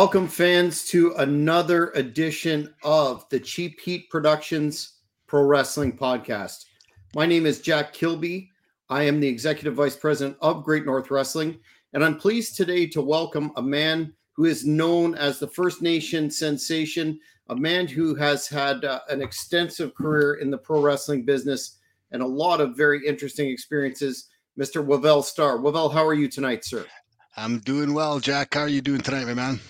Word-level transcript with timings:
Welcome, 0.00 0.28
fans, 0.28 0.86
to 0.86 1.12
another 1.18 1.90
edition 1.90 2.72
of 2.82 3.28
the 3.28 3.38
Cheap 3.38 3.78
Heat 3.82 4.08
Productions 4.08 4.94
Pro 5.26 5.42
Wrestling 5.42 5.94
Podcast. 5.94 6.64
My 7.14 7.26
name 7.26 7.44
is 7.44 7.60
Jack 7.60 7.92
Kilby. 7.92 8.50
I 8.88 9.02
am 9.02 9.20
the 9.20 9.28
Executive 9.28 9.74
Vice 9.74 9.96
President 9.96 10.38
of 10.40 10.64
Great 10.64 10.86
North 10.86 11.10
Wrestling, 11.10 11.58
and 11.92 12.02
I'm 12.02 12.16
pleased 12.16 12.56
today 12.56 12.86
to 12.86 13.02
welcome 13.02 13.52
a 13.56 13.62
man 13.62 14.14
who 14.32 14.46
is 14.46 14.64
known 14.64 15.14
as 15.16 15.38
the 15.38 15.48
First 15.48 15.82
Nation 15.82 16.30
sensation, 16.30 17.20
a 17.50 17.54
man 17.54 17.86
who 17.86 18.14
has 18.14 18.48
had 18.48 18.86
uh, 18.86 19.00
an 19.10 19.20
extensive 19.20 19.94
career 19.94 20.36
in 20.36 20.50
the 20.50 20.56
pro 20.56 20.80
wrestling 20.80 21.26
business 21.26 21.76
and 22.10 22.22
a 22.22 22.26
lot 22.26 22.62
of 22.62 22.74
very 22.74 23.06
interesting 23.06 23.50
experiences, 23.50 24.30
Mr. 24.58 24.82
Wavell 24.82 25.22
Starr. 25.22 25.58
Wavell, 25.58 25.92
how 25.92 26.06
are 26.06 26.14
you 26.14 26.26
tonight, 26.26 26.64
sir? 26.64 26.86
I'm 27.36 27.58
doing 27.58 27.92
well, 27.92 28.18
Jack. 28.18 28.54
How 28.54 28.62
are 28.62 28.68
you 28.68 28.80
doing 28.80 29.02
tonight, 29.02 29.26
my 29.26 29.34
man? 29.34 29.60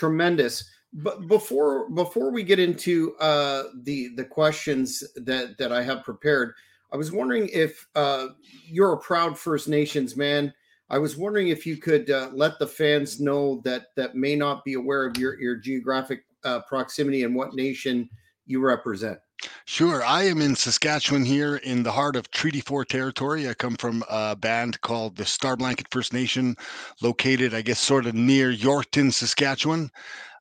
Tremendous. 0.00 0.64
But 0.92 1.28
before 1.28 1.88
before 1.90 2.32
we 2.32 2.42
get 2.42 2.58
into 2.58 3.14
uh, 3.20 3.64
the 3.82 4.08
the 4.16 4.24
questions 4.24 5.04
that 5.14 5.56
that 5.58 5.70
I 5.70 5.82
have 5.82 6.02
prepared, 6.02 6.54
I 6.92 6.96
was 6.96 7.12
wondering 7.12 7.48
if 7.52 7.86
uh, 7.94 8.28
you're 8.64 8.94
a 8.94 8.98
proud 8.98 9.38
First 9.38 9.68
Nations 9.68 10.16
man. 10.16 10.52
I 10.88 10.98
was 10.98 11.16
wondering 11.16 11.48
if 11.48 11.64
you 11.64 11.76
could 11.76 12.10
uh, 12.10 12.30
let 12.32 12.58
the 12.58 12.66
fans 12.66 13.20
know 13.20 13.60
that 13.64 13.94
that 13.94 14.16
may 14.16 14.34
not 14.34 14.64
be 14.64 14.74
aware 14.74 15.06
of 15.06 15.16
your 15.16 15.40
your 15.40 15.56
geographic 15.56 16.24
uh, 16.42 16.60
proximity 16.62 17.22
and 17.22 17.36
what 17.36 17.54
nation 17.54 18.10
you 18.46 18.60
represent. 18.60 19.18
Sure. 19.64 20.04
I 20.04 20.24
am 20.24 20.40
in 20.40 20.54
Saskatchewan 20.54 21.24
here 21.24 21.56
in 21.56 21.82
the 21.82 21.92
heart 21.92 22.16
of 22.16 22.30
Treaty 22.30 22.60
4 22.60 22.84
territory. 22.84 23.48
I 23.48 23.54
come 23.54 23.76
from 23.76 24.04
a 24.10 24.36
band 24.36 24.80
called 24.80 25.16
the 25.16 25.24
Star 25.24 25.56
Blanket 25.56 25.86
First 25.90 26.12
Nation, 26.12 26.56
located, 27.00 27.54
I 27.54 27.62
guess, 27.62 27.80
sort 27.80 28.06
of 28.06 28.14
near 28.14 28.52
Yorkton, 28.52 29.12
Saskatchewan. 29.12 29.90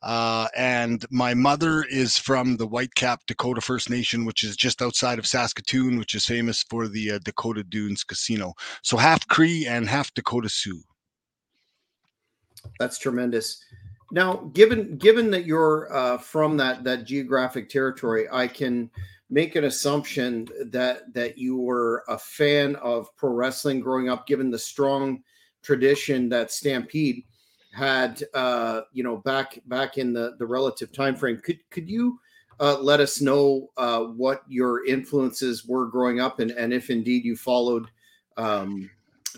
Uh, 0.02 0.48
and 0.56 1.06
my 1.12 1.34
mother 1.34 1.84
is 1.84 2.18
from 2.18 2.56
the 2.58 2.68
Whitecap 2.68 3.18
Dakota 3.28 3.62
First 3.62 3.90
Nation, 3.90 4.26
which 4.26 4.44
is 4.44 4.56
just 4.56 4.82
outside 4.82 5.20
of 5.20 5.28
Saskatoon, 5.28 5.98
which 5.98 6.16
is 6.16 6.26
famous 6.26 6.64
for 6.70 6.88
the 6.88 7.12
uh, 7.12 7.20
Dakota 7.24 7.64
Dunes 7.64 8.04
Casino. 8.04 8.54
So 8.82 8.98
half 8.98 9.28
Cree 9.28 9.68
and 9.68 9.90
half 9.90 10.14
Dakota 10.14 10.50
Sioux. 10.50 10.82
That's 12.80 12.98
tremendous. 12.98 13.62
Now, 14.12 14.50
given 14.54 14.98
given 14.98 15.30
that 15.32 15.46
you're 15.46 15.94
uh, 15.94 16.18
from 16.18 16.58
that 16.58 16.84
that 16.84 17.06
geographic 17.06 17.70
territory, 17.70 18.28
I 18.32 18.48
can 18.48 18.90
make 19.30 19.56
an 19.56 19.66
assumption 19.66 20.48
that 20.66 21.14
that 21.14 21.38
you 21.38 21.58
were 21.58 22.04
a 22.08 22.18
fan 22.18 22.76
of 22.78 23.16
pro 23.16 23.32
wrestling 23.32 23.80
growing 23.80 24.10
up, 24.10 24.26
given 24.26 24.50
the 24.50 24.60
strong 24.60 25.24
tradition 25.62 26.30
that 26.30 26.52
Stampede 26.52 27.24
had. 27.72 28.24
Uh, 28.34 28.82
you 28.94 29.04
know, 29.04 29.18
back 29.18 29.60
back 29.68 29.98
in 29.98 30.14
the 30.14 30.36
the 30.40 30.46
relative 30.46 30.92
time 30.92 31.16
frame. 31.16 31.38
Could 31.38 31.60
could 31.70 31.88
you 31.88 32.20
uh, 32.60 32.80
let 32.80 33.00
us 33.00 33.22
know 33.22 33.70
uh, 33.78 34.02
what 34.02 34.42
your 34.48 34.86
influences 34.86 35.66
were 35.66 35.86
growing 35.86 36.20
up, 36.20 36.40
and 36.40 36.52
and 36.52 36.74
if 36.74 36.90
indeed 36.90 37.24
you 37.24 37.36
followed 37.36 37.88
um, 38.38 38.90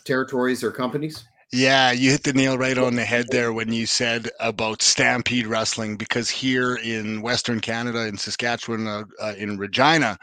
territories 0.05 0.63
or 0.63 0.71
companies? 0.71 1.25
Yeah, 1.53 1.91
you 1.91 2.11
hit 2.11 2.23
the 2.23 2.31
nail 2.31 2.57
right 2.57 2.77
on 2.77 2.95
the 2.95 3.03
head 3.03 3.27
there 3.31 3.51
when 3.51 3.73
you 3.73 3.85
said 3.85 4.29
about 4.39 4.81
Stampede 4.81 5.47
Wrestling, 5.47 5.97
because 5.97 6.29
here 6.29 6.75
in 6.75 7.21
Western 7.21 7.59
Canada, 7.59 8.07
in 8.07 8.17
Saskatchewan, 8.17 8.87
uh, 8.87 9.03
uh, 9.21 9.33
in 9.37 9.57
Regina, 9.57 10.17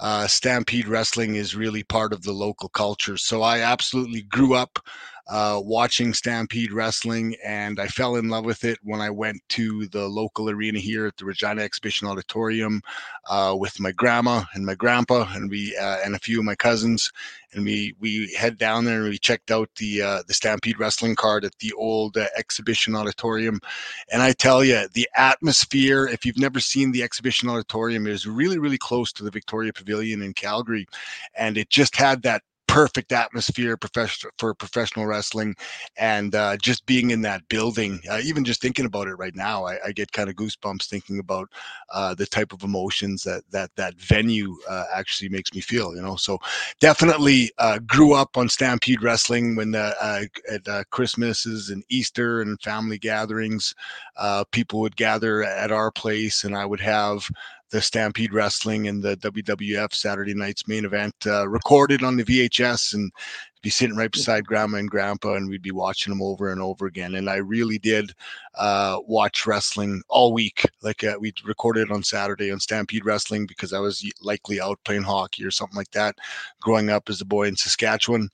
uh, 0.00 0.26
Stampede 0.26 0.86
Wrestling 0.88 1.36
is 1.36 1.56
really 1.56 1.84
part 1.84 2.12
of 2.12 2.24
the 2.24 2.32
local 2.32 2.68
culture. 2.68 3.16
So 3.16 3.40
I 3.42 3.60
absolutely 3.60 4.22
grew 4.22 4.54
up 4.54 4.78
uh, 5.26 5.58
watching 5.64 6.12
Stampede 6.12 6.72
Wrestling, 6.72 7.34
and 7.42 7.80
I 7.80 7.86
fell 7.86 8.16
in 8.16 8.28
love 8.28 8.44
with 8.44 8.62
it 8.64 8.78
when 8.82 9.00
I 9.00 9.08
went 9.08 9.40
to 9.50 9.86
the 9.86 10.06
local 10.06 10.50
arena 10.50 10.78
here 10.78 11.06
at 11.06 11.16
the 11.16 11.24
Regina 11.24 11.62
Exhibition 11.62 12.06
Auditorium 12.06 12.82
uh, 13.30 13.56
with 13.58 13.80
my 13.80 13.90
grandma 13.92 14.42
and 14.52 14.66
my 14.66 14.74
grandpa, 14.74 15.26
and 15.34 15.50
we 15.50 15.74
uh, 15.76 15.98
and 16.04 16.14
a 16.14 16.18
few 16.18 16.38
of 16.38 16.44
my 16.44 16.54
cousins, 16.54 17.10
and 17.52 17.64
we 17.64 17.94
we 18.00 18.34
head 18.34 18.58
down 18.58 18.84
there 18.84 19.00
and 19.00 19.08
we 19.08 19.18
checked 19.18 19.50
out 19.50 19.70
the 19.76 20.02
uh, 20.02 20.22
the 20.28 20.34
Stampede 20.34 20.78
Wrestling 20.78 21.16
card 21.16 21.44
at 21.44 21.58
the 21.58 21.72
old 21.72 22.18
uh, 22.18 22.26
Exhibition 22.36 22.94
Auditorium, 22.94 23.60
and 24.12 24.22
I 24.22 24.32
tell 24.32 24.62
you, 24.62 24.86
the 24.92 25.08
atmosphere. 25.16 26.06
If 26.06 26.26
you've 26.26 26.38
never 26.38 26.60
seen 26.60 26.92
the 26.92 27.02
Exhibition 27.02 27.48
Auditorium, 27.48 28.06
is 28.06 28.26
really 28.26 28.58
really 28.58 28.78
close 28.78 29.10
to 29.14 29.24
the 29.24 29.30
Victoria 29.30 29.72
Pavilion 29.72 30.20
in 30.20 30.34
Calgary, 30.34 30.86
and 31.34 31.56
it 31.56 31.70
just 31.70 31.96
had 31.96 32.20
that 32.22 32.42
perfect 32.74 33.12
atmosphere 33.12 33.78
for 34.36 34.52
professional 34.52 35.06
wrestling 35.06 35.54
and 35.96 36.34
uh, 36.34 36.56
just 36.56 36.84
being 36.86 37.12
in 37.12 37.22
that 37.22 37.40
building 37.48 38.00
uh, 38.10 38.18
even 38.24 38.44
just 38.44 38.60
thinking 38.60 38.84
about 38.84 39.06
it 39.06 39.14
right 39.14 39.36
now 39.36 39.64
i, 39.64 39.78
I 39.86 39.92
get 39.92 40.10
kind 40.10 40.28
of 40.28 40.34
goosebumps 40.34 40.86
thinking 40.86 41.20
about 41.20 41.48
uh, 41.92 42.14
the 42.14 42.26
type 42.26 42.52
of 42.52 42.64
emotions 42.64 43.22
that 43.22 43.44
that 43.52 43.70
that 43.76 43.94
venue 43.94 44.56
uh, 44.68 44.86
actually 44.92 45.28
makes 45.28 45.54
me 45.54 45.60
feel 45.60 45.94
you 45.94 46.02
know? 46.02 46.16
So 46.16 46.40
definitely 46.80 47.52
uh, 47.58 47.78
grew 47.86 48.12
up 48.12 48.36
on 48.36 48.48
stampede 48.48 49.04
wrestling 49.04 49.54
when 49.54 49.70
the 49.70 49.94
uh, 50.02 50.24
at 50.50 50.90
christmases 50.90 51.70
and 51.70 51.84
easter 51.90 52.40
and 52.40 52.60
family 52.60 52.98
gatherings 52.98 53.72
people 54.50 54.80
would 54.80 54.96
gather 54.96 55.44
at 55.44 55.70
our 55.70 55.92
place 55.92 56.42
and 56.42 56.56
i 56.56 56.66
would 56.66 56.80
have 56.80 57.30
the 57.74 57.82
Stampede 57.82 58.32
Wrestling 58.32 58.86
and 58.86 59.02
the 59.02 59.16
WWF 59.16 59.92
Saturday 59.92 60.32
Night's 60.32 60.68
main 60.68 60.84
event 60.84 61.12
uh, 61.26 61.48
recorded 61.48 62.04
on 62.04 62.16
the 62.16 62.22
VHS 62.22 62.94
and 62.94 63.10
be 63.62 63.70
sitting 63.70 63.96
right 63.96 64.12
beside 64.12 64.46
grandma 64.46 64.78
and 64.78 64.88
grandpa 64.88 65.34
and 65.34 65.48
we'd 65.48 65.60
be 65.60 65.72
watching 65.72 66.12
them 66.12 66.22
over 66.22 66.52
and 66.52 66.62
over 66.62 66.86
again. 66.86 67.16
And 67.16 67.28
i 67.28 67.34
really 67.34 67.78
did 67.78 68.12
uh, 68.56 69.00
watch 69.08 69.44
wrestling 69.44 70.02
all 70.08 70.32
week. 70.32 70.64
Like 70.82 71.02
uh, 71.02 71.16
we 71.18 71.32
recorded 71.44 71.90
on 71.90 72.04
saturday 72.04 72.52
on 72.52 72.60
stampede 72.60 73.04
wrestling 73.04 73.44
because 73.44 73.72
i 73.72 73.80
was 73.80 74.08
likely 74.22 74.60
out 74.60 74.78
playing 74.84 75.02
hockey 75.02 75.44
or 75.44 75.50
something 75.50 75.76
like 75.76 75.90
that 75.90 76.14
growing 76.60 76.90
up 76.90 77.08
as 77.08 77.22
a 77.22 77.24
boy 77.24 77.48
in 77.48 77.56
saskatchewan. 77.56 78.28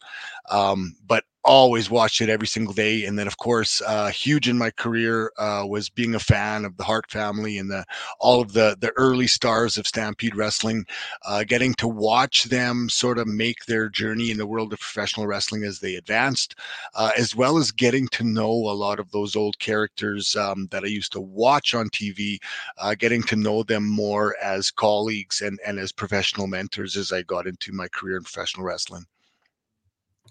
Um, 0.50 0.96
but 1.06 1.24
always 1.44 1.90
watched 1.90 2.20
it 2.20 2.28
every 2.28 2.46
single 2.46 2.74
day 2.74 3.06
and 3.06 3.18
then 3.18 3.26
of 3.26 3.38
course 3.38 3.80
uh, 3.86 4.08
huge 4.08 4.48
in 4.48 4.58
my 4.58 4.70
career 4.70 5.32
uh, 5.38 5.64
was 5.66 5.88
being 5.88 6.14
a 6.14 6.20
fan 6.20 6.64
of 6.64 6.76
the 6.76 6.84
hart 6.84 7.10
family 7.10 7.56
and 7.56 7.70
the 7.70 7.84
all 8.18 8.42
of 8.42 8.52
the 8.52 8.76
the 8.80 8.92
early 8.96 9.26
stars 9.26 9.78
of 9.78 9.86
stampede 9.86 10.36
wrestling 10.36 10.84
uh, 11.26 11.42
getting 11.44 11.72
to 11.74 11.88
watch 11.88 12.44
them 12.44 12.88
sort 12.90 13.18
of 13.18 13.26
make 13.26 13.64
their 13.64 13.88
journey 13.88 14.30
in 14.30 14.36
the 14.36 14.46
world 14.46 14.72
of 14.72 14.80
professional 14.80 15.26
wrestling 15.26 15.64
as 15.64 15.80
they 15.80 15.94
advanced 15.94 16.56
uh, 16.94 17.10
as 17.16 17.34
well 17.34 17.56
as 17.56 17.70
getting 17.70 18.06
to 18.08 18.22
know 18.22 18.50
a 18.50 18.76
lot 18.76 19.00
of 19.00 19.10
those 19.10 19.34
old 19.34 19.58
characters 19.58 20.36
um, 20.36 20.68
that 20.70 20.84
i 20.84 20.88
used 20.88 21.12
to 21.12 21.20
watch 21.20 21.74
on 21.74 21.88
tv 21.88 22.38
uh, 22.78 22.94
getting 22.94 23.22
to 23.22 23.36
know 23.36 23.62
them 23.62 23.88
more 23.88 24.36
as 24.42 24.70
colleagues 24.70 25.40
and 25.40 25.58
and 25.66 25.78
as 25.78 25.90
professional 25.90 26.46
mentors 26.46 26.96
as 26.98 27.12
i 27.12 27.22
got 27.22 27.46
into 27.46 27.72
my 27.72 27.88
career 27.88 28.18
in 28.18 28.22
professional 28.22 28.66
wrestling 28.66 29.06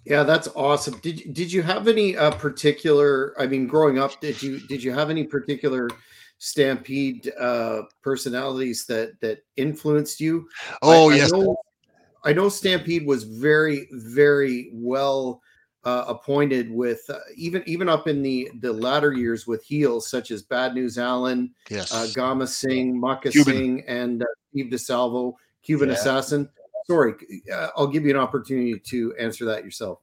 yeah, 0.05 0.23
that's 0.23 0.47
awesome. 0.55 0.99
Did 0.99 1.33
did 1.33 1.51
you 1.51 1.61
have 1.61 1.87
any 1.87 2.15
uh, 2.15 2.31
particular? 2.31 3.33
I 3.39 3.47
mean, 3.47 3.67
growing 3.67 3.99
up, 3.99 4.19
did 4.21 4.41
you 4.41 4.59
did 4.67 4.83
you 4.83 4.93
have 4.93 5.09
any 5.09 5.23
particular 5.23 5.89
Stampede 6.37 7.31
uh, 7.39 7.83
personalities 8.01 8.85
that 8.85 9.19
that 9.21 9.39
influenced 9.57 10.19
you? 10.19 10.47
Oh 10.81 11.09
I, 11.09 11.15
yes, 11.15 11.33
I 11.33 11.37
know, 11.37 11.57
I 12.23 12.33
know, 12.33 12.49
Stampede 12.49 13.05
was 13.05 13.23
very 13.23 13.87
very 13.91 14.69
well 14.73 15.41
uh, 15.83 16.05
appointed 16.07 16.71
with 16.71 17.01
uh, 17.09 17.19
even 17.35 17.61
even 17.65 17.89
up 17.89 18.07
in 18.07 18.21
the 18.21 18.49
the 18.61 18.71
latter 18.71 19.11
years 19.11 19.47
with 19.47 19.63
heels 19.63 20.09
such 20.09 20.31
as 20.31 20.43
Bad 20.43 20.75
News 20.75 20.97
Allen, 20.97 21.53
yes, 21.69 21.93
uh, 21.93 22.07
Gama 22.15 22.47
Singh, 22.47 22.99
Makhan 22.99 23.33
Singh, 23.33 23.83
and 23.87 24.23
uh, 24.23 24.25
Steve 24.49 24.71
DeSalvo, 24.71 25.33
Cuban 25.61 25.89
yeah. 25.89 25.95
Assassin 25.95 26.49
sorry, 26.89 27.13
uh, 27.53 27.69
I'll 27.75 27.87
give 27.87 28.03
you 28.03 28.11
an 28.11 28.17
opportunity 28.17 28.79
to 28.79 29.15
answer 29.19 29.45
that 29.45 29.63
yourself. 29.63 29.99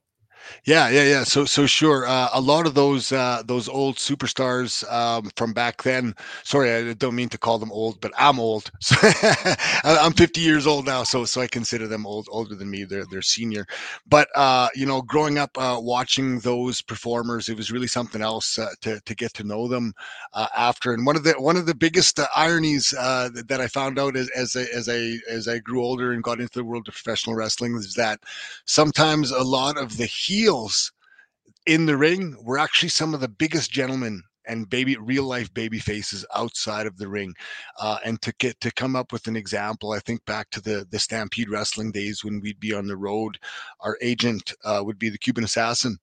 Yeah, 0.64 0.88
yeah, 0.88 1.04
yeah. 1.04 1.24
So, 1.24 1.44
so 1.44 1.66
sure. 1.66 2.06
Uh, 2.06 2.28
a 2.32 2.40
lot 2.40 2.66
of 2.66 2.74
those 2.74 3.12
uh, 3.12 3.42
those 3.46 3.68
old 3.68 3.96
superstars 3.96 4.90
um, 4.92 5.30
from 5.36 5.52
back 5.52 5.82
then. 5.82 6.14
Sorry, 6.44 6.72
I 6.72 6.92
don't 6.94 7.14
mean 7.14 7.28
to 7.30 7.38
call 7.38 7.58
them 7.58 7.72
old, 7.72 8.00
but 8.00 8.12
I'm 8.18 8.38
old. 8.40 8.70
I'm 9.84 10.12
50 10.12 10.40
years 10.40 10.66
old 10.66 10.86
now, 10.86 11.02
so 11.04 11.24
so 11.24 11.40
I 11.40 11.46
consider 11.46 11.86
them 11.86 12.06
old, 12.06 12.28
older 12.30 12.54
than 12.54 12.70
me. 12.70 12.84
They're 12.84 13.04
they're 13.10 13.22
senior. 13.22 13.66
But 14.06 14.28
uh, 14.34 14.68
you 14.74 14.86
know, 14.86 15.02
growing 15.02 15.38
up 15.38 15.56
uh, 15.58 15.78
watching 15.80 16.40
those 16.40 16.82
performers, 16.82 17.48
it 17.48 17.56
was 17.56 17.70
really 17.70 17.86
something 17.88 18.22
else 18.22 18.58
uh, 18.58 18.70
to 18.82 19.00
to 19.00 19.14
get 19.14 19.34
to 19.34 19.44
know 19.44 19.68
them 19.68 19.92
uh, 20.32 20.48
after. 20.56 20.92
And 20.92 21.06
one 21.06 21.16
of 21.16 21.24
the 21.24 21.32
one 21.34 21.56
of 21.56 21.66
the 21.66 21.74
biggest 21.74 22.18
ironies 22.36 22.90
that, 22.90 23.60
I 23.60 23.68
found 23.68 23.98
out 23.98 24.16
as 24.16 24.28
as 24.30 24.54
I, 24.56 24.62
as 24.74 24.88
I 24.88 25.18
as 25.30 25.48
I 25.48 25.58
grew 25.58 25.82
older 25.82 26.12
and 26.12 26.22
got 26.22 26.40
into 26.40 26.58
the 26.58 26.64
world 26.64 26.88
of 26.88 26.94
professional 26.94 27.34
wrestling 27.36 27.74
is 27.76 27.94
that 27.94 28.20
sometimes 28.64 29.30
a 29.30 29.42
lot 29.42 29.76
of 29.78 29.96
the 29.96 30.04
heels 30.36 30.92
in 31.66 31.86
the 31.86 31.96
ring 31.96 32.36
were 32.44 32.58
actually 32.58 32.90
some 32.90 33.14
of 33.14 33.20
the 33.20 33.28
biggest 33.28 33.70
gentlemen 33.70 34.22
and 34.46 34.68
baby 34.70 34.96
real 34.96 35.24
life 35.24 35.52
baby 35.54 35.78
faces 35.78 36.24
outside 36.34 36.86
of 36.86 36.96
the 36.96 37.08
ring 37.08 37.34
uh, 37.80 37.98
and 38.04 38.20
to 38.22 38.32
get 38.38 38.58
to 38.60 38.72
come 38.72 38.96
up 38.96 39.12
with 39.12 39.26
an 39.26 39.36
example 39.36 39.92
i 39.92 39.98
think 40.00 40.24
back 40.24 40.48
to 40.50 40.60
the 40.60 40.86
the 40.90 40.98
stampede 40.98 41.48
wrestling 41.48 41.90
days 41.90 42.24
when 42.24 42.40
we'd 42.40 42.60
be 42.60 42.74
on 42.74 42.86
the 42.86 42.96
road 42.96 43.38
our 43.80 43.98
agent 44.00 44.52
uh, 44.64 44.82
would 44.84 44.98
be 44.98 45.08
the 45.08 45.18
cuban 45.18 45.44
assassin 45.44 45.98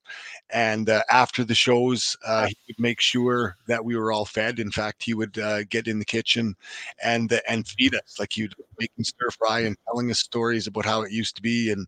and 0.50 0.90
uh, 0.90 1.02
after 1.10 1.44
the 1.44 1.56
shows 1.56 2.16
uh, 2.26 2.48
he 2.48 2.58
would 2.68 2.80
make 2.80 3.02
sure 3.02 3.58
that 3.68 3.84
we 3.84 3.96
were 3.96 4.12
all 4.12 4.26
fed. 4.26 4.60
In 4.60 4.72
fact 4.72 5.04
he 5.04 5.14
would 5.14 5.38
uh, 5.40 5.64
get 5.66 5.88
in 5.88 6.00
the 6.00 6.06
kitchen 6.06 6.56
and 7.04 7.40
and 7.48 7.68
feed 7.68 7.96
us 7.96 8.18
like 8.20 8.34
he'd 8.34 8.54
making 8.80 9.04
stir 9.04 9.30
fry 9.32 9.62
and 9.62 9.76
telling 9.86 10.12
us 10.12 10.20
stories 10.20 10.68
about 10.68 10.86
how 10.86 11.02
it 11.02 11.12
used 11.12 11.36
to 11.36 11.42
be 11.42 11.72
and 11.72 11.88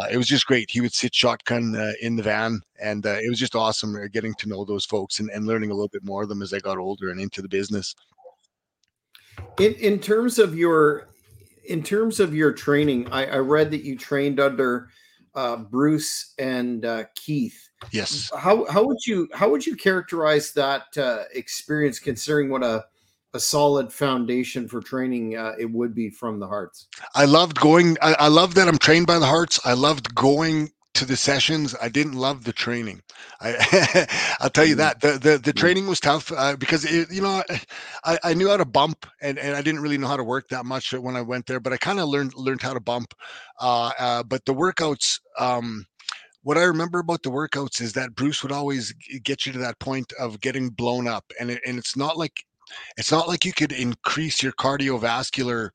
uh, 0.00 0.06
it 0.10 0.16
was 0.16 0.28
just 0.28 0.46
great. 0.46 0.70
He 0.70 0.80
would 0.80 0.94
sit 0.94 1.14
shotgun 1.14 1.76
in 2.00 2.16
the 2.16 2.22
van 2.22 2.62
and 2.80 3.04
it 3.04 3.28
was 3.28 3.38
just 3.38 3.56
awesome 3.56 4.08
getting 4.12 4.34
to 4.34 4.48
know 4.48 4.64
those 4.64 4.84
folks 4.84 5.20
and, 5.20 5.30
and 5.30 5.46
learning 5.46 5.70
a 5.70 5.74
little 5.74 5.88
bit 5.88 6.04
more 6.04 6.22
of 6.22 6.28
them 6.28 6.42
as 6.42 6.52
I 6.52 6.58
got 6.58 6.78
older 6.78 7.10
and 7.10 7.20
into 7.20 7.42
the 7.42 7.48
business. 7.48 7.94
In 9.58 9.74
in 9.74 9.98
terms 9.98 10.38
of 10.38 10.56
your 10.56 11.08
in 11.64 11.82
terms 11.82 12.20
of 12.20 12.34
your 12.34 12.52
training, 12.52 13.08
I, 13.12 13.26
I 13.26 13.36
read 13.38 13.70
that 13.70 13.84
you 13.84 13.96
trained 13.96 14.40
under 14.40 14.88
uh, 15.34 15.56
Bruce 15.56 16.34
and 16.38 16.84
uh, 16.84 17.04
Keith. 17.14 17.70
Yes. 17.92 18.30
How 18.36 18.64
how 18.70 18.84
would 18.84 18.98
you 19.06 19.28
how 19.32 19.48
would 19.48 19.66
you 19.66 19.76
characterize 19.76 20.52
that 20.52 20.96
uh, 20.98 21.24
experience, 21.34 21.98
considering 21.98 22.50
what 22.50 22.62
a 22.62 22.84
a 23.32 23.40
solid 23.40 23.92
foundation 23.92 24.66
for 24.66 24.80
training 24.80 25.36
uh, 25.36 25.52
it 25.58 25.70
would 25.70 25.94
be 25.94 26.10
from 26.10 26.40
the 26.40 26.46
Harts. 26.46 26.88
I 27.14 27.26
loved 27.26 27.60
going. 27.60 27.96
I, 28.02 28.14
I 28.18 28.28
love 28.28 28.54
that 28.54 28.66
I'm 28.66 28.78
trained 28.78 29.06
by 29.06 29.18
the 29.18 29.26
Harts. 29.26 29.60
I 29.64 29.74
loved 29.74 30.14
going 30.14 30.70
to 31.00 31.06
the 31.06 31.16
sessions. 31.16 31.74
I 31.80 31.88
didn't 31.88 32.12
love 32.12 32.44
the 32.44 32.52
training. 32.52 33.02
I, 33.40 34.06
I'll 34.40 34.50
tell 34.50 34.66
you 34.66 34.76
mm-hmm. 34.76 34.80
that 34.80 35.00
the 35.00 35.18
the, 35.18 35.38
the 35.38 35.52
training 35.52 35.86
was 35.86 35.98
tough 35.98 36.30
uh, 36.30 36.56
because 36.56 36.84
it, 36.84 37.10
you 37.10 37.22
know 37.22 37.42
I, 38.04 38.18
I 38.22 38.34
knew 38.34 38.48
how 38.48 38.58
to 38.58 38.66
bump 38.66 39.06
and, 39.20 39.38
and 39.38 39.56
I 39.56 39.62
didn't 39.62 39.80
really 39.80 39.98
know 39.98 40.08
how 40.08 40.18
to 40.18 40.24
work 40.24 40.48
that 40.50 40.66
much 40.66 40.92
when 40.92 41.16
I 41.16 41.22
went 41.22 41.46
there, 41.46 41.58
but 41.58 41.72
I 41.72 41.78
kind 41.78 41.98
of 41.98 42.08
learned 42.08 42.34
learned 42.34 42.62
how 42.62 42.74
to 42.74 42.80
bump. 42.80 43.14
Uh, 43.58 43.90
uh, 43.98 44.22
but 44.22 44.44
the 44.44 44.54
workouts. 44.54 45.18
Um, 45.38 45.86
what 46.42 46.56
I 46.56 46.62
remember 46.62 47.00
about 47.00 47.22
the 47.22 47.30
workouts 47.30 47.82
is 47.82 47.92
that 47.92 48.14
Bruce 48.14 48.42
would 48.42 48.52
always 48.52 48.94
get 49.22 49.44
you 49.44 49.52
to 49.52 49.58
that 49.58 49.78
point 49.78 50.10
of 50.18 50.40
getting 50.40 50.70
blown 50.70 51.06
up, 51.06 51.24
and 51.38 51.50
it, 51.50 51.60
and 51.66 51.78
it's 51.78 51.96
not 51.96 52.16
like 52.16 52.44
it's 52.96 53.12
not 53.12 53.28
like 53.28 53.44
you 53.44 53.52
could 53.52 53.72
increase 53.72 54.42
your 54.42 54.52
cardiovascular 54.52 55.70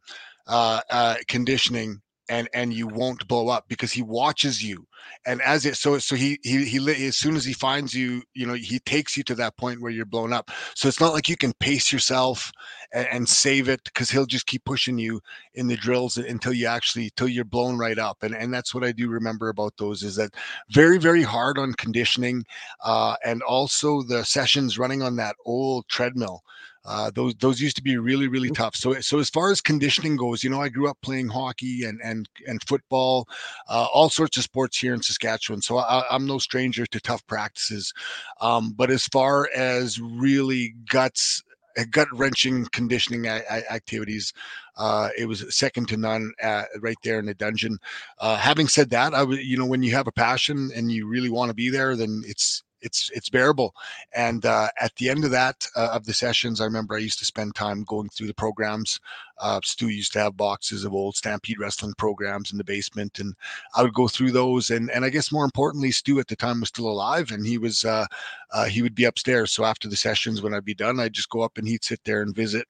uh, 0.47 0.81
uh, 0.89 1.15
conditioning 1.27 2.01
and 2.29 2.49
and 2.53 2.73
you 2.73 2.87
won't 2.87 3.27
blow 3.27 3.49
up 3.49 3.65
because 3.67 3.91
he 3.91 4.01
watches 4.01 4.63
you. 4.63 4.85
And 5.25 5.41
as 5.41 5.65
it 5.65 5.75
so 5.77 5.97
so 5.99 6.15
he 6.15 6.39
he 6.43 6.65
he 6.65 7.05
as 7.07 7.15
soon 7.15 7.35
as 7.35 7.45
he 7.45 7.53
finds 7.53 7.93
you 7.93 8.23
you 8.33 8.45
know 8.45 8.53
he 8.53 8.79
takes 8.79 9.15
you 9.15 9.23
to 9.25 9.35
that 9.35 9.57
point 9.57 9.81
where 9.81 9.91
you're 9.91 10.05
blown 10.05 10.33
up. 10.33 10.51
So 10.73 10.87
it's 10.87 10.99
not 10.99 11.13
like 11.13 11.29
you 11.29 11.37
can 11.37 11.53
pace 11.59 11.91
yourself 11.91 12.51
and, 12.93 13.07
and 13.11 13.29
save 13.29 13.69
it 13.69 13.83
because 13.83 14.09
he'll 14.09 14.25
just 14.25 14.47
keep 14.47 14.63
pushing 14.65 14.97
you 14.97 15.21
in 15.53 15.67
the 15.67 15.77
drills 15.77 16.17
until 16.17 16.53
you 16.53 16.67
actually 16.67 17.11
till 17.15 17.27
you're 17.27 17.45
blown 17.45 17.77
right 17.77 17.99
up. 17.99 18.23
And 18.23 18.35
and 18.35 18.53
that's 18.53 18.73
what 18.73 18.83
i 18.83 18.91
do 18.91 19.07
remember 19.09 19.49
about 19.49 19.73
those 19.77 20.03
is 20.03 20.15
that 20.15 20.33
very 20.71 20.97
very 20.97 21.23
hard 21.23 21.57
on 21.57 21.73
conditioning 21.73 22.45
uh 22.83 23.15
and 23.25 23.41
also 23.43 24.01
the 24.03 24.23
sessions 24.23 24.77
running 24.79 25.01
on 25.01 25.15
that 25.17 25.35
old 25.45 25.87
treadmill 25.87 26.43
uh, 26.85 27.11
those 27.13 27.33
those 27.35 27.59
used 27.59 27.75
to 27.77 27.83
be 27.83 27.97
really 27.97 28.27
really 28.27 28.49
mm. 28.49 28.55
tough. 28.55 28.75
So 28.75 28.99
so 29.01 29.19
as 29.19 29.29
far 29.29 29.51
as 29.51 29.61
conditioning 29.61 30.15
goes, 30.15 30.43
you 30.43 30.49
know, 30.49 30.61
I 30.61 30.69
grew 30.69 30.89
up 30.89 30.97
playing 31.01 31.29
hockey 31.29 31.83
and 31.83 31.99
and 32.03 32.29
and 32.47 32.61
football, 32.67 33.27
uh, 33.67 33.87
all 33.93 34.09
sorts 34.09 34.37
of 34.37 34.43
sports 34.43 34.77
here 34.77 34.93
in 34.93 35.01
Saskatchewan. 35.01 35.61
So 35.61 35.77
I, 35.77 36.03
am 36.13 36.25
no 36.25 36.37
stranger 36.37 36.85
to 36.85 36.99
tough 36.99 37.25
practices. 37.27 37.93
Um, 38.41 38.73
but 38.73 38.91
as 38.91 39.07
far 39.07 39.49
as 39.55 39.99
really 39.99 40.75
guts 40.89 41.43
gut 41.91 42.07
wrenching 42.13 42.65
conditioning 42.71 43.27
activities. 43.27 44.31
Uh, 44.77 45.09
it 45.17 45.25
was 45.25 45.55
second 45.55 45.87
to 45.89 45.97
none 45.97 46.31
at, 46.41 46.67
right 46.79 46.97
there 47.03 47.19
in 47.19 47.25
the 47.25 47.33
dungeon. 47.33 47.77
Uh, 48.19 48.37
having 48.37 48.67
said 48.67 48.89
that, 48.89 49.13
I 49.13 49.23
would, 49.23 49.39
you 49.39 49.57
know, 49.57 49.65
when 49.65 49.83
you 49.83 49.91
have 49.91 50.07
a 50.07 50.11
passion 50.11 50.71
and 50.75 50.91
you 50.91 51.07
really 51.07 51.29
want 51.29 51.49
to 51.49 51.55
be 51.55 51.69
there, 51.69 51.95
then 51.95 52.23
it's 52.25 52.63
it's 52.85 53.09
it's 53.13 53.29
bearable. 53.29 53.75
And 54.15 54.45
uh, 54.45 54.69
at 54.79 54.95
the 54.95 55.09
end 55.09 55.25
of 55.25 55.31
that 55.31 55.67
uh, 55.75 55.89
of 55.91 56.05
the 56.05 56.13
sessions, 56.13 56.61
I 56.61 56.65
remember 56.65 56.95
I 56.95 56.99
used 56.99 57.19
to 57.19 57.25
spend 57.25 57.55
time 57.55 57.83
going 57.83 58.09
through 58.09 58.27
the 58.27 58.33
programs. 58.33 58.99
Uh, 59.39 59.59
Stu 59.63 59.89
used 59.89 60.13
to 60.13 60.19
have 60.19 60.37
boxes 60.37 60.85
of 60.85 60.93
old 60.93 61.15
Stampede 61.15 61.59
wrestling 61.59 61.93
programs 61.97 62.51
in 62.51 62.57
the 62.57 62.63
basement, 62.63 63.19
and 63.19 63.35
I 63.75 63.83
would 63.83 63.93
go 63.93 64.07
through 64.07 64.31
those. 64.31 64.69
And 64.69 64.89
and 64.91 65.03
I 65.03 65.09
guess 65.09 65.31
more 65.31 65.43
importantly, 65.43 65.91
Stu 65.91 66.19
at 66.19 66.27
the 66.27 66.35
time 66.35 66.61
was 66.61 66.69
still 66.69 66.87
alive, 66.87 67.31
and 67.31 67.45
he 67.45 67.57
was 67.57 67.83
uh, 67.83 68.05
uh, 68.51 68.65
he 68.65 68.81
would 68.81 68.95
be 68.95 69.05
upstairs. 69.05 69.51
So 69.51 69.65
after 69.65 69.89
the 69.89 69.97
sessions, 69.97 70.41
when 70.41 70.53
I'd 70.53 70.63
be 70.63 70.75
done, 70.75 70.99
I'd 70.99 71.13
just 71.13 71.29
go 71.29 71.41
up 71.41 71.57
and 71.57 71.67
he'd 71.67 71.83
sit 71.83 71.99
there 72.05 72.21
and 72.21 72.35
visit 72.35 72.67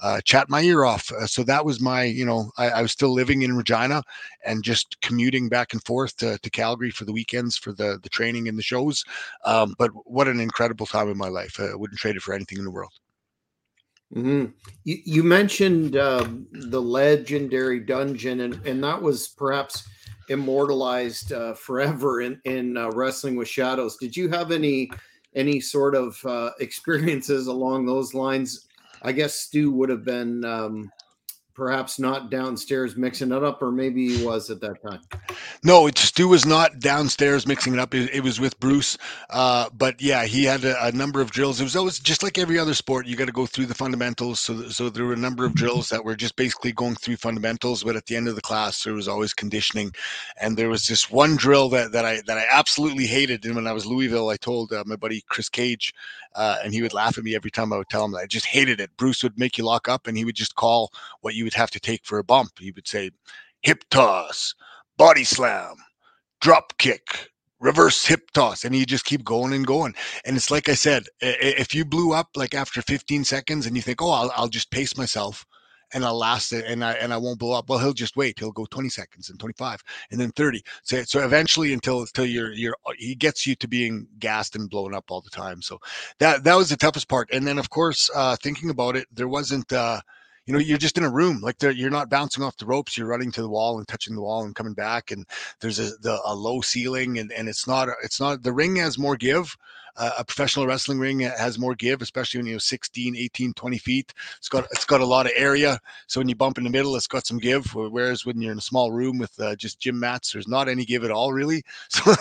uh, 0.00 0.20
chat 0.22 0.50
my 0.50 0.60
ear 0.60 0.84
off. 0.84 1.10
Uh, 1.12 1.26
so 1.26 1.42
that 1.44 1.64
was 1.64 1.80
my, 1.80 2.02
you 2.04 2.24
know, 2.24 2.50
I, 2.58 2.70
I, 2.70 2.82
was 2.82 2.92
still 2.92 3.12
living 3.12 3.42
in 3.42 3.56
Regina 3.56 4.02
and 4.44 4.62
just 4.62 5.00
commuting 5.00 5.48
back 5.48 5.72
and 5.72 5.82
forth 5.84 6.16
to, 6.18 6.38
to 6.38 6.50
Calgary 6.50 6.90
for 6.90 7.04
the 7.04 7.12
weekends 7.12 7.56
for 7.56 7.72
the 7.72 7.98
the 8.02 8.08
training 8.08 8.48
and 8.48 8.58
the 8.58 8.62
shows. 8.62 9.04
Um, 9.44 9.74
but 9.78 9.90
what 10.04 10.28
an 10.28 10.40
incredible 10.40 10.86
time 10.86 11.08
in 11.08 11.16
my 11.16 11.28
life! 11.28 11.58
I 11.60 11.74
wouldn't 11.74 11.98
trade 11.98 12.16
it 12.16 12.22
for 12.22 12.34
anything 12.34 12.58
in 12.58 12.64
the 12.64 12.70
world. 12.70 12.92
Mm-hmm. 14.14 14.52
You, 14.84 14.98
you, 15.04 15.24
mentioned 15.24 15.96
uh, 15.96 16.28
the 16.52 16.80
legendary 16.80 17.80
dungeon, 17.80 18.40
and, 18.40 18.64
and 18.64 18.84
that 18.84 19.00
was 19.00 19.28
perhaps 19.28 19.88
immortalized 20.28 21.32
uh, 21.32 21.54
forever 21.54 22.20
in, 22.20 22.40
in 22.44 22.76
uh, 22.76 22.90
Wrestling 22.90 23.34
with 23.34 23.48
Shadows. 23.48 23.96
Did 23.96 24.16
you 24.16 24.28
have 24.28 24.52
any 24.52 24.90
any 25.34 25.58
sort 25.58 25.96
of 25.96 26.24
uh, 26.24 26.50
experiences 26.60 27.48
along 27.48 27.86
those 27.86 28.14
lines 28.14 28.68
I 29.04 29.12
guess 29.12 29.34
Stu 29.36 29.70
would 29.72 29.90
have 29.90 30.04
been 30.04 30.44
um, 30.44 30.90
perhaps 31.54 31.98
not 31.98 32.30
downstairs 32.30 32.96
mixing 32.96 33.32
it 33.32 33.44
up, 33.44 33.62
or 33.62 33.70
maybe 33.70 34.16
he 34.16 34.24
was 34.24 34.50
at 34.50 34.60
that 34.60 34.82
time. 34.82 35.00
No, 35.62 35.86
it, 35.86 35.96
Stu 35.96 36.28
was 36.28 36.44
not 36.44 36.80
downstairs 36.80 37.46
mixing 37.46 37.74
it 37.74 37.78
up. 37.78 37.94
It, 37.94 38.12
it 38.12 38.20
was 38.20 38.40
with 38.40 38.58
Bruce. 38.60 38.98
Uh, 39.30 39.68
but 39.72 40.00
yeah, 40.02 40.24
he 40.24 40.44
had 40.44 40.64
a, 40.64 40.84
a, 40.84 40.92
number 40.92 41.20
of 41.20 41.30
drills. 41.30 41.60
It 41.60 41.64
was 41.64 41.76
always 41.76 41.98
just 41.98 42.22
like 42.22 42.38
every 42.38 42.58
other 42.58 42.74
sport. 42.74 43.06
You 43.06 43.16
got 43.16 43.26
to 43.26 43.32
go 43.32 43.46
through 43.46 43.66
the 43.66 43.74
fundamentals. 43.74 44.40
So, 44.40 44.68
so 44.68 44.90
there 44.90 45.04
were 45.04 45.12
a 45.12 45.16
number 45.16 45.44
of 45.44 45.54
drills 45.54 45.88
that 45.88 46.04
were 46.04 46.16
just 46.16 46.36
basically 46.36 46.72
going 46.72 46.96
through 46.96 47.16
fundamentals. 47.16 47.84
But 47.84 47.96
at 47.96 48.06
the 48.06 48.16
end 48.16 48.28
of 48.28 48.34
the 48.34 48.42
class, 48.42 48.82
there 48.82 48.94
was 48.94 49.08
always 49.08 49.32
conditioning. 49.32 49.92
And 50.40 50.56
there 50.56 50.68
was 50.68 50.86
this 50.86 51.10
one 51.10 51.36
drill 51.36 51.68
that, 51.70 51.92
that 51.92 52.04
I 52.04 52.20
that 52.26 52.38
I 52.38 52.46
absolutely 52.50 53.06
hated. 53.06 53.44
And 53.44 53.54
when 53.54 53.66
I 53.66 53.72
was 53.72 53.86
Louisville, 53.86 54.28
I 54.28 54.36
told 54.36 54.72
uh, 54.72 54.82
my 54.86 54.96
buddy 54.96 55.22
Chris 55.28 55.48
Cage, 55.48 55.94
uh, 56.34 56.56
and 56.64 56.74
he 56.74 56.82
would 56.82 56.94
laugh 56.94 57.16
at 57.16 57.24
me 57.24 57.36
every 57.36 57.50
time 57.50 57.72
I 57.72 57.76
would 57.76 57.88
tell 57.88 58.04
him 58.04 58.12
that 58.12 58.18
I 58.18 58.26
just 58.26 58.46
hated 58.46 58.80
it. 58.80 58.90
Bruce 58.96 59.22
would 59.22 59.38
make 59.38 59.56
you 59.56 59.64
lock 59.64 59.88
up, 59.88 60.06
and 60.06 60.16
he 60.16 60.24
would 60.24 60.34
just 60.34 60.56
call 60.56 60.92
what 61.20 61.34
you 61.34 61.43
you 61.44 61.46
would 61.46 61.54
have 61.54 61.70
to 61.70 61.80
take 61.80 62.06
for 62.06 62.18
a 62.18 62.24
bump. 62.24 62.52
He 62.58 62.70
would 62.72 62.88
say 62.88 63.10
hip 63.60 63.84
toss, 63.90 64.54
body 64.96 65.24
slam, 65.24 65.76
drop 66.40 66.72
kick, 66.78 67.30
reverse 67.60 68.06
hip 68.06 68.30
toss, 68.32 68.64
and 68.64 68.74
you 68.74 68.86
just 68.86 69.04
keep 69.04 69.22
going 69.24 69.52
and 69.52 69.66
going. 69.66 69.94
And 70.24 70.36
it's 70.36 70.50
like 70.50 70.70
I 70.70 70.74
said, 70.74 71.04
if 71.20 71.74
you 71.74 71.84
blew 71.84 72.14
up 72.14 72.28
like 72.34 72.54
after 72.54 72.80
15 72.80 73.24
seconds 73.24 73.66
and 73.66 73.76
you 73.76 73.82
think, 73.82 74.00
oh, 74.00 74.10
I'll, 74.10 74.32
I'll 74.34 74.48
just 74.48 74.70
pace 74.70 74.96
myself 74.96 75.44
and 75.92 76.02
I'll 76.04 76.18
last 76.18 76.52
it 76.52 76.64
and 76.66 76.82
I 76.82 76.92
and 76.94 77.12
I 77.12 77.18
won't 77.18 77.38
blow 77.38 77.52
up. 77.52 77.68
Well, 77.68 77.78
he'll 77.78 77.92
just 77.92 78.16
wait. 78.16 78.38
He'll 78.38 78.52
go 78.52 78.66
20 78.66 78.88
seconds 78.88 79.30
and 79.30 79.38
25 79.38 79.82
and 80.10 80.20
then 80.20 80.30
30. 80.32 80.62
So 80.82 81.02
so 81.04 81.24
eventually 81.24 81.72
until 81.74 82.00
until 82.00 82.26
you're 82.26 82.52
you're 82.52 82.76
he 82.96 83.14
gets 83.14 83.46
you 83.46 83.54
to 83.56 83.68
being 83.68 84.06
gassed 84.18 84.56
and 84.56 84.70
blown 84.70 84.94
up 84.94 85.04
all 85.08 85.20
the 85.20 85.30
time. 85.30 85.60
So 85.62 85.78
that 86.18 86.42
that 86.44 86.56
was 86.56 86.70
the 86.70 86.76
toughest 86.76 87.08
part. 87.08 87.28
And 87.32 87.46
then 87.46 87.58
of 87.58 87.70
course, 87.70 88.10
uh, 88.14 88.36
thinking 88.42 88.70
about 88.70 88.96
it, 88.96 89.06
there 89.12 89.28
wasn't 89.28 89.72
uh, 89.72 90.00
you 90.46 90.52
know 90.52 90.58
you're 90.58 90.78
just 90.78 90.98
in 90.98 91.04
a 91.04 91.10
room 91.10 91.40
like 91.40 91.56
you're 91.62 91.90
not 91.90 92.10
bouncing 92.10 92.44
off 92.44 92.56
the 92.56 92.66
ropes 92.66 92.96
you're 92.96 93.06
running 93.06 93.32
to 93.32 93.42
the 93.42 93.48
wall 93.48 93.78
and 93.78 93.88
touching 93.88 94.14
the 94.14 94.22
wall 94.22 94.44
and 94.44 94.54
coming 94.54 94.74
back 94.74 95.10
and 95.10 95.26
there's 95.60 95.78
a, 95.78 95.90
the, 96.02 96.20
a 96.24 96.34
low 96.34 96.60
ceiling 96.60 97.18
and, 97.18 97.32
and 97.32 97.48
it's 97.48 97.66
not 97.66 97.88
it's 98.02 98.20
not 98.20 98.42
the 98.42 98.52
ring 98.52 98.76
has 98.76 98.98
more 98.98 99.16
give 99.16 99.56
uh, 99.96 100.10
a 100.18 100.24
professional 100.24 100.66
wrestling 100.66 100.98
ring 100.98 101.20
has 101.20 101.58
more 101.58 101.74
give 101.74 102.02
especially 102.02 102.38
when 102.38 102.46
you're 102.46 102.58
16 102.58 103.16
18 103.16 103.52
20 103.54 103.78
feet 103.78 104.14
it's 104.38 104.48
got 104.48 104.64
it's 104.72 104.84
got 104.84 105.00
a 105.00 105.06
lot 105.06 105.26
of 105.26 105.32
area 105.36 105.78
so 106.06 106.20
when 106.20 106.28
you 106.28 106.34
bump 106.34 106.58
in 106.58 106.64
the 106.64 106.70
middle 106.70 106.96
it's 106.96 107.06
got 107.06 107.26
some 107.26 107.38
give 107.38 107.74
whereas 107.74 108.24
when 108.24 108.40
you're 108.40 108.52
in 108.52 108.58
a 108.58 108.62
small 108.62 108.92
room 108.92 109.18
with 109.18 109.38
uh, 109.40 109.54
just 109.56 109.80
gym 109.80 109.98
mats 109.98 110.32
there's 110.32 110.48
not 110.48 110.68
any 110.68 110.84
give 110.84 111.04
at 111.04 111.10
all 111.10 111.32
really 111.32 111.62
so 111.88 112.14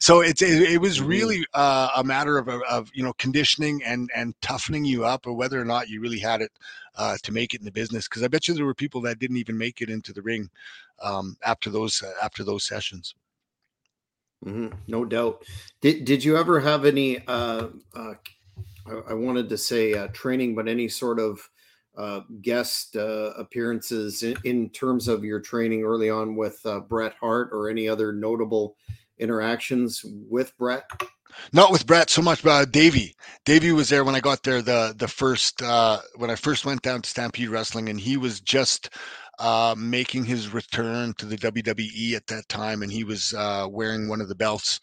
so 0.00 0.20
it's 0.20 0.42
it, 0.42 0.62
it 0.62 0.80
was 0.80 0.98
mm-hmm. 0.98 1.08
really 1.08 1.46
uh, 1.54 1.90
a 1.96 2.04
matter 2.04 2.38
of, 2.38 2.48
of 2.48 2.90
you 2.94 3.02
know 3.02 3.12
conditioning 3.14 3.82
and 3.84 4.10
and 4.14 4.34
toughening 4.40 4.84
you 4.84 5.04
up 5.04 5.26
or 5.26 5.32
whether 5.32 5.60
or 5.60 5.64
not 5.64 5.88
you 5.88 6.00
really 6.00 6.18
had 6.18 6.40
it 6.40 6.52
uh, 6.96 7.16
to 7.22 7.32
make 7.32 7.54
it 7.54 7.60
in 7.60 7.64
the 7.64 7.72
business 7.72 8.08
because 8.08 8.22
I 8.22 8.28
bet 8.28 8.48
you 8.48 8.54
there 8.54 8.66
were 8.66 8.74
people 8.74 9.00
that 9.02 9.18
didn't 9.18 9.36
even 9.36 9.56
make 9.56 9.80
it 9.80 9.88
into 9.88 10.12
the 10.12 10.22
ring 10.22 10.50
um, 11.00 11.36
after 11.44 11.70
those 11.70 12.02
uh, 12.02 12.12
after 12.22 12.44
those 12.44 12.64
sessions. 12.64 13.14
Mm-hmm. 14.44 14.68
No 14.86 15.04
doubt. 15.04 15.44
Did 15.80 16.04
Did 16.04 16.24
you 16.24 16.36
ever 16.36 16.60
have 16.60 16.84
any? 16.84 17.26
Uh, 17.26 17.68
uh, 17.94 18.14
I, 19.08 19.14
wanted 19.14 19.48
to 19.48 19.58
say 19.58 19.94
uh, 19.94 20.08
training, 20.08 20.54
but 20.54 20.68
any 20.68 20.88
sort 20.88 21.20
of 21.20 21.48
uh, 21.96 22.20
guest 22.40 22.96
uh, 22.96 23.32
appearances 23.36 24.22
in, 24.22 24.36
in, 24.44 24.70
terms 24.70 25.08
of 25.08 25.24
your 25.24 25.40
training 25.40 25.82
early 25.82 26.08
on 26.08 26.36
with 26.36 26.60
uh, 26.64 26.80
Bret 26.80 27.14
Hart 27.20 27.50
or 27.52 27.68
any 27.68 27.88
other 27.88 28.12
notable 28.12 28.76
interactions 29.18 30.04
with 30.04 30.56
Bret? 30.56 30.84
Not 31.52 31.72
with 31.72 31.86
Bret 31.86 32.08
so 32.08 32.22
much, 32.22 32.42
but 32.42 32.70
Davey. 32.70 33.14
Davey 33.44 33.72
was 33.72 33.88
there 33.88 34.04
when 34.04 34.14
I 34.14 34.20
got 34.20 34.42
there 34.42 34.62
the 34.62 34.94
the 34.96 35.08
first 35.08 35.62
uh, 35.62 35.98
when 36.16 36.30
I 36.30 36.36
first 36.36 36.64
went 36.64 36.82
down 36.82 37.02
to 37.02 37.10
Stampede 37.10 37.48
Wrestling, 37.48 37.88
and 37.88 38.00
he 38.00 38.16
was 38.16 38.40
just 38.40 38.90
uh, 39.38 39.74
making 39.78 40.24
his 40.24 40.52
return 40.52 41.14
to 41.14 41.26
the 41.26 41.36
WWE 41.36 42.14
at 42.14 42.26
that 42.26 42.48
time, 42.48 42.82
and 42.82 42.92
he 42.92 43.04
was 43.04 43.34
uh, 43.34 43.66
wearing 43.70 44.08
one 44.08 44.20
of 44.20 44.28
the 44.28 44.34
belts. 44.34 44.80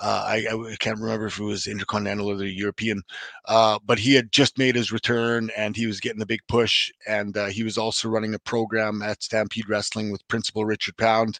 Uh, 0.00 0.24
I, 0.26 0.36
I, 0.50 0.76
can't 0.80 0.98
remember 0.98 1.26
if 1.26 1.38
it 1.38 1.44
was 1.44 1.68
Intercontinental 1.68 2.28
or 2.28 2.34
the 2.34 2.48
European, 2.48 3.02
uh, 3.46 3.78
but 3.86 3.98
he 3.98 4.14
had 4.14 4.32
just 4.32 4.58
made 4.58 4.74
his 4.74 4.90
return 4.90 5.50
and 5.56 5.76
he 5.76 5.86
was 5.86 6.00
getting 6.00 6.20
a 6.20 6.26
big 6.26 6.40
push. 6.48 6.90
And 7.06 7.36
uh, 7.36 7.46
he 7.46 7.62
was 7.62 7.78
also 7.78 8.08
running 8.08 8.34
a 8.34 8.40
program 8.40 9.02
at 9.02 9.22
Stampede 9.22 9.68
Wrestling 9.68 10.10
with 10.10 10.26
Principal 10.26 10.64
Richard 10.64 10.96
Pound, 10.96 11.38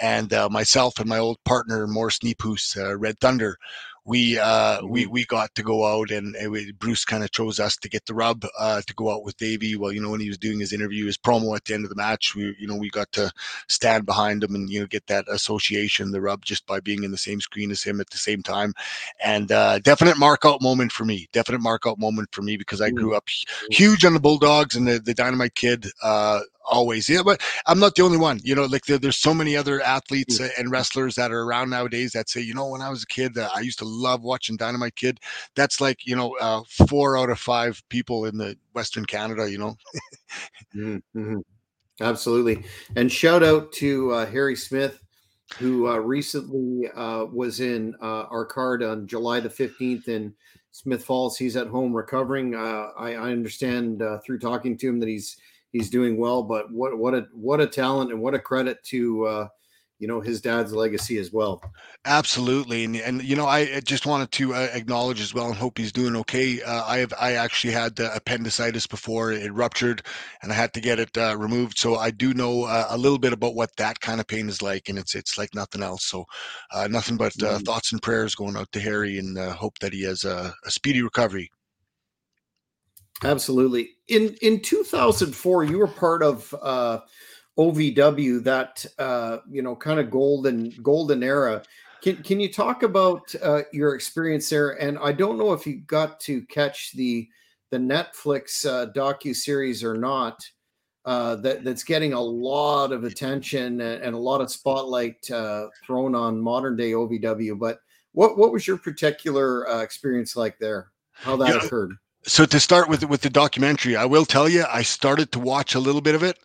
and 0.00 0.32
myself 0.50 0.98
and 0.98 1.10
my 1.10 1.18
old 1.18 1.44
partner 1.44 1.86
Morris 1.86 2.20
Neepus, 2.20 2.74
Red 2.98 3.20
Thunder 3.20 3.58
we 4.04 4.38
uh, 4.38 4.78
mm-hmm. 4.78 4.88
we 4.88 5.06
we 5.06 5.24
got 5.26 5.54
to 5.54 5.62
go 5.62 5.86
out 5.86 6.10
and, 6.10 6.34
and 6.36 6.50
we, 6.50 6.72
Bruce 6.72 7.04
kind 7.04 7.22
of 7.22 7.30
chose 7.32 7.60
us 7.60 7.76
to 7.76 7.88
get 7.88 8.06
the 8.06 8.14
rub 8.14 8.44
uh, 8.58 8.80
to 8.82 8.94
go 8.94 9.12
out 9.12 9.24
with 9.24 9.36
Davey. 9.36 9.76
Well, 9.76 9.92
you 9.92 10.00
know 10.00 10.10
when 10.10 10.20
he 10.20 10.28
was 10.28 10.38
doing 10.38 10.60
his 10.60 10.72
interview, 10.72 11.06
his 11.06 11.18
promo 11.18 11.54
at 11.56 11.64
the 11.64 11.74
end 11.74 11.84
of 11.84 11.90
the 11.90 11.96
match, 11.96 12.34
we 12.34 12.54
you 12.58 12.66
know 12.66 12.76
we 12.76 12.90
got 12.90 13.10
to 13.12 13.30
stand 13.68 14.06
behind 14.06 14.42
him 14.42 14.54
and 14.54 14.70
you 14.70 14.80
know 14.80 14.86
get 14.86 15.06
that 15.08 15.26
association, 15.28 16.12
the 16.12 16.20
rub, 16.20 16.44
just 16.44 16.66
by 16.66 16.80
being 16.80 17.04
in 17.04 17.10
the 17.10 17.18
same 17.18 17.40
screen 17.40 17.70
as 17.70 17.82
him 17.82 18.00
at 18.00 18.10
the 18.10 18.18
same 18.18 18.42
time. 18.42 18.72
And 19.22 19.52
uh, 19.52 19.78
definite 19.80 20.18
mark 20.18 20.44
out 20.44 20.62
moment 20.62 20.92
for 20.92 21.04
me. 21.04 21.28
Definite 21.32 21.60
mark 21.60 21.86
out 21.86 21.98
moment 21.98 22.30
for 22.32 22.42
me 22.42 22.56
because 22.56 22.80
I 22.80 22.90
grew 22.90 23.12
mm. 23.12 23.16
up 23.16 23.28
huge 23.70 24.04
on 24.04 24.14
the 24.14 24.20
Bulldogs 24.20 24.76
and 24.76 24.86
the 24.86 24.98
the 24.98 25.14
Dynamite 25.14 25.54
Kid. 25.54 25.86
Uh, 26.02 26.40
always. 26.64 27.08
Yeah, 27.08 27.22
but 27.22 27.40
I'm 27.66 27.78
not 27.78 27.94
the 27.94 28.02
only 28.02 28.18
one. 28.18 28.40
You 28.42 28.54
know, 28.54 28.64
like 28.64 28.84
there, 28.84 28.98
there's 28.98 29.16
so 29.16 29.34
many 29.34 29.56
other 29.56 29.80
athletes 29.80 30.40
mm. 30.40 30.50
and 30.58 30.70
wrestlers 30.70 31.14
that 31.16 31.32
are 31.32 31.42
around 31.42 31.70
nowadays 31.70 32.12
that 32.12 32.28
say, 32.28 32.40
you 32.40 32.54
know, 32.54 32.68
when 32.68 32.82
I 32.82 32.90
was 32.90 33.02
a 33.02 33.06
kid, 33.06 33.36
uh, 33.36 33.48
I 33.54 33.60
used 33.60 33.78
to 33.80 33.84
love 33.84 34.22
watching 34.22 34.56
Dynamite 34.56 34.96
Kid. 34.96 35.18
That's 35.56 35.80
like, 35.80 36.06
you 36.06 36.16
know, 36.16 36.36
uh, 36.40 36.62
four 36.88 37.18
out 37.18 37.30
of 37.30 37.38
five 37.38 37.82
people 37.88 38.26
in 38.26 38.36
the 38.36 38.56
Western 38.74 39.04
Canada. 39.04 39.50
You 39.50 39.58
know. 39.58 39.76
mm-hmm. 40.74 41.38
Absolutely, 42.00 42.64
and 42.96 43.12
shout 43.12 43.42
out 43.42 43.72
to 43.72 44.12
uh, 44.12 44.26
Harry 44.26 44.56
Smith. 44.56 45.00
Who 45.58 45.88
uh, 45.88 45.96
recently 45.96 46.88
uh, 46.94 47.24
was 47.24 47.58
in 47.58 47.96
uh, 48.00 48.22
our 48.30 48.46
card 48.46 48.84
on 48.84 49.08
July 49.08 49.40
the 49.40 49.48
15th 49.48 50.06
in 50.06 50.32
Smith 50.70 51.04
Falls. 51.04 51.36
He's 51.36 51.56
at 51.56 51.66
home 51.66 51.92
recovering. 51.92 52.54
I, 52.54 52.92
I, 52.96 53.32
understand 53.32 54.00
through 54.24 54.38
talking 54.38 54.78
to 54.78 54.88
him 54.88 55.00
that 55.00 55.08
he's 55.08 55.38
he's 55.72 55.90
doing 55.90 56.16
well. 56.18 56.42
But 56.42 56.70
what 56.70 56.98
what 56.98 57.14
a 57.14 57.26
what 57.32 57.60
a 57.60 57.66
talent 57.66 58.10
and 58.10 58.20
what 58.20 58.34
a 58.34 58.38
credit 58.38 58.82
to 58.84 59.26
uh, 59.26 59.48
you 60.00 60.08
know 60.08 60.20
his 60.20 60.40
dad's 60.40 60.72
legacy 60.72 61.18
as 61.18 61.30
well. 61.30 61.62
Absolutely, 62.06 62.84
and 62.84 62.96
and 62.96 63.22
you 63.22 63.36
know 63.36 63.46
I 63.46 63.80
just 63.80 64.06
wanted 64.06 64.32
to 64.32 64.54
uh, 64.54 64.68
acknowledge 64.72 65.20
as 65.20 65.34
well 65.34 65.48
and 65.48 65.56
hope 65.56 65.76
he's 65.78 65.92
doing 65.92 66.16
okay. 66.16 66.60
Uh, 66.62 66.84
I 66.84 66.98
have 66.98 67.12
I 67.20 67.34
actually 67.34 67.74
had 67.74 68.00
appendicitis 68.00 68.86
before 68.86 69.30
it 69.30 69.52
ruptured, 69.52 70.02
and 70.42 70.50
I 70.50 70.54
had 70.54 70.72
to 70.74 70.80
get 70.80 70.98
it 70.98 71.16
uh, 71.16 71.36
removed. 71.38 71.78
So 71.78 71.96
I 71.96 72.10
do 72.10 72.32
know 72.32 72.64
uh, 72.64 72.86
a 72.88 72.98
little 72.98 73.18
bit 73.18 73.34
about 73.34 73.54
what 73.54 73.76
that 73.76 74.00
kind 74.00 74.20
of 74.20 74.26
pain 74.26 74.48
is 74.48 74.62
like, 74.62 74.88
and 74.88 74.98
it's 74.98 75.14
it's 75.14 75.36
like 75.36 75.54
nothing 75.54 75.82
else. 75.82 76.06
So 76.06 76.24
uh, 76.72 76.88
nothing 76.90 77.18
but 77.18 77.34
uh, 77.42 77.46
mm-hmm. 77.46 77.64
thoughts 77.64 77.92
and 77.92 78.02
prayers 78.02 78.34
going 78.34 78.56
out 78.56 78.72
to 78.72 78.80
Harry, 78.80 79.18
and 79.18 79.38
hope 79.38 79.78
that 79.80 79.92
he 79.92 80.02
has 80.04 80.24
a, 80.24 80.54
a 80.64 80.70
speedy 80.70 81.02
recovery. 81.02 81.50
Absolutely. 83.24 83.90
In 84.08 84.36
in 84.42 84.60
2004, 84.60 85.64
you 85.64 85.78
were 85.78 85.86
part 85.86 86.22
of 86.22 86.54
uh, 86.62 87.00
OVW, 87.58 88.42
that 88.44 88.84
uh, 88.98 89.38
you 89.50 89.62
know 89.62 89.76
kind 89.76 90.00
of 90.00 90.10
golden 90.10 90.70
golden 90.82 91.22
era. 91.22 91.62
Can 92.02 92.16
can 92.22 92.40
you 92.40 92.50
talk 92.50 92.82
about 92.82 93.34
uh, 93.42 93.62
your 93.72 93.94
experience 93.94 94.48
there? 94.48 94.80
And 94.80 94.98
I 94.98 95.12
don't 95.12 95.38
know 95.38 95.52
if 95.52 95.66
you 95.66 95.80
got 95.82 96.18
to 96.20 96.42
catch 96.46 96.92
the 96.92 97.28
the 97.70 97.76
Netflix 97.76 98.66
uh, 98.66 98.90
docu 98.92 99.34
series 99.34 99.84
or 99.84 99.94
not. 99.94 100.42
Uh, 101.06 101.34
that 101.36 101.64
that's 101.64 101.82
getting 101.82 102.12
a 102.12 102.20
lot 102.20 102.92
of 102.92 103.04
attention 103.04 103.80
and, 103.80 104.02
and 104.02 104.14
a 104.14 104.18
lot 104.18 104.42
of 104.42 104.50
spotlight 104.50 105.30
uh, 105.30 105.66
thrown 105.86 106.14
on 106.14 106.40
modern 106.40 106.76
day 106.76 106.92
OVW. 106.92 107.58
But 107.58 107.80
what 108.12 108.38
what 108.38 108.52
was 108.52 108.66
your 108.66 108.78
particular 108.78 109.68
uh, 109.68 109.82
experience 109.82 110.36
like 110.36 110.58
there? 110.58 110.90
How 111.12 111.36
that 111.36 111.48
yeah. 111.48 111.64
occurred? 111.64 111.92
So 112.24 112.44
to 112.44 112.60
start 112.60 112.88
with 112.88 113.04
with 113.04 113.22
the 113.22 113.30
documentary 113.30 113.96
i 113.96 114.04
will 114.04 114.24
tell 114.26 114.48
you 114.48 114.64
i 114.70 114.82
started 114.82 115.32
to 115.32 115.38
watch 115.38 115.74
a 115.74 115.80
little 115.80 116.00
bit 116.00 116.14
of 116.14 116.22
it 116.22 116.38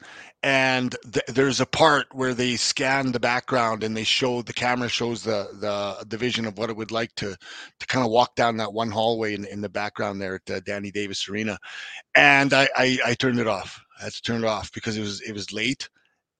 and 0.46 0.96
th- 1.12 1.26
there's 1.28 1.60
a 1.60 1.66
part 1.66 2.06
where 2.14 2.36
they 2.36 2.56
scan 2.56 3.12
the 3.12 3.20
background 3.20 3.84
and 3.84 3.98
they 3.98 4.04
show 4.04 4.44
the 4.44 4.54
camera 4.54 4.88
shows 4.88 5.24
the 5.24 5.50
the 5.60 6.06
the 6.08 6.18
vision 6.18 6.46
of 6.46 6.58
what 6.58 6.70
it 6.70 6.78
would 6.78 6.92
like 6.92 7.14
to 7.16 7.36
to 7.80 7.88
kind 7.88 8.06
of 8.06 8.12
walk 8.12 8.36
down 8.36 8.56
that 8.58 8.72
one 8.72 8.92
hallway 8.92 9.34
in, 9.34 9.46
in 9.46 9.60
the 9.60 9.70
background 9.70 10.22
there 10.22 10.36
at 10.36 10.52
uh, 10.52 10.60
danny 10.60 10.92
davis 10.92 11.28
arena. 11.28 11.58
And 12.14 12.54
I, 12.54 12.70
I 12.76 13.00
i 13.08 13.14
turned 13.16 13.40
it 13.40 13.48
off. 13.48 13.82
I 14.00 14.04
had 14.06 14.14
to 14.14 14.22
turn 14.22 14.44
it 14.44 14.48
off 14.48 14.72
because 14.72 14.98
it 14.98 15.02
was 15.02 15.22
it 15.22 15.34
was 15.34 15.52
late 15.52 15.90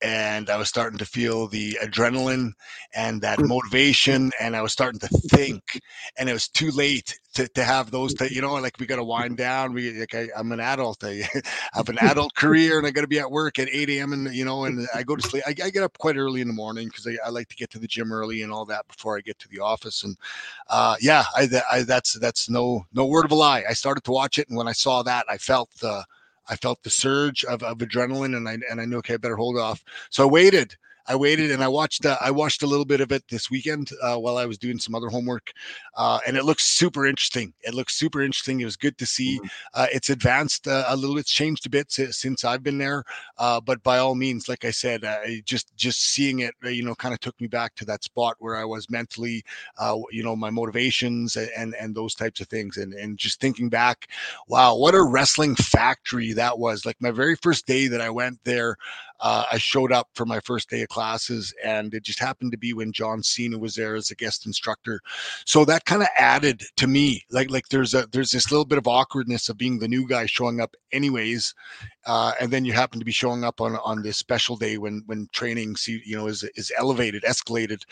and 0.02 0.50
I 0.50 0.58
was 0.58 0.68
starting 0.68 0.98
to 1.00 1.06
feel 1.06 1.48
the 1.48 1.78
adrenaline 1.82 2.52
and 2.94 3.22
that 3.22 3.40
mm. 3.40 3.48
motivation, 3.48 4.32
and 4.40 4.56
I 4.56 4.62
was 4.62 4.74
starting 4.74 5.00
to 5.00 5.08
think, 5.08 5.82
and 6.18 6.30
it 6.30 6.34
was 6.34 6.48
too 6.48 6.72
late 6.72 7.18
to, 7.36 7.48
to 7.50 7.64
have 7.64 7.92
those, 7.92 8.14
to, 8.16 8.34
you 8.34 8.42
know, 8.42 8.54
like 8.54 8.80
we 8.80 8.86
got 8.86 8.98
to 8.98 9.04
wind 9.04 9.38
down. 9.38 9.74
We 9.74 10.00
like 10.00 10.14
I, 10.14 10.28
am 10.36 10.52
an 10.52 10.60
adult, 10.60 11.04
I 11.04 11.28
have 11.74 11.90
an 11.90 11.98
adult 12.02 12.36
career, 12.36 12.78
and 12.78 12.86
I 12.86 12.92
got 12.92 13.02
to 13.02 13.08
be 13.08 13.20
at 13.20 13.32
work 13.32 13.58
at 13.58 13.70
8 13.70 13.90
a.m. 13.90 14.14
and 14.14 14.34
you 14.34 14.46
know, 14.46 14.66
and 14.66 14.88
I 14.94 15.04
go 15.04 15.16
to 15.16 15.22
sleep. 15.28 15.44
I, 15.48 15.52
I 15.52 15.70
get 15.70 15.84
up 15.84 15.98
quite 15.98 16.18
early 16.18 16.42
in 16.42 16.48
the 16.48 16.54
morning 16.54 16.88
because 16.88 17.08
I, 17.08 17.18
I, 17.26 17.30
like 17.30 17.48
to 17.50 17.56
get 17.56 17.70
to 17.72 17.80
the 17.80 17.88
gym 17.88 18.12
early 18.12 18.42
and 18.42 18.52
all 18.52 18.66
that 18.66 18.88
before 18.88 19.18
I 19.18 19.22
get 19.22 19.40
to 19.40 19.50
the 19.50 19.60
office. 19.60 20.04
And 20.04 20.18
uh, 20.70 20.96
yeah, 21.00 21.24
I, 21.36 21.50
I 21.72 21.84
that's 21.84 22.14
that's 22.14 22.50
no 22.50 22.86
no 22.94 23.06
word 23.06 23.26
of 23.26 23.32
a 23.32 23.36
lie. 23.36 23.64
I 23.68 23.74
started 23.74 24.04
to 24.06 24.12
watch 24.12 24.38
it, 24.40 24.50
and 24.50 24.58
when 24.58 24.68
I 24.68 24.74
saw 24.74 25.04
that, 25.04 25.26
I 25.30 25.38
felt 25.38 25.70
the 25.80 26.06
I 26.48 26.56
felt 26.56 26.84
the 26.84 26.90
surge 26.90 27.44
of, 27.46 27.64
of 27.64 27.80
adrenaline, 27.80 28.36
and 28.36 28.48
I 28.48 28.58
and 28.70 28.80
I 28.80 28.86
knew 28.86 28.98
okay, 28.98 29.16
I 29.16 29.18
better 29.18 29.36
hold 29.36 29.58
off. 29.58 29.84
So 30.10 30.24
I 30.24 30.30
waited. 30.30 30.76
I 31.08 31.16
waited 31.16 31.52
and 31.52 31.64
I 31.64 31.68
watched. 31.68 32.06
Uh, 32.06 32.18
I 32.20 32.32
watched 32.32 32.64
a 32.64 32.68
little 32.68 32.86
bit 32.86 33.02
of 33.02 33.12
it 33.12 33.24
this 33.30 33.52
weekend 33.52 33.92
uh, 34.02 34.18
while 34.18 34.38
I 34.38 34.46
was 34.46 34.58
doing 34.58 34.80
some 34.80 34.96
other 34.96 35.10
homework, 35.10 35.52
uh, 35.96 36.20
and 36.26 36.36
it 36.36 36.46
looks 36.46 36.66
super 36.66 37.06
interesting. 37.06 37.54
It 37.62 37.74
looks 37.74 37.96
super 37.96 38.24
interesting. 38.24 38.60
It 38.60 38.66
was 38.66 38.76
good 38.76 38.98
to 38.98 39.06
see. 39.06 39.38
Mm-hmm. 39.38 39.48
Uh, 39.74 39.88
it's 39.92 40.10
advanced 40.10 40.68
uh, 40.68 40.86
a 40.88 40.96
little. 40.96 41.18
It's 41.18 41.32
changed 41.32 41.66
a 41.68 41.70
bit 41.70 41.92
since 41.92 42.44
I've 42.44 42.64
been 42.64 42.80
there, 42.80 43.04
uh, 43.38 43.62
but 43.62 43.84
by 43.84 44.00
all 44.00 44.16
means, 44.16 44.50
like 44.50 44.66
I 44.66 44.72
said, 44.72 45.06
just 45.46 45.76
just 45.76 46.02
seeing 46.02 46.40
it, 46.40 46.56
you 46.64 46.84
know, 46.84 46.96
kind 46.96 47.14
of 47.14 47.20
took 47.20 47.40
me 47.40 47.48
back 47.48 47.76
to 47.76 47.86
that 47.86 48.04
spot 48.04 48.36
where 48.40 48.56
I 48.56 48.66
was 48.66 48.90
mentally, 48.90 49.44
you 50.12 50.24
know, 50.24 50.36
my 50.36 50.50
motivations 50.50 51.36
and 51.36 51.76
and 51.76 51.94
those 51.94 52.16
types 52.16 52.40
of 52.40 52.48
things, 52.48 52.78
and 52.78 52.94
and 52.94 53.18
just 53.18 53.40
thinking 53.40 53.70
back, 53.70 54.08
wow, 54.48 54.76
what 54.76 54.96
a 54.96 55.04
wrestling 55.04 55.56
factory 55.56 56.34
that 56.34 56.58
was. 56.58 56.86
Like 56.86 56.98
my 57.00 57.12
very 57.12 57.36
first 57.36 57.68
day 57.68 57.88
that 57.88 58.02
I 58.02 58.10
went 58.10 58.40
there, 58.44 58.76
I 59.22 59.58
showed 59.60 59.92
up 59.92 60.10
for 60.16 60.26
my 60.26 60.40
first 60.40 60.70
day 60.70 60.82
of 60.82 60.90
classes, 60.96 61.54
and 61.62 61.94
it 61.94 62.04
just 62.04 62.20
happened 62.20 62.54
to 62.54 62.58
be 62.58 62.72
when 62.72 62.94
John 62.94 63.22
Cena 63.22 63.58
was 63.58 63.76
there 63.76 63.96
as 63.96 64.12
a 64.12 64.16
guest 64.16 64.46
instructor. 64.46 65.02
So 65.46 65.66
that 65.66 65.84
kind 65.84 66.02
of 66.02 66.08
added 66.18 66.64
to 66.78 66.88
me, 66.88 67.26
like 67.30 67.52
like 67.52 67.68
there's 67.68 67.94
a 67.94 68.08
there's 68.14 68.32
this 68.32 68.50
little 68.50 68.64
bit 68.64 68.78
of 68.78 68.88
awkwardness 68.88 69.50
of 69.50 69.58
being 69.58 69.78
the 69.78 69.90
new 69.90 70.08
guy 70.08 70.26
showing 70.26 70.62
up 70.62 70.74
anyways, 70.94 71.54
uh, 72.06 72.34
and 72.40 72.52
then 72.52 72.66
you 72.66 72.74
happen 72.74 73.00
to 73.00 73.06
be 73.06 73.12
showing 73.12 73.44
up 73.44 73.62
on 73.62 73.76
on 73.78 74.02
this 74.02 74.18
special 74.18 74.56
day 74.56 74.78
when 74.78 75.04
when 75.06 75.28
training 75.34 75.76
you 75.88 76.16
know 76.16 76.28
is 76.28 76.44
is 76.56 76.72
elevated, 76.78 77.24
escalated. 77.24 77.84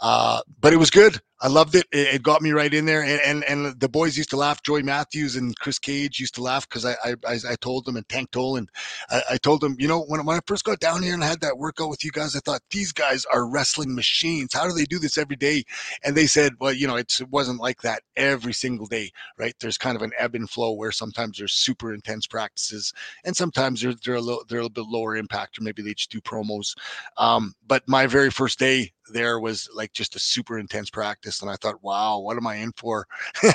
Uh, 0.00 0.40
but 0.60 0.72
it 0.72 0.76
was 0.76 0.90
good. 0.90 1.20
I 1.42 1.48
loved 1.48 1.74
it. 1.74 1.86
it. 1.90 2.14
it. 2.14 2.22
got 2.22 2.40
me 2.40 2.52
right 2.52 2.72
in 2.72 2.84
there, 2.84 3.02
and, 3.02 3.20
and 3.20 3.44
and 3.44 3.80
the 3.80 3.88
boys 3.88 4.16
used 4.16 4.30
to 4.30 4.36
laugh. 4.36 4.62
Joey 4.62 4.82
Matthews 4.82 5.34
and 5.34 5.58
Chris 5.58 5.78
Cage 5.78 6.20
used 6.20 6.36
to 6.36 6.42
laugh 6.42 6.68
because 6.68 6.84
I, 6.84 6.94
I 7.04 7.16
I 7.26 7.56
told 7.60 7.84
them 7.84 7.96
and 7.96 8.08
Tank 8.08 8.30
Toland, 8.30 8.68
I, 9.10 9.22
I 9.32 9.36
told 9.38 9.60
them, 9.60 9.74
you 9.78 9.88
know, 9.88 10.02
when 10.04 10.24
when 10.24 10.36
I 10.36 10.40
first 10.46 10.64
got 10.64 10.78
down 10.78 11.02
here 11.02 11.14
and 11.14 11.24
I 11.24 11.26
had 11.26 11.40
that 11.40 11.58
workout 11.58 11.88
with 11.90 12.04
you 12.04 12.12
guys, 12.12 12.36
I 12.36 12.40
thought 12.40 12.62
these 12.70 12.92
guys 12.92 13.24
are 13.32 13.48
wrestling 13.48 13.94
machines. 13.94 14.54
How 14.54 14.68
do 14.68 14.72
they 14.72 14.84
do 14.84 15.00
this 15.00 15.18
every 15.18 15.36
day? 15.36 15.64
And 16.04 16.16
they 16.16 16.26
said, 16.26 16.52
well, 16.60 16.72
you 16.72 16.86
know, 16.86 16.96
it 16.96 17.12
wasn't 17.30 17.60
like 17.60 17.82
that 17.82 18.02
every 18.16 18.52
single 18.52 18.86
day, 18.86 19.10
right? 19.36 19.54
There's 19.60 19.78
kind 19.78 19.96
of 19.96 20.02
an 20.02 20.12
ebb 20.18 20.36
and 20.36 20.48
flow 20.48 20.72
where 20.72 20.92
sometimes 20.92 21.38
there's 21.38 21.54
super 21.54 21.92
intense 21.92 22.26
practices, 22.26 22.92
and 23.24 23.36
sometimes 23.36 23.61
they're 23.70 23.94
they're 24.04 24.14
a 24.16 24.20
little 24.20 24.44
they're 24.48 24.58
a 24.60 24.62
little 24.62 24.84
bit 24.84 24.86
lower 24.86 25.16
impact, 25.16 25.58
or 25.58 25.62
maybe 25.62 25.82
they 25.82 25.94
just 25.94 26.10
do 26.10 26.20
promos. 26.20 26.76
Um, 27.16 27.54
but 27.66 27.82
my 27.88 28.06
very 28.06 28.30
first 28.30 28.58
day 28.58 28.92
there 29.12 29.40
was 29.40 29.68
like 29.74 29.92
just 29.92 30.16
a 30.16 30.18
super 30.18 30.58
intense 30.58 30.90
practice 30.90 31.42
and 31.42 31.50
i 31.50 31.56
thought 31.56 31.82
wow 31.82 32.18
what 32.18 32.36
am 32.36 32.46
i 32.46 32.56
in 32.56 32.72
for 32.72 33.06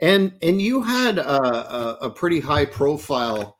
and 0.00 0.32
and 0.42 0.60
you 0.60 0.82
had 0.82 1.18
a, 1.18 1.42
a, 1.42 1.98
a 2.02 2.10
pretty 2.10 2.40
high 2.40 2.64
profile 2.64 3.58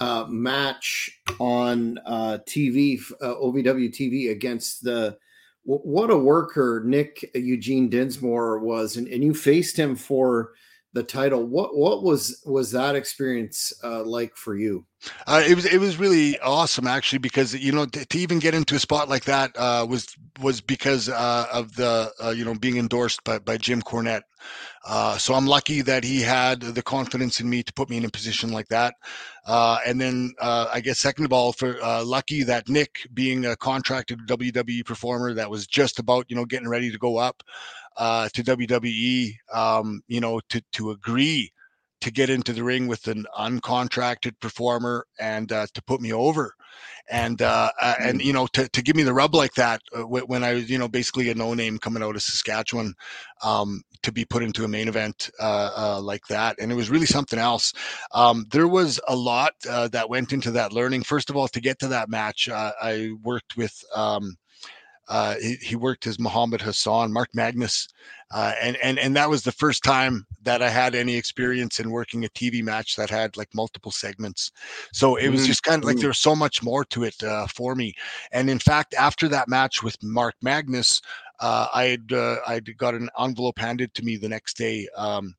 uh, 0.00 0.24
match 0.28 1.10
on 1.38 1.98
uh, 2.06 2.38
tv 2.48 3.00
uh, 3.20 3.34
ovw 3.34 3.88
tv 3.90 4.30
against 4.30 4.82
the 4.84 5.16
what 5.64 6.10
a 6.10 6.16
worker 6.16 6.82
nick 6.86 7.30
eugene 7.34 7.88
dinsmore 7.88 8.58
was 8.58 8.96
and, 8.96 9.06
and 9.08 9.22
you 9.22 9.34
faced 9.34 9.78
him 9.78 9.94
for 9.94 10.52
the 10.94 11.02
title 11.02 11.46
what 11.46 11.76
what 11.76 12.02
was 12.02 12.42
was 12.46 12.72
that 12.72 12.94
experience 12.96 13.72
uh, 13.84 14.02
like 14.04 14.34
for 14.36 14.56
you 14.56 14.84
Uh, 15.26 15.42
it 15.46 15.54
was 15.54 15.64
it 15.64 15.78
was 15.78 15.98
really 15.98 16.38
awesome 16.40 16.86
actually 16.86 17.18
because 17.18 17.54
you 17.54 17.72
know 17.72 17.86
to, 17.86 18.04
to 18.06 18.18
even 18.18 18.38
get 18.38 18.54
into 18.54 18.74
a 18.74 18.78
spot 18.78 19.08
like 19.08 19.24
that 19.24 19.50
uh, 19.56 19.86
was 19.88 20.16
was 20.40 20.60
because 20.60 21.08
uh, 21.08 21.46
of 21.52 21.74
the 21.76 22.10
uh, 22.22 22.30
you 22.30 22.44
know 22.44 22.54
being 22.54 22.78
endorsed 22.78 23.22
by, 23.24 23.38
by 23.38 23.56
Jim 23.56 23.82
Cornette. 23.82 24.22
Uh, 24.88 25.18
so 25.18 25.34
I'm 25.34 25.46
lucky 25.46 25.82
that 25.82 26.02
he 26.02 26.22
had 26.22 26.62
the 26.62 26.82
confidence 26.82 27.40
in 27.40 27.50
me 27.50 27.62
to 27.62 27.72
put 27.74 27.90
me 27.90 27.98
in 27.98 28.06
a 28.06 28.10
position 28.10 28.52
like 28.52 28.68
that. 28.68 28.94
Uh, 29.46 29.78
and 29.86 30.00
then 30.00 30.32
I 30.40 30.80
guess 30.80 30.98
second 30.98 31.26
of 31.26 31.32
all, 31.32 31.52
for 31.52 31.78
lucky 32.04 32.42
that 32.44 32.68
Nick, 32.70 33.06
being 33.12 33.44
a 33.44 33.54
contracted 33.54 34.20
WWE 34.26 34.86
performer 34.86 35.34
that 35.34 35.50
was 35.50 35.66
just 35.66 35.98
about 35.98 36.26
you 36.30 36.36
know 36.36 36.46
getting 36.46 36.68
ready 36.68 36.90
to 36.90 36.98
go 36.98 37.18
up 37.18 37.42
to 37.98 38.30
WWE, 38.42 39.34
um, 39.52 40.00
you 40.08 40.20
know 40.20 40.40
to 40.48 40.62
to 40.72 40.90
agree 40.90 41.52
to 42.00 42.10
get 42.10 42.30
into 42.30 42.52
the 42.52 42.62
ring 42.62 42.86
with 42.86 43.06
an 43.08 43.26
uncontracted 43.36 44.38
performer 44.40 45.06
and 45.18 45.50
uh, 45.52 45.66
to 45.74 45.82
put 45.82 46.00
me 46.00 46.12
over. 46.12 46.54
And 47.10 47.40
uh, 47.40 47.70
uh, 47.80 47.94
and 48.00 48.20
mm. 48.20 48.24
you 48.24 48.32
know 48.34 48.46
to, 48.48 48.68
to 48.68 48.82
give 48.82 48.94
me 48.94 49.02
the 49.02 49.14
rub 49.14 49.34
like 49.34 49.54
that 49.54 49.80
uh, 49.96 50.02
when 50.02 50.44
I 50.44 50.54
was 50.54 50.70
you 50.70 50.76
know 50.76 50.88
basically 50.88 51.30
a 51.30 51.34
no 51.34 51.54
name 51.54 51.78
coming 51.78 52.02
out 52.02 52.16
of 52.16 52.22
Saskatchewan 52.22 52.94
um, 53.42 53.82
to 54.02 54.12
be 54.12 54.26
put 54.26 54.42
into 54.42 54.64
a 54.64 54.68
main 54.68 54.88
event 54.88 55.30
uh, 55.40 55.70
uh, 55.76 56.00
like 56.00 56.26
that. 56.28 56.56
And 56.60 56.70
it 56.70 56.74
was 56.74 56.90
really 56.90 57.06
something 57.06 57.38
else. 57.38 57.72
Um, 58.12 58.44
there 58.50 58.68
was 58.68 59.00
a 59.08 59.16
lot 59.16 59.54
that 59.64 60.10
went 60.10 60.32
into 60.32 60.50
that 60.52 60.72
learning. 60.72 61.02
First 61.02 61.30
of 61.30 61.36
all 61.36 61.48
to 61.48 61.60
get 61.60 61.78
to 61.80 61.88
that 61.88 62.10
match 62.10 62.48
I 62.50 63.10
worked 63.22 63.56
with 63.56 63.82
um, 63.94 64.36
uh, 65.08 65.36
he, 65.40 65.54
he, 65.56 65.76
worked 65.76 66.06
as 66.06 66.18
Muhammad 66.18 66.60
Hassan, 66.60 67.12
Mark 67.12 67.30
Magnus, 67.34 67.88
uh, 68.30 68.52
and 68.60 68.76
and 68.82 68.98
and 68.98 69.16
that 69.16 69.30
was 69.30 69.42
the 69.42 69.52
first 69.52 69.82
time 69.82 70.26
that 70.42 70.60
I 70.60 70.68
had 70.68 70.94
any 70.94 71.16
experience 71.16 71.80
in 71.80 71.90
working 71.90 72.24
a 72.24 72.28
TV 72.28 72.62
match 72.62 72.94
that 72.96 73.08
had 73.08 73.36
like 73.36 73.48
multiple 73.54 73.90
segments. 73.90 74.50
So 74.92 75.16
it 75.16 75.30
was 75.30 75.40
mm-hmm. 75.40 75.46
just 75.46 75.62
kind 75.62 75.82
of 75.82 75.86
like 75.86 75.96
mm-hmm. 75.96 76.02
there 76.02 76.10
was 76.10 76.18
so 76.18 76.36
much 76.36 76.62
more 76.62 76.84
to 76.86 77.04
it 77.04 77.22
uh, 77.22 77.46
for 77.46 77.74
me. 77.74 77.94
And 78.32 78.50
in 78.50 78.58
fact, 78.58 78.94
after 78.94 79.28
that 79.28 79.48
match 79.48 79.82
with 79.82 79.96
Mark 80.02 80.34
Magnus, 80.42 81.00
uh, 81.40 81.68
I 81.72 81.84
had 81.84 82.12
uh, 82.12 82.36
I 82.46 82.60
got 82.60 82.94
an 82.94 83.08
envelope 83.18 83.58
handed 83.58 83.94
to 83.94 84.04
me 84.04 84.16
the 84.16 84.28
next 84.28 84.58
day. 84.58 84.88
Um, 84.94 85.34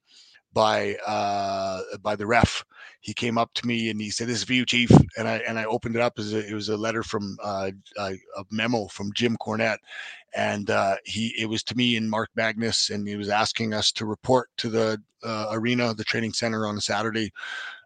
by 0.53 0.95
uh, 1.05 1.81
by 2.01 2.15
the 2.15 2.25
ref. 2.25 2.63
He 3.01 3.13
came 3.13 3.37
up 3.37 3.53
to 3.55 3.67
me 3.67 3.89
and 3.89 4.01
he 4.01 4.09
said, 4.09 4.27
"This 4.27 4.39
is 4.39 4.43
for 4.43 4.53
you, 4.53 4.65
Chief." 4.65 4.91
And 5.17 5.27
I 5.27 5.37
and 5.37 5.57
I 5.57 5.65
opened 5.65 5.95
it 5.95 6.01
up 6.01 6.13
as 6.17 6.33
a, 6.33 6.45
it 6.45 6.53
was 6.53 6.69
a 6.69 6.77
letter 6.77 7.03
from 7.03 7.37
uh, 7.43 7.71
a, 7.97 8.13
a, 8.37 8.43
memo 8.51 8.87
from 8.87 9.13
Jim 9.13 9.37
Cornette, 9.37 9.79
and 10.35 10.69
uh, 10.69 10.95
he 11.05 11.33
it 11.37 11.45
was 11.45 11.63
to 11.63 11.77
me 11.77 11.95
and 11.97 12.09
Mark 12.09 12.29
Magnus, 12.35 12.89
and 12.89 13.07
he 13.07 13.15
was 13.15 13.29
asking 13.29 13.73
us 13.73 13.91
to 13.93 14.05
report 14.05 14.49
to 14.57 14.69
the 14.69 15.01
uh, 15.23 15.47
arena, 15.51 15.93
the 15.93 16.03
training 16.03 16.33
center 16.33 16.65
on 16.65 16.77
a 16.77 16.81
Saturday. 16.81 17.31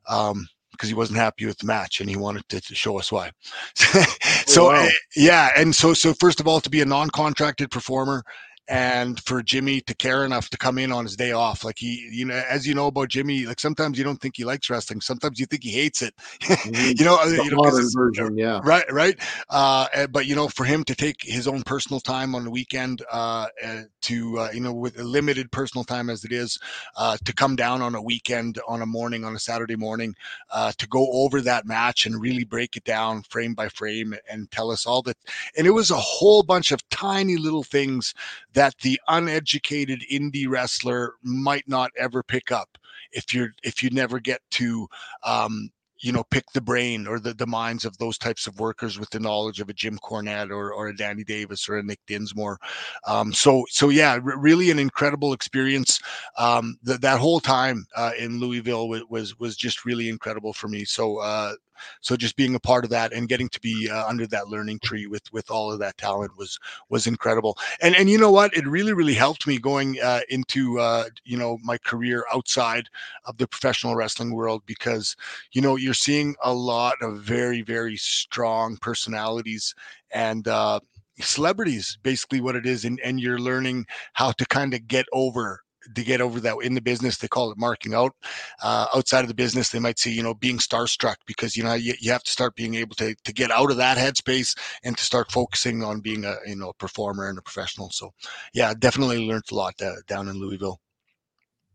Um, 0.08 0.48
because 0.72 0.90
he 0.90 0.96
wasn't 0.96 1.20
happy 1.20 1.46
with 1.46 1.60
the 1.60 1.68
match 1.68 2.02
and 2.02 2.10
he 2.10 2.16
wanted 2.16 2.50
to, 2.50 2.60
to 2.60 2.74
show 2.74 2.98
us 2.98 3.12
why. 3.12 3.30
so 3.76 4.66
oh, 4.66 4.68
wow. 4.70 4.84
Eh, 4.84 4.90
yeah, 5.16 5.52
and 5.56 5.74
so 5.74 5.94
so 5.94 6.16
first 6.16 6.40
of 6.40 6.48
all, 6.48 6.60
to 6.60 6.70
be 6.70 6.82
a 6.82 6.86
non-contracted 6.86 7.70
performer 7.70 8.24
and 8.68 9.20
for 9.22 9.44
Jimmy 9.44 9.82
to 9.82 9.96
care 9.96 10.24
enough 10.24 10.50
to 10.50 10.58
come 10.58 10.78
in 10.78 10.92
on 10.92 11.04
his 11.04 11.16
day 11.16 11.34
off. 11.34 11.64
Like 11.66 11.78
he, 11.78 12.08
you 12.12 12.26
know, 12.26 12.42
as 12.50 12.66
you 12.66 12.74
know 12.74 12.88
about 12.88 13.10
Jimmy, 13.10 13.46
like 13.46 13.60
sometimes 13.60 13.98
you 13.98 14.04
don't 14.04 14.22
think 14.22 14.38
he 14.38 14.46
likes 14.46 14.70
wrestling. 14.70 15.02
Sometimes 15.02 15.40
you 15.40 15.46
think 15.46 15.64
he 15.64 15.72
hates 15.72 16.02
it. 16.02 16.14
Mm-hmm. 16.64 16.94
you 16.98 17.06
know, 17.06 17.16
uh, 17.16 17.26
the 17.26 17.44
you 17.44 17.50
know, 17.50 17.58
modern 17.58 17.90
version, 17.94 18.38
yeah, 18.38 18.62
right, 18.64 18.90
right. 18.92 19.20
Uh, 19.50 19.88
eh, 19.94 20.08
but 20.08 20.28
you 20.28 20.36
know, 20.36 20.48
for 20.48 20.64
him 20.64 20.84
to 20.86 20.96
take 20.96 21.18
his 21.22 21.48
own 21.48 21.62
personal 21.64 22.00
time 22.00 22.36
on 22.36 22.46
the 22.46 22.50
weekend, 22.50 23.04
uh, 23.12 23.48
eh, 23.62 23.84
to 24.04 24.40
uh, 24.40 24.50
you 24.54 24.62
know, 24.62 24.72
with 24.72 24.98
limited 24.98 25.52
personal 25.52 25.84
time 25.84 26.10
as 26.10 26.24
it 26.24 26.32
is, 26.32 26.58
uh, 26.96 27.18
to 27.26 27.34
come 27.34 27.56
down 27.56 27.82
on 27.82 27.96
a 27.96 28.02
weekend, 28.02 28.60
on 28.68 28.82
a 28.82 28.86
morning, 28.86 29.26
on 29.26 29.36
a 29.36 29.40
Saturday 29.40 29.76
morning, 29.76 30.16
uh, 30.52 30.72
to 30.78 30.88
go 30.88 31.10
over 31.12 31.42
that 31.42 31.66
match 31.66 32.06
and 32.06 32.22
really 32.22 32.44
break 32.44 32.78
it 32.78 32.84
down 32.84 33.24
frame 33.24 33.54
by 33.54 33.68
frame 33.68 34.14
and 34.30 34.50
tell 34.52 34.72
us 34.72 34.86
all 34.86 35.02
that. 35.02 35.18
And 35.58 35.68
it 35.68 35.72
was 35.72 35.92
a 35.92 35.96
whole 35.96 36.44
bunch 36.44 36.72
of 36.72 36.88
tiny 36.90 37.36
little 37.36 37.64
things 37.64 38.14
that 38.54 38.76
the 38.82 39.00
uneducated 39.08 40.04
indie 40.12 40.48
wrestler 40.48 41.14
might 41.24 41.68
not 41.68 41.92
ever 41.98 42.24
pick 42.24 42.52
up 42.52 42.78
if 43.12 43.34
you're 43.34 43.52
if 43.64 43.84
you 43.84 43.90
never 43.92 44.20
get 44.20 44.42
to 44.52 44.88
um, 45.24 45.70
you 46.04 46.12
know 46.12 46.24
pick 46.26 46.44
the 46.54 46.62
brain 46.62 47.08
or 47.08 47.20
the, 47.20 47.34
the 47.34 47.48
minds 47.48 47.86
of 47.86 47.98
those 47.98 48.18
types 48.18 48.46
of 48.46 48.60
workers 48.60 49.00
with 49.00 49.10
the 49.12 49.20
knowledge 49.20 49.60
of 49.62 49.70
a 49.70 49.74
Jim 49.74 49.98
Cornette 50.04 50.50
or, 50.50 50.74
or 50.74 50.90
a 50.90 50.96
Danny 50.96 51.24
Davis 51.24 51.68
or 51.70 51.78
a 51.78 51.84
Nick 51.84 52.00
Dinsmore. 52.08 52.60
Um, 53.08 53.34
so 53.34 53.66
so 53.70 53.90
yeah, 53.90 54.14
r- 54.14 54.38
really 54.38 54.70
an 54.70 54.80
incredible 54.80 55.34
experience. 55.34 56.00
Um, 56.38 56.78
th- 56.86 57.00
that 57.00 57.20
whole 57.20 57.40
time 57.40 57.86
uh, 57.96 58.12
in 58.20 58.40
Louisville 58.40 58.90
was, 58.90 59.04
was 59.10 59.40
was 59.40 59.56
just 59.56 59.86
really 59.86 60.10
incredible 60.10 60.54
for 60.54 60.68
me. 60.68 60.84
So 60.84 61.18
uh, 61.18 61.54
so 62.02 62.16
just 62.16 62.36
being 62.36 62.56
a 62.56 62.60
part 62.60 62.84
of 62.84 62.90
that 62.92 63.14
and 63.14 63.30
getting 63.30 63.50
to 63.50 63.60
be 63.60 63.90
uh, 63.90 64.08
under 64.08 64.28
that 64.28 64.48
learning 64.48 64.80
tree 64.84 65.08
with 65.08 65.24
with 65.32 65.50
all 65.50 65.72
of 65.72 65.80
that 65.80 65.98
talent 65.98 66.32
was 66.38 66.60
was 66.90 67.08
incredible. 67.08 67.58
And 67.82 67.96
and 67.96 68.10
you 68.10 68.18
know 68.18 68.32
what? 68.32 68.56
It 68.56 68.68
really 68.68 68.94
really 68.94 69.14
helped 69.14 69.48
me 69.48 69.58
going 69.58 70.00
uh, 70.02 70.22
into 70.30 70.80
uh, 70.80 71.06
you 71.24 71.38
know 71.38 71.58
my 71.64 71.78
career 71.78 72.26
outside 72.34 72.90
of 73.26 73.38
the 73.38 73.48
professional 73.48 73.96
wrestling 73.96 74.34
world 74.34 74.64
because 74.66 75.16
you 75.52 75.62
know 75.62 75.76
you're 75.76 75.94
seeing 75.94 76.36
a 76.44 76.54
lot 76.54 76.96
of 77.02 77.22
very 77.22 77.62
very 77.62 77.98
strong 77.98 78.78
personalities 78.78 79.74
and 80.12 80.48
uh, 80.48 80.80
celebrities 81.20 81.98
basically 82.04 82.42
what 82.42 82.56
it 82.56 82.66
is 82.66 82.86
and, 82.86 83.00
and 83.02 83.20
you're 83.20 83.40
learning 83.40 83.86
how 84.14 84.32
to 84.32 84.46
kind 84.48 84.74
of 84.74 84.88
get 84.88 85.06
over 85.14 85.62
to 85.96 86.04
get 86.04 86.22
over 86.22 86.40
that 86.40 86.56
in 86.64 86.74
the 86.74 86.82
business 86.82 87.18
they 87.18 87.28
call 87.28 87.52
it 87.52 87.58
marking 87.58 87.94
out. 87.94 88.14
Uh, 88.62 88.88
outside 88.96 89.22
of 89.22 89.28
the 89.28 89.34
business 89.34 89.70
they 89.70 89.80
might 89.80 90.00
see 90.00 90.12
you 90.12 90.24
know 90.24 90.34
being 90.34 90.58
starstruck 90.58 91.16
because 91.26 91.56
you 91.56 91.64
know 91.64 91.74
you, 91.74 91.94
you 92.00 92.12
have 92.12 92.24
to 92.24 92.32
start 92.32 92.56
being 92.56 92.76
able 92.76 92.96
to, 92.96 93.16
to 93.24 93.34
get 93.34 93.52
out 93.52 93.72
of 93.72 93.78
that 93.78 93.98
headspace 93.98 94.58
and 94.84 94.98
to 94.98 95.04
start 95.04 95.32
focusing 95.32 95.84
on 95.84 96.00
being 96.00 96.26
a 96.26 96.36
you 96.46 96.56
know 96.56 96.70
a 96.70 96.74
performer 96.74 97.30
and 97.30 97.38
a 97.38 97.42
professional. 97.42 97.90
So 97.92 98.14
yeah 98.54 98.74
definitely 98.78 99.26
learned 99.26 99.44
a 99.52 99.56
lot 99.56 99.74
uh, 99.82 99.94
down 100.08 100.28
in 100.28 100.40
louisville. 100.40 100.80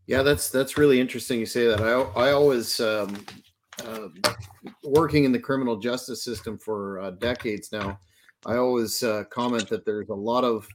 Yeah 0.07 0.23
that's 0.23 0.49
that's 0.49 0.77
really 0.77 0.99
interesting 0.99 1.39
you 1.39 1.45
say 1.45 1.67
that. 1.67 1.81
I, 1.81 2.27
I 2.27 2.31
always 2.31 2.79
um, 2.79 3.25
uh, 3.85 4.09
working 4.83 5.23
in 5.23 5.31
the 5.31 5.39
criminal 5.39 5.77
justice 5.77 6.23
system 6.23 6.57
for 6.57 6.99
uh, 6.99 7.11
decades 7.11 7.71
now 7.71 7.97
i 8.45 8.55
always 8.55 9.03
uh, 9.03 9.23
comment 9.31 9.69
that 9.69 9.85
there's 9.85 10.09
a 10.09 10.13
lot 10.13 10.43
of 10.43 10.67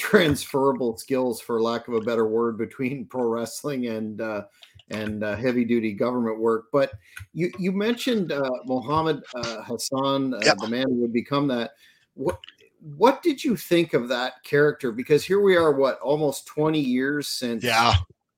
transferable 0.00 0.96
skills, 0.96 1.40
for 1.40 1.60
lack 1.60 1.86
of 1.86 1.94
a 1.94 2.00
better 2.00 2.26
word, 2.26 2.56
between 2.56 3.04
pro 3.10 3.24
wrestling 3.24 3.86
and 3.86 4.20
uh, 4.20 4.44
and 4.90 5.22
uh, 5.22 5.36
heavy 5.36 5.64
duty 5.64 5.92
government 5.92 6.40
work. 6.40 6.66
But 6.72 6.92
you 7.32 7.52
you 7.58 7.70
mentioned 7.70 8.32
uh, 8.32 8.50
Mohammed 8.64 9.22
uh, 9.34 9.62
Hassan, 9.62 10.34
uh, 10.34 10.40
yep. 10.42 10.56
the 10.58 10.68
man 10.68 10.88
who 10.88 11.02
would 11.02 11.12
become 11.12 11.46
that. 11.48 11.72
What 12.14 12.40
what 12.96 13.22
did 13.22 13.44
you 13.44 13.56
think 13.56 13.92
of 13.92 14.08
that 14.08 14.42
character? 14.42 14.90
Because 14.90 15.22
here 15.22 15.40
we 15.40 15.54
are, 15.54 15.72
what 15.72 16.00
almost 16.00 16.46
twenty 16.46 16.80
years 16.80 17.28
since. 17.28 17.62
Yeah. 17.62 17.94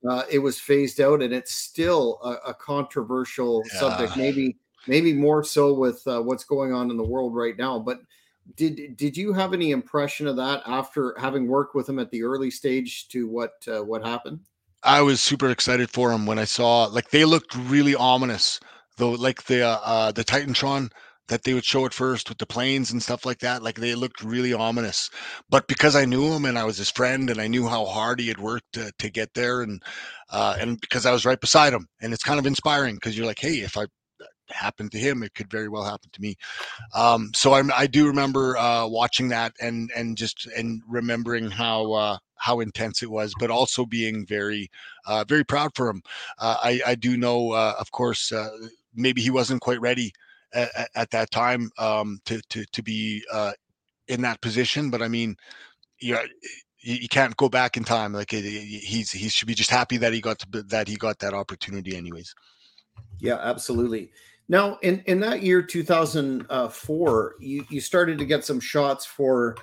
Uh, 0.08 0.24
it 0.28 0.40
was 0.40 0.58
phased 0.58 1.00
out, 1.00 1.22
and 1.22 1.32
it's 1.32 1.52
still 1.52 2.18
a, 2.24 2.50
a 2.50 2.54
controversial 2.54 3.62
yeah. 3.72 3.78
subject. 3.78 4.16
Maybe, 4.16 4.56
maybe 4.88 5.12
more 5.12 5.44
so 5.44 5.72
with 5.72 6.04
uh, 6.08 6.20
what's 6.20 6.42
going 6.42 6.72
on 6.72 6.90
in 6.90 6.96
the 6.96 7.04
world 7.04 7.36
right 7.36 7.56
now. 7.56 7.78
But 7.78 8.00
did 8.56 8.96
did 8.96 9.16
you 9.16 9.32
have 9.32 9.52
any 9.52 9.70
impression 9.70 10.26
of 10.26 10.36
that 10.36 10.62
after 10.66 11.14
having 11.18 11.46
worked 11.46 11.74
with 11.74 11.88
him 11.88 11.98
at 11.98 12.10
the 12.10 12.22
early 12.22 12.50
stage 12.50 13.08
to 13.08 13.28
what 13.28 13.52
uh, 13.68 13.82
what 13.82 14.04
happened? 14.04 14.40
I 14.82 15.00
was 15.02 15.22
super 15.22 15.48
excited 15.48 15.90
for 15.90 16.10
him 16.12 16.26
when 16.26 16.38
I 16.38 16.44
saw 16.44 16.84
like 16.84 17.10
they 17.10 17.24
looked 17.24 17.54
really 17.54 17.94
ominous 17.94 18.60
though, 18.96 19.12
like 19.12 19.44
the 19.44 19.62
uh, 19.62 19.80
uh, 19.84 20.12
the 20.12 20.24
Titantron 20.24 20.90
that 21.28 21.44
they 21.44 21.54
would 21.54 21.64
show 21.64 21.86
at 21.86 21.94
first 21.94 22.28
with 22.28 22.38
the 22.38 22.46
planes 22.46 22.90
and 22.90 23.02
stuff 23.02 23.24
like 23.24 23.38
that. 23.38 23.62
Like 23.62 23.76
they 23.76 23.94
looked 23.94 24.22
really 24.22 24.52
ominous. 24.52 25.08
But 25.48 25.66
because 25.68 25.94
I 25.94 26.04
knew 26.04 26.32
him 26.32 26.44
and 26.44 26.58
I 26.58 26.64
was 26.64 26.76
his 26.76 26.90
friend 26.90 27.30
and 27.30 27.40
I 27.40 27.46
knew 27.46 27.66
how 27.68 27.84
hard 27.84 28.20
he 28.20 28.28
had 28.28 28.40
worked 28.40 28.72
to, 28.74 28.92
to 28.98 29.08
get 29.08 29.32
there 29.34 29.62
and 29.62 29.82
uh, 30.30 30.56
and 30.58 30.80
because 30.80 31.06
I 31.06 31.12
was 31.12 31.24
right 31.24 31.40
beside 31.40 31.72
him 31.72 31.88
and 32.00 32.12
it's 32.12 32.24
kind 32.24 32.38
of 32.40 32.46
inspiring 32.46 32.96
because 32.96 33.16
you're 33.16 33.26
like, 33.26 33.38
hey, 33.38 33.60
if 33.60 33.76
I 33.76 33.86
happened 34.54 34.92
to 34.92 34.98
him, 34.98 35.22
it 35.22 35.34
could 35.34 35.50
very 35.50 35.68
well 35.68 35.84
happen 35.84 36.10
to 36.12 36.20
me. 36.20 36.36
Um, 36.94 37.30
so 37.34 37.52
I, 37.52 37.62
I, 37.76 37.86
do 37.86 38.06
remember 38.06 38.56
uh, 38.56 38.86
watching 38.86 39.28
that 39.28 39.52
and 39.60 39.90
and 39.96 40.16
just 40.16 40.46
and 40.56 40.82
remembering 40.88 41.50
how 41.50 41.92
uh, 41.92 42.18
how 42.36 42.60
intense 42.60 43.02
it 43.02 43.10
was, 43.10 43.32
but 43.38 43.50
also 43.50 43.86
being 43.86 44.26
very 44.26 44.70
uh, 45.06 45.24
very 45.28 45.44
proud 45.44 45.72
for 45.74 45.88
him. 45.88 46.02
Uh, 46.38 46.56
I, 46.62 46.80
I 46.86 46.94
do 46.94 47.16
know, 47.16 47.52
uh, 47.52 47.74
of 47.78 47.90
course, 47.92 48.32
uh, 48.32 48.50
maybe 48.94 49.22
he 49.22 49.30
wasn't 49.30 49.60
quite 49.60 49.80
ready 49.80 50.12
at, 50.52 50.90
at 50.94 51.10
that 51.10 51.30
time 51.30 51.70
um, 51.78 52.20
to 52.26 52.40
to 52.50 52.64
to 52.72 52.82
be 52.82 53.22
in 54.08 54.22
that 54.22 54.40
position, 54.40 54.90
but 54.90 55.02
I 55.02 55.08
mean, 55.08 55.36
you 55.98 56.18
you 56.82 57.08
can't 57.08 57.36
go 57.36 57.48
back 57.48 57.76
in 57.76 57.84
time. 57.84 58.12
Like 58.12 58.30
he's 58.30 59.10
he 59.10 59.28
should 59.28 59.48
be 59.48 59.54
just 59.54 59.70
happy 59.70 59.96
that 59.98 60.12
he 60.12 60.20
got 60.20 60.40
to, 60.40 60.62
that 60.64 60.88
he 60.88 60.96
got 60.96 61.18
that 61.20 61.34
opportunity, 61.34 61.96
anyways. 61.96 62.34
Yeah, 63.20 63.38
absolutely. 63.40 64.10
Now, 64.48 64.78
in, 64.82 65.02
in 65.06 65.20
that 65.20 65.42
year, 65.42 65.62
2004, 65.62 66.48
uh, 66.50 67.36
you, 67.40 67.64
you 67.70 67.80
started 67.80 68.18
to 68.18 68.24
get 68.24 68.44
some 68.44 68.60
shots 68.60 69.06
for 69.06 69.56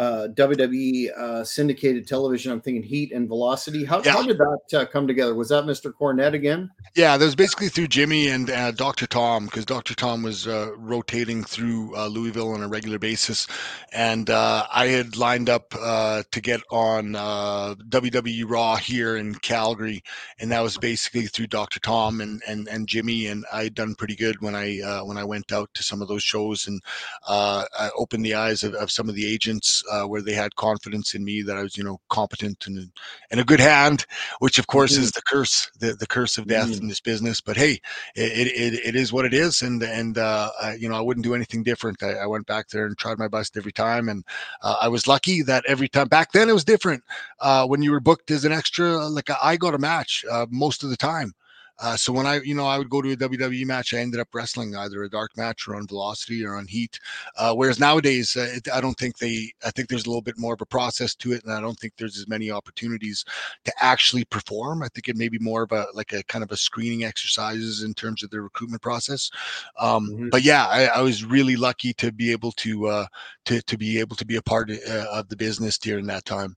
uh, 0.00 0.28
WWE 0.34 1.10
uh, 1.16 1.44
syndicated 1.44 2.08
television. 2.08 2.50
I'm 2.50 2.60
thinking 2.62 2.82
Heat 2.82 3.12
and 3.12 3.28
Velocity. 3.28 3.84
How, 3.84 4.00
Yeah. 4.02 4.12
how 4.12 4.22
did 4.22 4.38
that 4.38 4.80
uh, 4.80 4.86
come 4.86 5.06
together? 5.06 5.34
Was 5.34 5.50
that 5.50 5.64
Mr. 5.64 5.92
Cornette 5.92 6.32
again? 6.32 6.70
Yeah, 6.96 7.18
that 7.18 7.24
was 7.24 7.34
basically 7.34 7.68
through 7.68 7.88
Jimmy 7.88 8.28
and 8.28 8.48
uh, 8.50 8.70
Dr. 8.70 9.06
Tom 9.06 9.44
because 9.44 9.66
Dr. 9.66 9.94
Tom 9.94 10.22
was 10.22 10.48
uh, 10.48 10.70
rotating 10.78 11.44
through 11.44 11.94
uh, 11.94 12.06
Louisville 12.06 12.52
on 12.54 12.62
a 12.62 12.68
regular 12.68 12.98
basis, 12.98 13.46
and 13.92 14.30
uh, 14.30 14.66
I 14.72 14.86
had 14.86 15.18
lined 15.18 15.50
up 15.50 15.74
uh, 15.78 16.22
to 16.30 16.40
get 16.40 16.62
on 16.70 17.14
uh, 17.14 17.74
WWE 17.90 18.44
Raw 18.48 18.76
here 18.76 19.16
in 19.18 19.34
Calgary, 19.34 20.02
and 20.38 20.50
that 20.50 20.62
was 20.62 20.78
basically 20.78 21.26
through 21.26 21.48
Dr. 21.48 21.78
Tom 21.78 22.22
and 22.22 22.40
and, 22.48 22.66
and 22.68 22.88
Jimmy, 22.88 23.26
and 23.26 23.44
I 23.52 23.64
had 23.64 23.74
done 23.74 23.94
pretty 23.94 24.16
good 24.16 24.40
when 24.40 24.54
I 24.54 24.80
uh, 24.80 25.04
when 25.04 25.18
I 25.18 25.24
went 25.24 25.52
out 25.52 25.68
to 25.74 25.82
some 25.82 26.00
of 26.00 26.08
those 26.08 26.22
shows 26.22 26.66
and 26.66 26.80
uh, 27.28 27.64
I 27.78 27.90
opened 27.98 28.24
the 28.24 28.34
eyes 28.34 28.62
of, 28.62 28.74
of 28.74 28.90
some 28.90 29.08
of 29.10 29.14
the 29.14 29.30
agents 29.30 29.84
uh, 29.90 30.04
where 30.06 30.22
they 30.22 30.32
had 30.34 30.54
confidence 30.56 31.14
in 31.14 31.24
me 31.24 31.42
that 31.42 31.56
I 31.56 31.62
was 31.62 31.76
you 31.76 31.84
know 31.84 31.98
competent 32.08 32.66
and 32.66 32.90
and 33.30 33.40
a 33.40 33.44
good 33.44 33.60
hand, 33.60 34.06
which 34.40 34.58
of 34.58 34.66
course 34.66 34.96
Mhm. 34.96 35.02
is 35.02 35.10
the 35.12 35.22
curse 35.22 35.70
the, 35.80 35.94
the 35.94 36.06
curse 36.06 36.38
of 36.38 36.46
death 36.46 36.68
Mhm. 36.68 36.80
in 36.80 36.88
this 36.88 37.00
business. 37.00 37.40
But 37.40 37.56
hey, 37.56 37.80
it, 38.14 38.48
it, 38.48 38.74
it 38.84 38.96
is 38.96 39.12
what 39.12 39.24
it 39.24 39.34
is, 39.34 39.62
and 39.62 39.82
and 39.82 40.18
uh, 40.18 40.50
I, 40.60 40.74
you 40.74 40.88
know 40.88 40.96
I 40.96 41.00
wouldn't 41.00 41.24
do 41.24 41.34
anything 41.34 41.62
different. 41.62 42.02
I, 42.02 42.14
I 42.14 42.26
went 42.26 42.46
back 42.46 42.68
there 42.68 42.86
and 42.86 42.96
tried 42.96 43.18
my 43.18 43.28
best 43.28 43.56
every 43.56 43.72
time, 43.72 44.08
and 44.08 44.24
uh, 44.62 44.76
I 44.80 44.88
was 44.88 45.06
lucky 45.06 45.42
that 45.42 45.64
every 45.66 45.88
time 45.88 46.08
back 46.08 46.32
then 46.32 46.48
it 46.48 46.54
was 46.54 46.64
different. 46.64 47.02
Uh, 47.40 47.66
when 47.66 47.82
you 47.82 47.90
were 47.90 48.00
booked 48.00 48.30
as 48.30 48.44
an 48.44 48.52
extra, 48.52 49.06
like 49.06 49.28
I 49.42 49.56
got 49.56 49.74
a 49.74 49.78
match 49.78 50.24
uh, 50.30 50.46
most 50.50 50.82
of 50.84 50.90
the 50.90 50.96
time. 50.96 51.32
Uh, 51.80 51.96
so 51.96 52.12
when 52.12 52.26
I, 52.26 52.40
you 52.42 52.54
know, 52.54 52.66
I 52.66 52.78
would 52.78 52.90
go 52.90 53.00
to 53.00 53.12
a 53.12 53.16
WWE 53.16 53.64
match, 53.66 53.94
I 53.94 53.98
ended 53.98 54.20
up 54.20 54.28
wrestling 54.34 54.76
either 54.76 55.02
a 55.02 55.10
dark 55.10 55.36
match 55.36 55.66
or 55.66 55.76
on 55.76 55.86
Velocity 55.86 56.44
or 56.44 56.54
on 56.56 56.66
Heat. 56.66 56.98
Uh, 57.36 57.54
whereas 57.54 57.80
nowadays, 57.80 58.36
uh, 58.36 58.48
it, 58.52 58.68
I 58.72 58.80
don't 58.80 58.98
think 58.98 59.18
they. 59.18 59.52
I 59.64 59.70
think 59.70 59.88
there's 59.88 60.04
a 60.04 60.08
little 60.08 60.22
bit 60.22 60.38
more 60.38 60.54
of 60.54 60.60
a 60.60 60.66
process 60.66 61.14
to 61.16 61.32
it, 61.32 61.44
and 61.44 61.52
I 61.52 61.60
don't 61.60 61.78
think 61.78 61.94
there's 61.96 62.18
as 62.18 62.28
many 62.28 62.50
opportunities 62.50 63.24
to 63.64 63.72
actually 63.80 64.24
perform. 64.26 64.82
I 64.82 64.88
think 64.88 65.08
it 65.08 65.16
may 65.16 65.28
be 65.28 65.38
more 65.38 65.62
of 65.62 65.72
a 65.72 65.86
like 65.94 66.12
a 66.12 66.22
kind 66.24 66.44
of 66.44 66.52
a 66.52 66.56
screening 66.56 67.04
exercises 67.04 67.82
in 67.82 67.94
terms 67.94 68.22
of 68.22 68.30
the 68.30 68.40
recruitment 68.40 68.82
process. 68.82 69.30
Um, 69.78 70.08
Mhm. 70.10 70.30
But 70.30 70.42
yeah, 70.42 70.66
I, 70.66 70.84
I 70.86 71.00
was 71.00 71.24
really 71.24 71.56
lucky 71.56 71.92
to 71.94 72.12
be 72.12 72.32
able 72.32 72.52
to 72.52 72.86
uh, 72.86 73.06
to 73.46 73.62
to 73.62 73.78
be 73.78 73.98
able 73.98 74.16
to 74.16 74.26
be 74.26 74.36
a 74.36 74.42
part 74.42 74.70
of, 74.70 74.78
uh, 74.88 75.06
of 75.12 75.28
the 75.28 75.36
business 75.36 75.78
during 75.78 76.06
that 76.06 76.24
time. 76.24 76.56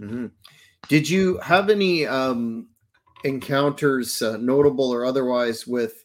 Mhm. 0.00 0.30
Did 0.88 1.08
you 1.08 1.38
have 1.38 1.70
any 1.70 2.06
um, 2.06 2.68
encounters, 3.24 4.22
uh, 4.22 4.36
notable 4.36 4.90
or 4.92 5.04
otherwise, 5.04 5.66
with, 5.66 6.04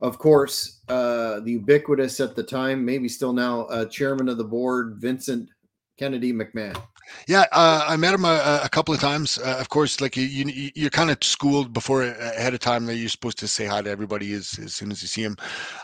of 0.00 0.18
course, 0.18 0.80
uh, 0.88 1.40
the 1.40 1.52
ubiquitous 1.52 2.20
at 2.20 2.34
the 2.34 2.42
time, 2.42 2.84
maybe 2.84 3.08
still 3.08 3.32
now, 3.32 3.62
uh, 3.66 3.84
chairman 3.84 4.28
of 4.28 4.38
the 4.38 4.44
board, 4.44 4.96
Vincent 4.98 5.50
Kennedy 5.98 6.32
McMahon? 6.32 6.80
Yeah, 7.26 7.44
uh, 7.52 7.84
I 7.88 7.96
met 7.96 8.14
him 8.14 8.24
a, 8.24 8.60
a 8.64 8.68
couple 8.68 8.94
of 8.94 9.00
times. 9.00 9.38
Uh, 9.38 9.56
of 9.58 9.68
course, 9.68 10.00
like 10.00 10.16
you, 10.16 10.24
you 10.24 10.70
you're 10.74 10.90
kind 10.90 11.10
of 11.10 11.18
schooled 11.22 11.72
before 11.72 12.02
uh, 12.02 12.32
ahead 12.36 12.54
of 12.54 12.60
time 12.60 12.86
that 12.86 12.96
you're 12.96 13.08
supposed 13.08 13.38
to 13.40 13.48
say 13.48 13.66
hi 13.66 13.82
to 13.82 13.90
everybody 13.90 14.32
as, 14.32 14.58
as 14.62 14.74
soon 14.74 14.90
as 14.90 15.02
you 15.02 15.08
see 15.08 15.22
him. 15.22 15.36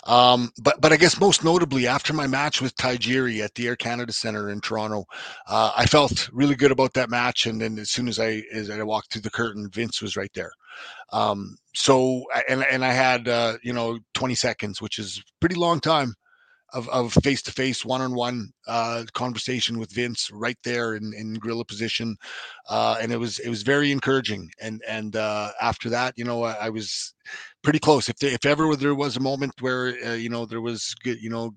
Um, 0.05 0.53
but 0.62 0.81
but 0.81 0.92
I 0.92 0.96
guess 0.96 1.20
most 1.20 1.44
notably 1.44 1.87
after 1.87 2.12
my 2.12 2.27
match 2.27 2.62
with 2.62 2.77
Tajiri 2.77 3.42
at 3.42 3.55
the 3.55 3.66
Air 3.66 3.77
Canada 3.77 4.12
Center 4.12 4.51
in 4.51 4.61
Toronto, 4.61 5.05
uh, 5.49 5.72
I 5.77 5.87
felt 5.87 6.31
really 6.33 6.55
good 6.55 6.70
about 6.70 6.94
that 6.94 7.11
match. 7.11 7.46
And 7.46 7.61
then 7.61 7.79
as 7.79 7.90
soon 7.90 8.09
as 8.09 8.18
I 8.18 8.42
as 8.53 8.70
I 8.70 8.83
walked 8.83 9.12
through 9.12 9.22
the 9.22 9.31
curtain, 9.31 9.68
Vince 9.70 10.01
was 10.01 10.16
right 10.16 10.33
there. 10.35 10.53
Um, 11.12 11.56
so 11.74 12.24
and 12.48 12.64
and 12.64 12.84
I 12.84 12.92
had 12.92 13.28
uh, 13.28 13.54
you 13.62 13.72
know 13.72 13.98
20 14.14 14.34
seconds, 14.34 14.80
which 14.80 14.98
is 14.98 15.22
pretty 15.40 15.56
long 15.56 15.80
time 15.80 16.14
of 16.72 17.12
face 17.24 17.42
to 17.42 17.52
face, 17.52 17.84
one 17.84 18.00
on 18.00 18.14
one 18.14 18.52
conversation 19.14 19.78
with 19.78 19.92
Vince 19.92 20.30
right 20.32 20.58
there 20.64 20.94
in, 20.94 21.12
in 21.14 21.34
gorilla 21.34 21.64
position, 21.64 22.16
uh, 22.68 22.98
and 23.00 23.12
it 23.12 23.18
was 23.18 23.38
it 23.38 23.48
was 23.48 23.62
very 23.62 23.92
encouraging. 23.92 24.50
And 24.60 24.82
and 24.86 25.16
uh, 25.16 25.52
after 25.60 25.88
that, 25.90 26.14
you 26.16 26.24
know, 26.24 26.44
I, 26.44 26.52
I 26.66 26.68
was 26.70 27.14
pretty 27.62 27.78
close. 27.78 28.08
If 28.08 28.22
if 28.22 28.44
ever 28.44 28.74
there 28.76 28.94
was 28.94 29.16
a 29.16 29.20
moment 29.20 29.52
where 29.60 29.96
uh, 30.04 30.14
you 30.14 30.28
know 30.28 30.46
there 30.46 30.60
was 30.60 30.94
good, 31.02 31.22
you 31.22 31.30
know, 31.30 31.54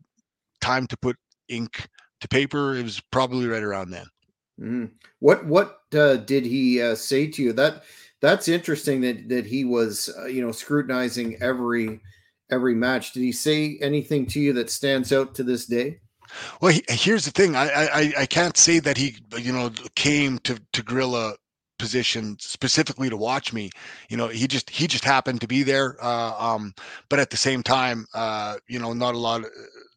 time 0.61 0.87
to 0.87 0.97
put 0.97 1.15
ink 1.47 1.87
to 2.21 2.27
paper, 2.27 2.75
it 2.75 2.83
was 2.83 3.01
probably 3.11 3.47
right 3.47 3.63
around 3.63 3.91
then. 3.91 4.05
Mhm. 4.59 4.91
What 5.19 5.45
what 5.45 5.81
uh, 5.93 6.17
did 6.17 6.45
he 6.45 6.81
uh, 6.81 6.95
say 6.95 7.27
to 7.27 7.41
you? 7.41 7.53
That 7.53 7.83
that's 8.21 8.47
interesting 8.47 9.01
that 9.01 9.29
that 9.29 9.45
he 9.45 9.65
was 9.65 10.09
uh, 10.17 10.25
you 10.25 10.41
know 10.41 10.51
scrutinizing 10.51 11.41
every 11.41 12.01
every 12.51 12.75
match. 12.75 13.13
Did 13.13 13.21
he 13.21 13.31
say 13.31 13.77
anything 13.81 14.25
to 14.27 14.39
you 14.39 14.53
that 14.53 14.69
stands 14.69 15.13
out 15.13 15.35
to 15.35 15.43
this 15.43 15.65
day? 15.65 15.99
Well, 16.61 16.73
he, 16.73 16.83
here's 16.87 17.25
the 17.25 17.31
thing. 17.31 17.55
I, 17.55 17.67
I 17.69 18.13
I 18.19 18.25
can't 18.25 18.57
say 18.57 18.79
that 18.79 18.97
he 18.97 19.17
you 19.37 19.53
know 19.53 19.71
came 19.95 20.39
to 20.39 20.59
to 20.73 20.83
Gorilla 20.83 21.35
position 21.79 22.37
specifically 22.39 23.09
to 23.09 23.17
watch 23.17 23.51
me. 23.53 23.71
You 24.09 24.17
know, 24.17 24.27
he 24.27 24.47
just 24.47 24.69
he 24.69 24.85
just 24.85 25.03
happened 25.03 25.41
to 25.41 25.47
be 25.47 25.63
there. 25.63 25.97
Uh, 26.03 26.33
um, 26.37 26.75
but 27.09 27.17
at 27.17 27.31
the 27.31 27.37
same 27.37 27.63
time, 27.63 28.05
uh, 28.13 28.57
you 28.67 28.77
know, 28.77 28.93
not 28.93 29.15
a 29.15 29.17
lot. 29.17 29.43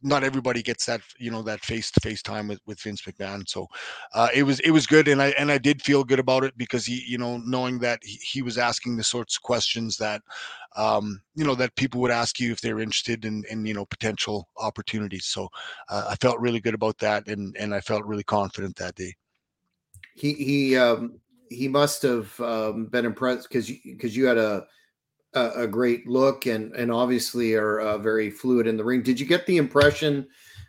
Not 0.02 0.24
everybody 0.24 0.62
gets 0.62 0.86
that 0.86 1.00
you 1.18 1.30
know 1.30 1.42
that 1.42 1.64
face 1.64 1.90
to 1.92 2.00
face 2.00 2.22
time 2.22 2.48
with 2.48 2.60
with 2.66 2.80
Vince 2.80 3.02
McMahon. 3.02 3.48
So 3.48 3.66
uh, 4.14 4.28
it 4.34 4.42
was 4.42 4.60
it 4.60 4.70
was 4.70 4.86
good, 4.86 5.08
and 5.08 5.22
I 5.22 5.28
and 5.38 5.50
I 5.50 5.58
did 5.58 5.82
feel 5.82 6.04
good 6.04 6.18
about 6.18 6.44
it 6.44 6.56
because 6.56 6.84
he 6.86 7.04
you 7.06 7.18
know 7.18 7.38
knowing 7.38 7.78
that 7.80 8.00
he, 8.02 8.18
he 8.22 8.42
was 8.42 8.58
asking 8.58 8.96
the 8.96 9.04
sorts 9.04 9.36
of 9.36 9.42
questions 9.42 9.96
that 9.98 10.22
um, 10.76 11.20
you 11.34 11.44
know 11.44 11.54
that 11.54 11.74
people 11.76 12.00
would 12.00 12.10
ask 12.10 12.40
you 12.40 12.52
if 12.52 12.60
they're 12.60 12.80
interested 12.80 13.24
in 13.24 13.44
in 13.50 13.64
you 13.64 13.74
know 13.74 13.86
potential 13.86 14.48
opportunities. 14.58 15.26
So 15.26 15.48
uh, 15.88 16.06
I 16.10 16.16
felt 16.16 16.40
really 16.40 16.60
good 16.60 16.74
about 16.74 16.98
that, 16.98 17.28
and 17.28 17.56
and 17.58 17.74
I 17.74 17.80
felt 17.80 18.04
really 18.04 18.24
confident 18.24 18.76
that 18.76 18.94
day. 18.94 19.14
He 20.14 20.34
he 20.34 20.76
um, 20.76 21.20
he 21.48 21.68
must 21.68 22.02
have 22.02 22.38
um, 22.40 22.86
been 22.86 23.04
impressed 23.04 23.48
because 23.48 23.70
because 23.70 24.16
you 24.16 24.26
had 24.26 24.38
a, 24.38 24.64
a 25.34 25.62
a 25.62 25.66
great 25.66 26.06
look 26.06 26.46
and 26.46 26.72
and 26.74 26.90
obviously 26.90 27.54
are 27.54 27.80
uh, 27.80 27.98
very 27.98 28.30
fluid 28.30 28.66
in 28.66 28.76
the 28.76 28.84
ring. 28.84 29.02
Did 29.02 29.18
you 29.20 29.26
get 29.26 29.46
the 29.46 29.56
impression 29.56 30.26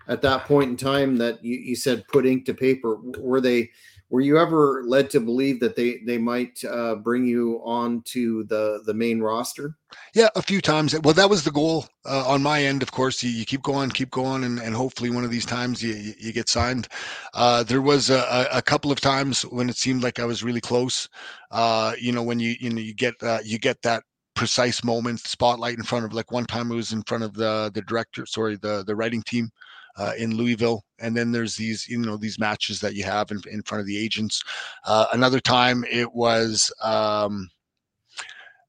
at 0.07 0.21
that 0.21 0.45
point 0.45 0.69
in 0.69 0.77
time 0.77 1.17
that 1.17 1.43
you, 1.43 1.57
you 1.57 1.75
said 1.75 2.07
put 2.07 2.25
ink 2.25 2.45
to 2.45 2.53
paper? 2.53 2.97
Were 3.17 3.41
they 3.41 3.71
were 4.13 4.21
you 4.21 4.37
ever 4.37 4.83
led 4.85 5.09
to 5.09 5.19
believe 5.19 5.59
that 5.59 5.75
they 5.75 5.97
they 6.05 6.19
might 6.19 6.63
uh, 6.65 6.93
bring 6.93 7.25
you 7.25 7.59
on 7.63 8.03
to 8.03 8.43
the 8.43 8.83
the 8.85 8.93
main 8.93 9.19
roster? 9.19 9.75
Yeah, 10.13 10.29
a 10.35 10.41
few 10.43 10.61
times. 10.61 10.93
Well, 10.99 11.15
that 11.15 11.31
was 11.31 11.43
the 11.43 11.51
goal 11.51 11.87
uh, 12.05 12.23
on 12.27 12.43
my 12.43 12.63
end. 12.63 12.83
Of 12.83 12.91
course, 12.91 13.23
you, 13.23 13.31
you 13.31 13.43
keep 13.43 13.63
going, 13.63 13.89
keep 13.89 14.11
going, 14.11 14.43
and, 14.43 14.59
and 14.59 14.75
hopefully 14.75 15.09
one 15.09 15.23
of 15.23 15.31
these 15.31 15.47
times 15.47 15.81
you 15.81 16.13
you, 16.19 16.31
get 16.31 16.47
signed. 16.47 16.87
Uh, 17.33 17.63
there 17.63 17.81
was 17.81 18.11
a, 18.11 18.47
a 18.51 18.61
couple 18.61 18.91
of 18.91 19.01
times 19.01 19.41
when 19.43 19.67
it 19.67 19.77
seemed 19.77 20.03
like 20.03 20.19
I 20.19 20.25
was 20.25 20.43
really 20.43 20.61
close. 20.61 21.09
Uh, 21.49 21.93
you 21.99 22.11
know, 22.11 22.21
when 22.21 22.39
you 22.39 22.55
you 22.59 22.69
know 22.69 22.81
you 22.81 22.93
get 22.93 23.15
uh, 23.23 23.39
you 23.43 23.57
get 23.57 23.81
that 23.81 24.03
precise 24.43 24.83
moment 24.83 25.21
spotlight 25.21 25.77
in 25.77 25.83
front 25.83 26.03
of 26.03 26.13
like 26.13 26.29
one 26.29 26.43
time 26.43 26.69
it 26.69 26.75
was 26.75 26.91
in 26.91 27.01
front 27.03 27.23
of 27.23 27.33
the 27.33 27.71
the 27.73 27.81
director, 27.83 28.25
sorry, 28.25 28.57
the 28.57 28.83
the 28.85 28.95
writing 28.95 29.23
team. 29.23 29.49
Uh, 29.95 30.11
in 30.17 30.35
Louisville, 30.35 30.83
and 31.01 31.15
then 31.15 31.31
there's 31.31 31.55
these, 31.55 31.87
you 31.87 31.99
know, 31.99 32.17
these 32.17 32.39
matches 32.39 32.79
that 32.79 32.95
you 32.95 33.03
have 33.03 33.29
in, 33.29 33.39
in 33.51 33.61
front 33.61 33.79
of 33.79 33.85
the 33.85 33.95
agents. 33.95 34.41
Uh, 34.87 35.05
another 35.13 35.39
time 35.39 35.85
it 35.87 36.11
was 36.11 36.73
um, 36.81 37.47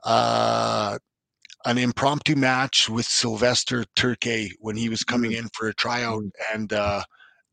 uh, 0.05 0.99
an 1.65 1.79
impromptu 1.79 2.37
match 2.37 2.91
with 2.91 3.07
Sylvester 3.07 3.87
Terkay 3.97 4.51
when 4.61 4.77
he 4.77 4.91
was 4.91 5.03
coming 5.03 5.31
Mm. 5.31 5.39
in 5.39 5.49
for 5.55 5.69
a 5.69 5.75
tryout, 5.75 6.23
Mm. 6.23 6.31
and 6.53 6.73
uh, 6.75 7.03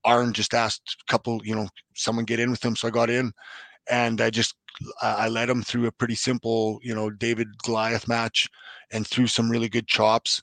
Arn 0.04 0.34
just 0.34 0.54
asked 0.54 0.98
a 1.08 1.10
couple, 1.10 1.40
you 1.46 1.56
know, 1.56 1.70
someone 1.96 2.26
get 2.26 2.42
in 2.42 2.52
with 2.52 2.66
him, 2.66 2.76
so 2.76 2.90
I 2.90 2.92
got 2.92 3.10
in, 3.10 3.32
and 3.90 4.22
I 4.22 4.30
just 4.30 4.56
I 5.02 5.28
led 5.28 5.50
him 5.50 5.62
through 5.64 5.88
a 5.88 5.92
pretty 5.92 6.16
simple, 6.16 6.80
you 6.82 6.96
know, 6.96 7.10
David 7.10 7.48
Goliath 7.64 8.08
match, 8.08 8.50
and 8.92 9.06
threw 9.06 9.28
some 9.28 9.50
really 9.50 9.70
good 9.70 9.88
chops. 9.88 10.42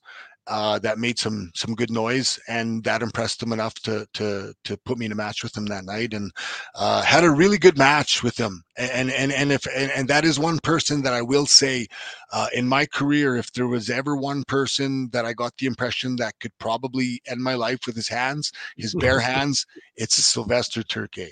Uh, 0.50 0.78
that 0.78 0.96
made 0.96 1.18
some 1.18 1.50
some 1.54 1.74
good 1.74 1.90
noise, 1.90 2.38
and 2.48 2.82
that 2.82 3.02
impressed 3.02 3.42
him 3.42 3.52
enough 3.52 3.74
to 3.74 4.06
to 4.14 4.54
to 4.64 4.78
put 4.78 4.96
me 4.96 5.04
in 5.04 5.12
a 5.12 5.14
match 5.14 5.42
with 5.42 5.54
him 5.54 5.66
that 5.66 5.84
night, 5.84 6.14
and 6.14 6.30
uh, 6.74 7.02
had 7.02 7.22
a 7.22 7.30
really 7.30 7.58
good 7.58 7.76
match 7.76 8.22
with 8.22 8.38
him. 8.38 8.62
And 8.78 9.10
and 9.10 9.30
and 9.30 9.52
if 9.52 9.66
and, 9.76 9.90
and 9.92 10.08
that 10.08 10.24
is 10.24 10.38
one 10.38 10.58
person 10.60 11.02
that 11.02 11.12
I 11.12 11.20
will 11.20 11.44
say 11.44 11.86
uh, 12.32 12.46
in 12.54 12.66
my 12.66 12.86
career, 12.86 13.36
if 13.36 13.52
there 13.52 13.68
was 13.68 13.90
ever 13.90 14.16
one 14.16 14.42
person 14.44 15.10
that 15.12 15.26
I 15.26 15.34
got 15.34 15.54
the 15.58 15.66
impression 15.66 16.16
that 16.16 16.38
could 16.40 16.56
probably 16.58 17.20
end 17.26 17.42
my 17.42 17.54
life 17.54 17.80
with 17.86 17.96
his 17.96 18.08
hands, 18.08 18.50
his 18.78 18.94
bare 18.94 19.20
hands, 19.32 19.66
it's 19.96 20.14
Sylvester 20.16 20.82
Terkay. 20.82 21.30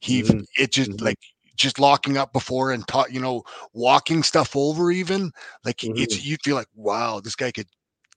He, 0.00 0.22
Mhm. 0.22 0.44
it 0.58 0.72
just 0.72 0.90
Mhm. 0.90 1.02
like 1.02 1.18
just 1.56 1.78
locking 1.78 2.16
up 2.16 2.32
before 2.32 2.72
and 2.72 2.86
taught, 2.86 3.12
you 3.12 3.20
know, 3.20 3.42
walking 3.72 4.22
stuff 4.22 4.54
over 4.56 4.90
even 4.90 5.32
like 5.64 5.82
it's 5.82 6.16
Mhm. 6.16 6.24
you 6.24 6.36
feel 6.44 6.56
like 6.56 6.68
wow, 6.74 7.20
this 7.20 7.36
guy 7.36 7.50
could 7.50 7.68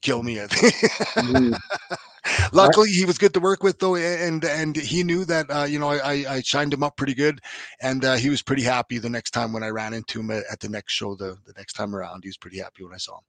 kill 0.02 0.24
me. 0.24 0.36
Mhm. 1.18 1.54
Luckily, 2.54 2.90
he 2.92 3.06
was 3.06 3.18
good 3.18 3.34
to 3.34 3.40
work 3.40 3.64
with 3.64 3.80
though, 3.80 3.96
and 3.96 4.44
and 4.44 4.76
he 4.76 5.04
knew 5.04 5.26
that 5.26 5.50
uh, 5.50 5.64
you 5.64 5.80
know 5.80 5.90
I 5.90 6.26
I 6.30 6.42
shined 6.42 6.74
him 6.74 6.84
up 6.84 6.98
pretty 6.98 7.14
good, 7.14 7.40
and 7.82 8.04
uh, 8.04 8.16
he 8.16 8.30
was 8.30 8.42
pretty 8.42 8.64
happy 8.64 8.98
the 8.98 9.10
next 9.10 9.32
time 9.32 9.54
when 9.54 9.64
I 9.64 9.70
ran 9.70 9.94
into 9.94 10.20
him 10.20 10.32
at, 10.32 10.44
at 10.52 10.60
the 10.60 10.70
next 10.70 10.94
show 10.94 11.16
the 11.16 11.38
the 11.46 11.54
next 11.58 11.74
time 11.74 11.96
around. 11.96 12.24
He 12.24 12.30
was 12.30 12.38
pretty 12.38 12.60
happy 12.60 12.84
when 12.84 12.94
I 12.94 12.98
saw 12.98 13.18
him. 13.18 13.24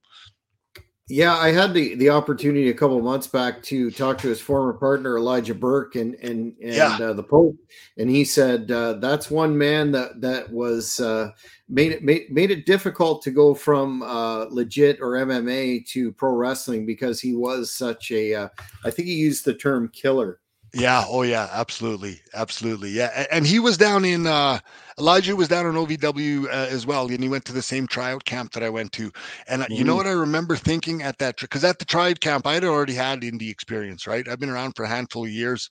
Yeah, 1.11 1.37
I 1.37 1.51
had 1.51 1.75
the 1.75 1.97
the 1.97 2.11
opportunity 2.11 2.71
a 2.71 2.75
couple 2.75 3.03
months 3.03 3.27
back 3.27 3.65
to 3.65 3.91
talk 3.91 4.17
to 4.19 4.29
his 4.29 4.41
former 4.41 4.73
partner 4.73 5.19
Elijah 5.19 5.57
Burke 5.57 5.97
and 5.97 6.15
and 6.15 6.55
and 6.63 6.75
yeah. 6.75 6.99
uh, 7.01 7.13
the 7.13 7.23
Pope, 7.25 7.57
and 7.99 8.09
he 8.09 8.25
said 8.25 8.71
uh, 8.71 8.93
that's 8.95 9.29
one 9.29 9.59
man 9.59 9.91
that 9.91 10.21
that 10.21 10.53
was 10.53 11.01
uh, 11.01 11.31
made 11.69 11.91
it 11.91 12.05
made, 12.05 12.31
made 12.31 12.53
it 12.53 12.65
difficult 12.65 13.23
to 13.23 13.33
go 13.33 13.55
from 13.55 14.03
uh, 14.03 14.45
legit 14.51 15.01
or 15.01 15.15
MMA 15.15 15.85
to 15.89 16.13
pro 16.13 16.31
wrestling 16.33 16.87
because 16.87 17.21
he 17.21 17.35
was 17.35 17.75
such 17.75 18.13
a 18.13 18.33
uh, 18.33 18.49
I 18.85 18.93
think 18.93 19.09
he 19.09 19.15
used 19.15 19.45
the 19.45 19.55
term 19.55 19.89
killer 19.89 20.39
yeah. 20.73 21.05
Oh, 21.09 21.23
yeah. 21.23 21.49
Absolutely. 21.53 22.21
Absolutely. 22.35 22.91
Yeah. 22.91 23.27
And 23.31 23.47
he 23.47 23.59
was 23.59 23.77
down 23.77 24.05
in 24.05 24.27
uh, 24.27 24.61
Elijah 25.01 25.35
was 25.35 25.49
down 25.49 25.65
in 25.65 25.73
OVW 25.73 26.45
uh, 26.45 26.49
as 26.49 26.87
well, 26.87 27.09
and 27.09 27.23
he 27.23 27.29
went 27.29 27.47
to 27.47 27.55
the 27.55 27.63
same 27.63 27.87
tryout 27.87 28.25
camp 28.25 28.53
that 28.53 28.63
I 28.63 28.69
went 28.69 28.93
to. 28.93 29.11
And 29.49 29.63
mm-hmm. 29.63 29.73
you 29.73 29.83
know 29.83 29.93
mm-hmm. 29.93 29.97
what 29.97 30.07
I 30.07 30.13
remember 30.13 30.57
thinking 30.57 31.03
at 31.03 31.19
that 31.19 31.41
because 31.41 31.65
at 31.65 31.79
the 31.79 31.87
tryout 31.87 32.21
camp 32.21 32.47
I 32.47 32.55
had 32.55 32.65
already 32.65 32.93
had 32.93 33.23
indie 33.23 33.51
experience. 33.51 34.07
Right. 34.07 34.29
I've 34.29 34.39
been 34.39 34.51
around 34.51 34.73
for 34.77 34.85
a 34.85 34.89
handful 34.89 35.25
of 35.25 35.31
years. 35.31 35.71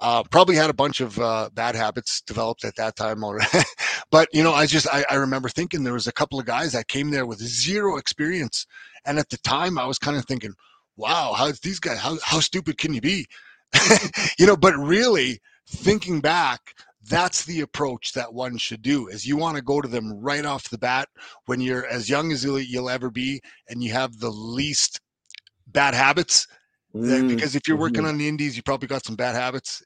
Uh, 0.00 0.22
probably 0.30 0.54
had 0.54 0.70
a 0.70 0.74
bunch 0.74 1.00
of 1.00 1.18
uh, 1.18 1.48
bad 1.54 1.74
habits 1.74 2.20
developed 2.20 2.64
at 2.64 2.76
that 2.76 2.94
time 2.94 3.24
already. 3.24 3.48
but 4.10 4.28
you 4.32 4.42
know, 4.42 4.52
I 4.52 4.66
just 4.66 4.86
I, 4.92 5.04
I 5.10 5.14
remember 5.14 5.48
thinking 5.48 5.82
there 5.82 5.94
was 5.94 6.06
a 6.06 6.12
couple 6.12 6.38
of 6.38 6.46
guys 6.46 6.72
that 6.72 6.88
came 6.88 7.10
there 7.10 7.26
with 7.26 7.38
zero 7.38 7.96
experience, 7.96 8.66
and 9.06 9.18
at 9.18 9.30
the 9.30 9.38
time 9.38 9.78
I 9.78 9.86
was 9.86 9.98
kind 9.98 10.16
of 10.16 10.26
thinking, 10.26 10.52
"Wow, 10.96 11.32
how 11.32 11.50
these 11.62 11.80
guys? 11.80 11.98
How 11.98 12.18
how 12.22 12.40
stupid 12.40 12.76
can 12.76 12.92
you 12.92 13.00
be?" 13.00 13.26
you 14.38 14.46
know, 14.46 14.56
but 14.56 14.74
really 14.76 15.40
thinking 15.66 16.20
back, 16.20 16.74
that's 17.08 17.44
the 17.44 17.60
approach 17.60 18.12
that 18.12 18.32
one 18.32 18.56
should 18.56 18.82
do 18.82 19.08
is 19.08 19.26
you 19.26 19.36
want 19.36 19.56
to 19.56 19.62
go 19.62 19.80
to 19.80 19.88
them 19.88 20.12
right 20.20 20.44
off 20.44 20.70
the 20.70 20.78
bat 20.78 21.08
when 21.46 21.60
you're 21.60 21.86
as 21.86 22.08
young 22.08 22.32
as 22.32 22.44
you'll, 22.44 22.88
ever 22.88 23.10
be 23.10 23.40
and 23.68 23.82
you 23.82 23.92
have 23.92 24.18
the 24.18 24.30
least 24.30 25.00
bad 25.66 25.94
habits 25.94 26.46
mm, 26.94 27.28
because 27.28 27.54
if 27.54 27.62
you're 27.68 27.76
working 27.76 28.00
mm-hmm. 28.00 28.08
on 28.08 28.18
the 28.18 28.28
indies 28.28 28.56
you 28.56 28.62
probably 28.62 28.88
got 28.88 29.04
some 29.04 29.16
bad 29.16 29.34
habits 29.34 29.82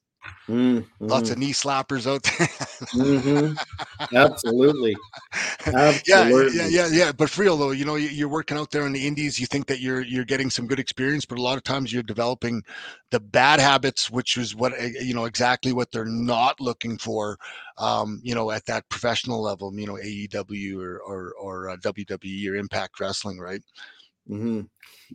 Mm-hmm. 0.48 1.06
Lots 1.06 1.30
of 1.30 1.38
knee 1.38 1.52
slappers 1.52 2.06
out 2.06 2.22
there. 2.24 2.46
mm-hmm. 2.94 4.16
Absolutely. 4.16 4.96
Absolutely. 5.66 6.04
Yeah, 6.06 6.28
yeah, 6.28 6.66
yeah, 6.68 6.88
yeah. 6.90 7.12
But 7.12 7.30
for 7.30 7.42
real 7.42 7.56
though, 7.56 7.70
you 7.70 7.84
know, 7.84 7.94
you're 7.94 8.28
working 8.28 8.58
out 8.58 8.70
there 8.70 8.86
in 8.86 8.92
the 8.92 9.06
indies. 9.06 9.38
You 9.38 9.46
think 9.46 9.66
that 9.66 9.80
you're 9.80 10.02
you're 10.02 10.24
getting 10.24 10.50
some 10.50 10.66
good 10.66 10.80
experience, 10.80 11.24
but 11.24 11.38
a 11.38 11.42
lot 11.42 11.56
of 11.56 11.64
times 11.64 11.92
you're 11.92 12.02
developing 12.02 12.62
the 13.10 13.20
bad 13.20 13.60
habits, 13.60 14.10
which 14.10 14.36
is 14.36 14.54
what 14.54 14.72
eh, 14.76 14.90
you 15.00 15.14
know 15.14 15.24
exactly 15.26 15.72
what 15.72 15.90
they're 15.92 16.04
not 16.04 16.60
looking 16.60 16.98
for. 16.98 17.38
Um, 17.78 18.20
you 18.22 18.34
know, 18.34 18.50
at 18.50 18.66
that 18.66 18.88
professional 18.88 19.42
level, 19.42 19.72
you 19.78 19.86
know, 19.86 19.94
AEW 19.94 20.78
or 20.80 20.98
or, 21.00 21.32
or 21.40 21.70
uh, 21.70 21.76
WWE 21.76 22.50
or 22.50 22.56
Impact 22.56 23.00
Wrestling, 23.00 23.38
right? 23.38 23.62
Mm-hmm. 24.28 24.62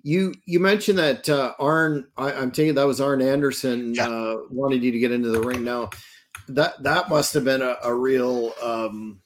You 0.04 0.34
you 0.46 0.60
mentioned 0.60 1.00
that 1.00 1.28
uh, 1.30 1.54
Arn. 1.60 2.08
I, 2.18 2.32
am 2.34 2.52
taking 2.52 2.76
that 2.76 2.86
was 2.86 3.02
Arn 3.02 3.22
Anderson 3.22 3.96
yeah. 3.96 4.08
uh, 4.08 4.38
wanted 4.50 4.84
you 4.84 4.92
to 4.92 5.00
get 5.00 5.12
into 5.12 5.30
the 5.30 5.42
ring. 5.42 5.64
Now 5.64 5.90
that 6.50 6.82
that 6.84 7.10
must 7.10 7.34
have 7.34 7.44
been 7.44 7.62
a, 7.62 7.78
a 7.84 7.94
real 7.94 8.54
um, 8.62 9.20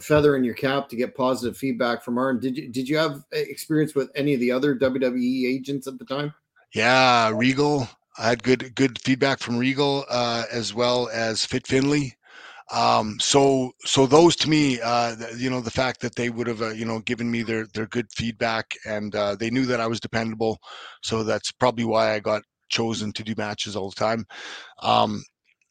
feather 0.00 0.36
in 0.36 0.44
your 0.44 0.54
cap 0.54 0.88
to 0.88 0.96
get 0.96 1.16
positive 1.16 1.56
feedback 1.56 2.02
from 2.02 2.18
Arn. 2.18 2.40
Did 2.40 2.56
you 2.56 2.68
did 2.68 2.88
you 2.88 2.96
have 2.98 3.24
experience 3.32 3.94
with 3.94 4.10
any 4.14 4.34
of 4.34 4.40
the 4.40 4.52
other 4.52 4.76
WWE 4.76 5.46
agents 5.46 5.86
at 5.86 5.98
the 5.98 6.04
time? 6.04 6.34
Yeah, 6.74 7.30
Regal. 7.34 7.88
I 8.18 8.28
had 8.28 8.42
good 8.42 8.74
good 8.74 9.00
feedback 9.00 9.38
from 9.38 9.56
Regal 9.56 10.04
uh, 10.10 10.44
as 10.52 10.74
well 10.74 11.08
as 11.12 11.46
Fit 11.46 11.66
Finlay. 11.66 12.16
Um, 12.72 13.18
so, 13.20 13.72
so 13.84 14.06
those 14.06 14.36
to 14.36 14.48
me, 14.48 14.80
uh, 14.80 15.16
you 15.36 15.50
know, 15.50 15.60
the 15.60 15.70
fact 15.70 16.00
that 16.02 16.14
they 16.16 16.30
would 16.30 16.46
have, 16.46 16.62
uh, 16.62 16.70
you 16.70 16.84
know, 16.84 17.00
given 17.00 17.30
me 17.30 17.42
their 17.42 17.66
their 17.66 17.86
good 17.86 18.06
feedback, 18.12 18.74
and 18.86 19.14
uh, 19.14 19.36
they 19.36 19.50
knew 19.50 19.66
that 19.66 19.80
I 19.80 19.86
was 19.86 20.00
dependable, 20.00 20.58
so 21.02 21.24
that's 21.24 21.50
probably 21.50 21.84
why 21.84 22.14
I 22.14 22.20
got 22.20 22.42
chosen 22.68 23.12
to 23.12 23.24
do 23.24 23.34
matches 23.36 23.74
all 23.74 23.90
the 23.90 23.96
time. 23.96 24.26
Um, 24.82 25.22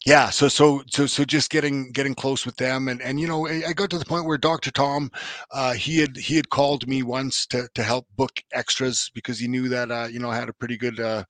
yeah, 0.06 0.30
so 0.30 0.48
so 0.48 0.84
so 0.90 1.06
so 1.06 1.26
just 1.26 1.50
getting 1.50 1.92
getting 1.92 2.16
close 2.16 2.46
with 2.46 2.56
them, 2.56 2.88
and 2.88 3.02
and 3.02 3.20
you 3.20 3.28
know, 3.28 3.48
I, 3.48 3.74
got 3.74 3.90
to 3.90 3.98
the 3.98 4.06
point 4.06 4.26
where 4.26 4.38
Dr. 4.38 4.72
Tom, 4.72 5.12
uh, 5.52 5.74
he 5.74 6.00
had 6.00 6.16
he 6.16 6.36
had 6.36 6.50
called 6.50 6.88
me 6.88 7.04
once 7.04 7.46
to 7.48 7.68
to 7.76 7.84
help 7.84 8.08
book 8.16 8.32
extras 8.54 9.12
because 9.14 9.38
he 9.40 9.48
knew 9.48 9.68
that 9.70 9.92
uh, 9.92 10.08
you 10.10 10.20
know 10.20 10.30
I 10.30 10.36
had 10.38 10.50
a 10.50 10.54
pretty 10.54 10.78
good 10.78 11.00
uh, 11.00 11.26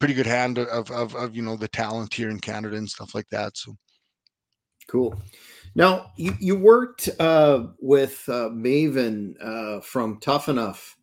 pretty 0.00 0.14
good 0.14 0.26
hand 0.26 0.58
of, 0.58 0.90
of 0.90 1.14
of 1.14 1.36
you 1.36 1.42
know 1.42 1.56
the 1.56 1.68
talent 1.68 2.12
here 2.12 2.30
in 2.30 2.40
Canada 2.40 2.76
and 2.76 2.88
stuff 2.88 3.14
like 3.14 3.28
that. 3.30 3.56
So 3.56 3.76
Cool. 4.90 5.14
Now 5.76 6.10
you, 6.16 6.34
you 6.40 6.56
worked 6.56 7.08
uh, 7.20 7.66
with 7.78 8.24
uh, 8.28 8.50
Maven 8.50 9.34
uh, 9.40 9.80
from 9.82 10.18
Tough 10.18 10.48
Enough. 10.48 10.96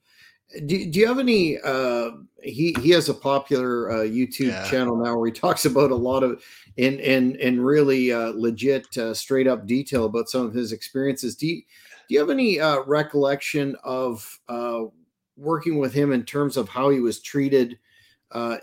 Do, 0.65 0.86
do 0.86 1.00
you 1.00 1.08
have 1.08 1.19
any? 1.19 1.58
Uh, 1.60 2.12
he 2.43 2.76
he 2.82 2.89
has 2.89 3.08
a 3.08 3.13
popular 3.13 3.89
uh, 3.89 3.95
YouTube 4.00 4.50
yeah. 4.50 4.69
channel 4.69 4.97
now 4.97 5.17
where 5.17 5.28
he 5.28 5.32
talks 5.32 5.63
about 5.65 5.91
a 5.91 5.95
lot 5.95 6.21
of 6.21 6.43
in 6.76 7.00
in 7.00 7.36
in 7.36 7.62
really 7.62 8.12
uh, 8.12 8.34
legit, 8.36 8.88
straight 9.13 9.47
up 9.47 9.65
detail 9.65 10.04
about 10.04 10.28
some 10.28 10.45
of 10.45 10.54
his 10.54 10.73
experiences. 10.73 11.36
Do 11.36 11.47
you, 11.47 11.56
do 11.56 12.15
you 12.15 12.19
have 12.19 12.30
any 12.30 12.60
recollection 12.86 13.78
of 13.86 14.39
working 15.38 15.80
with 15.80 15.93
him 15.93 16.12
in 16.12 16.23
terms 16.23 16.58
of 16.58 16.67
how 16.67 16.89
he 16.89 17.00
was 17.00 17.21
treated 17.21 17.78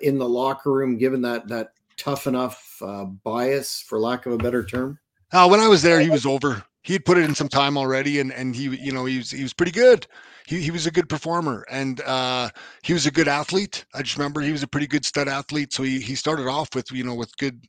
in 0.00 0.18
the 0.18 0.28
locker 0.28 0.72
room, 0.72 0.98
given 0.98 1.22
that 1.22 1.48
that 1.48 1.72
tough 1.96 2.26
enough 2.26 2.80
bias, 3.22 3.80
for 3.80 3.98
lack 3.98 4.26
of 4.26 4.32
a 4.32 4.38
better 4.38 4.64
term? 4.64 4.98
Uh, 5.34 5.48
when 5.48 5.58
I 5.58 5.66
was 5.66 5.82
there, 5.82 5.98
he 5.98 6.10
was 6.10 6.24
over. 6.24 6.62
He 6.84 6.92
had 6.92 7.04
put 7.04 7.18
it 7.18 7.24
in 7.24 7.34
some 7.34 7.48
time 7.48 7.76
already, 7.76 8.20
and 8.20 8.32
and 8.32 8.54
he, 8.54 8.68
you 8.76 8.92
know, 8.92 9.04
he 9.04 9.16
was 9.18 9.32
he 9.32 9.42
was 9.42 9.52
pretty 9.52 9.72
good. 9.72 10.06
He 10.46 10.60
he 10.60 10.70
was 10.70 10.86
a 10.86 10.92
good 10.92 11.08
performer, 11.08 11.66
and 11.68 12.00
uh, 12.02 12.50
he 12.84 12.92
was 12.92 13.06
a 13.06 13.10
good 13.10 13.26
athlete. 13.26 13.84
I 13.94 14.02
just 14.02 14.16
remember 14.16 14.40
he 14.40 14.52
was 14.52 14.62
a 14.62 14.68
pretty 14.68 14.86
good 14.86 15.04
stud 15.04 15.26
athlete. 15.26 15.72
So 15.72 15.82
he 15.82 15.98
he 15.98 16.14
started 16.14 16.46
off 16.46 16.72
with 16.72 16.92
you 16.92 17.02
know 17.02 17.16
with 17.16 17.36
good 17.36 17.66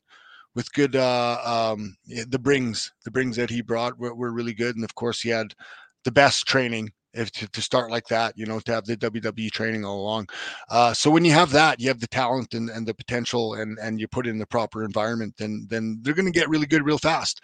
with 0.54 0.72
good 0.74 0.94
uh, 0.94 1.40
um, 1.44 1.96
the 2.06 2.38
brings 2.38 2.92
the 3.04 3.10
brings 3.10 3.34
that 3.34 3.50
he 3.50 3.62
brought 3.62 3.98
were, 3.98 4.14
were 4.14 4.30
really 4.32 4.54
good, 4.54 4.76
and 4.76 4.84
of 4.84 4.94
course 4.94 5.20
he 5.20 5.30
had 5.30 5.52
the 6.04 6.12
best 6.12 6.46
training 6.46 6.92
if 7.16 7.30
to, 7.32 7.48
to 7.48 7.62
start 7.62 7.90
like 7.90 8.06
that, 8.08 8.36
you 8.36 8.46
know, 8.46 8.60
to 8.60 8.72
have 8.72 8.84
the 8.84 8.96
WWE 8.96 9.50
training 9.50 9.84
all 9.84 10.00
along. 10.00 10.28
Uh, 10.68 10.92
so 10.92 11.10
when 11.10 11.24
you 11.24 11.32
have 11.32 11.50
that, 11.52 11.80
you 11.80 11.88
have 11.88 12.00
the 12.00 12.06
talent 12.06 12.54
and, 12.54 12.70
and 12.70 12.86
the 12.86 12.94
potential, 12.94 13.54
and 13.54 13.78
and 13.78 14.00
you 14.00 14.08
put 14.08 14.26
it 14.26 14.30
in 14.30 14.38
the 14.38 14.46
proper 14.46 14.84
environment, 14.84 15.34
then 15.38 15.66
then 15.68 15.98
they're 16.02 16.14
going 16.14 16.26
to 16.26 16.38
get 16.38 16.48
really 16.48 16.66
good 16.66 16.84
real 16.84 16.98
fast. 16.98 17.40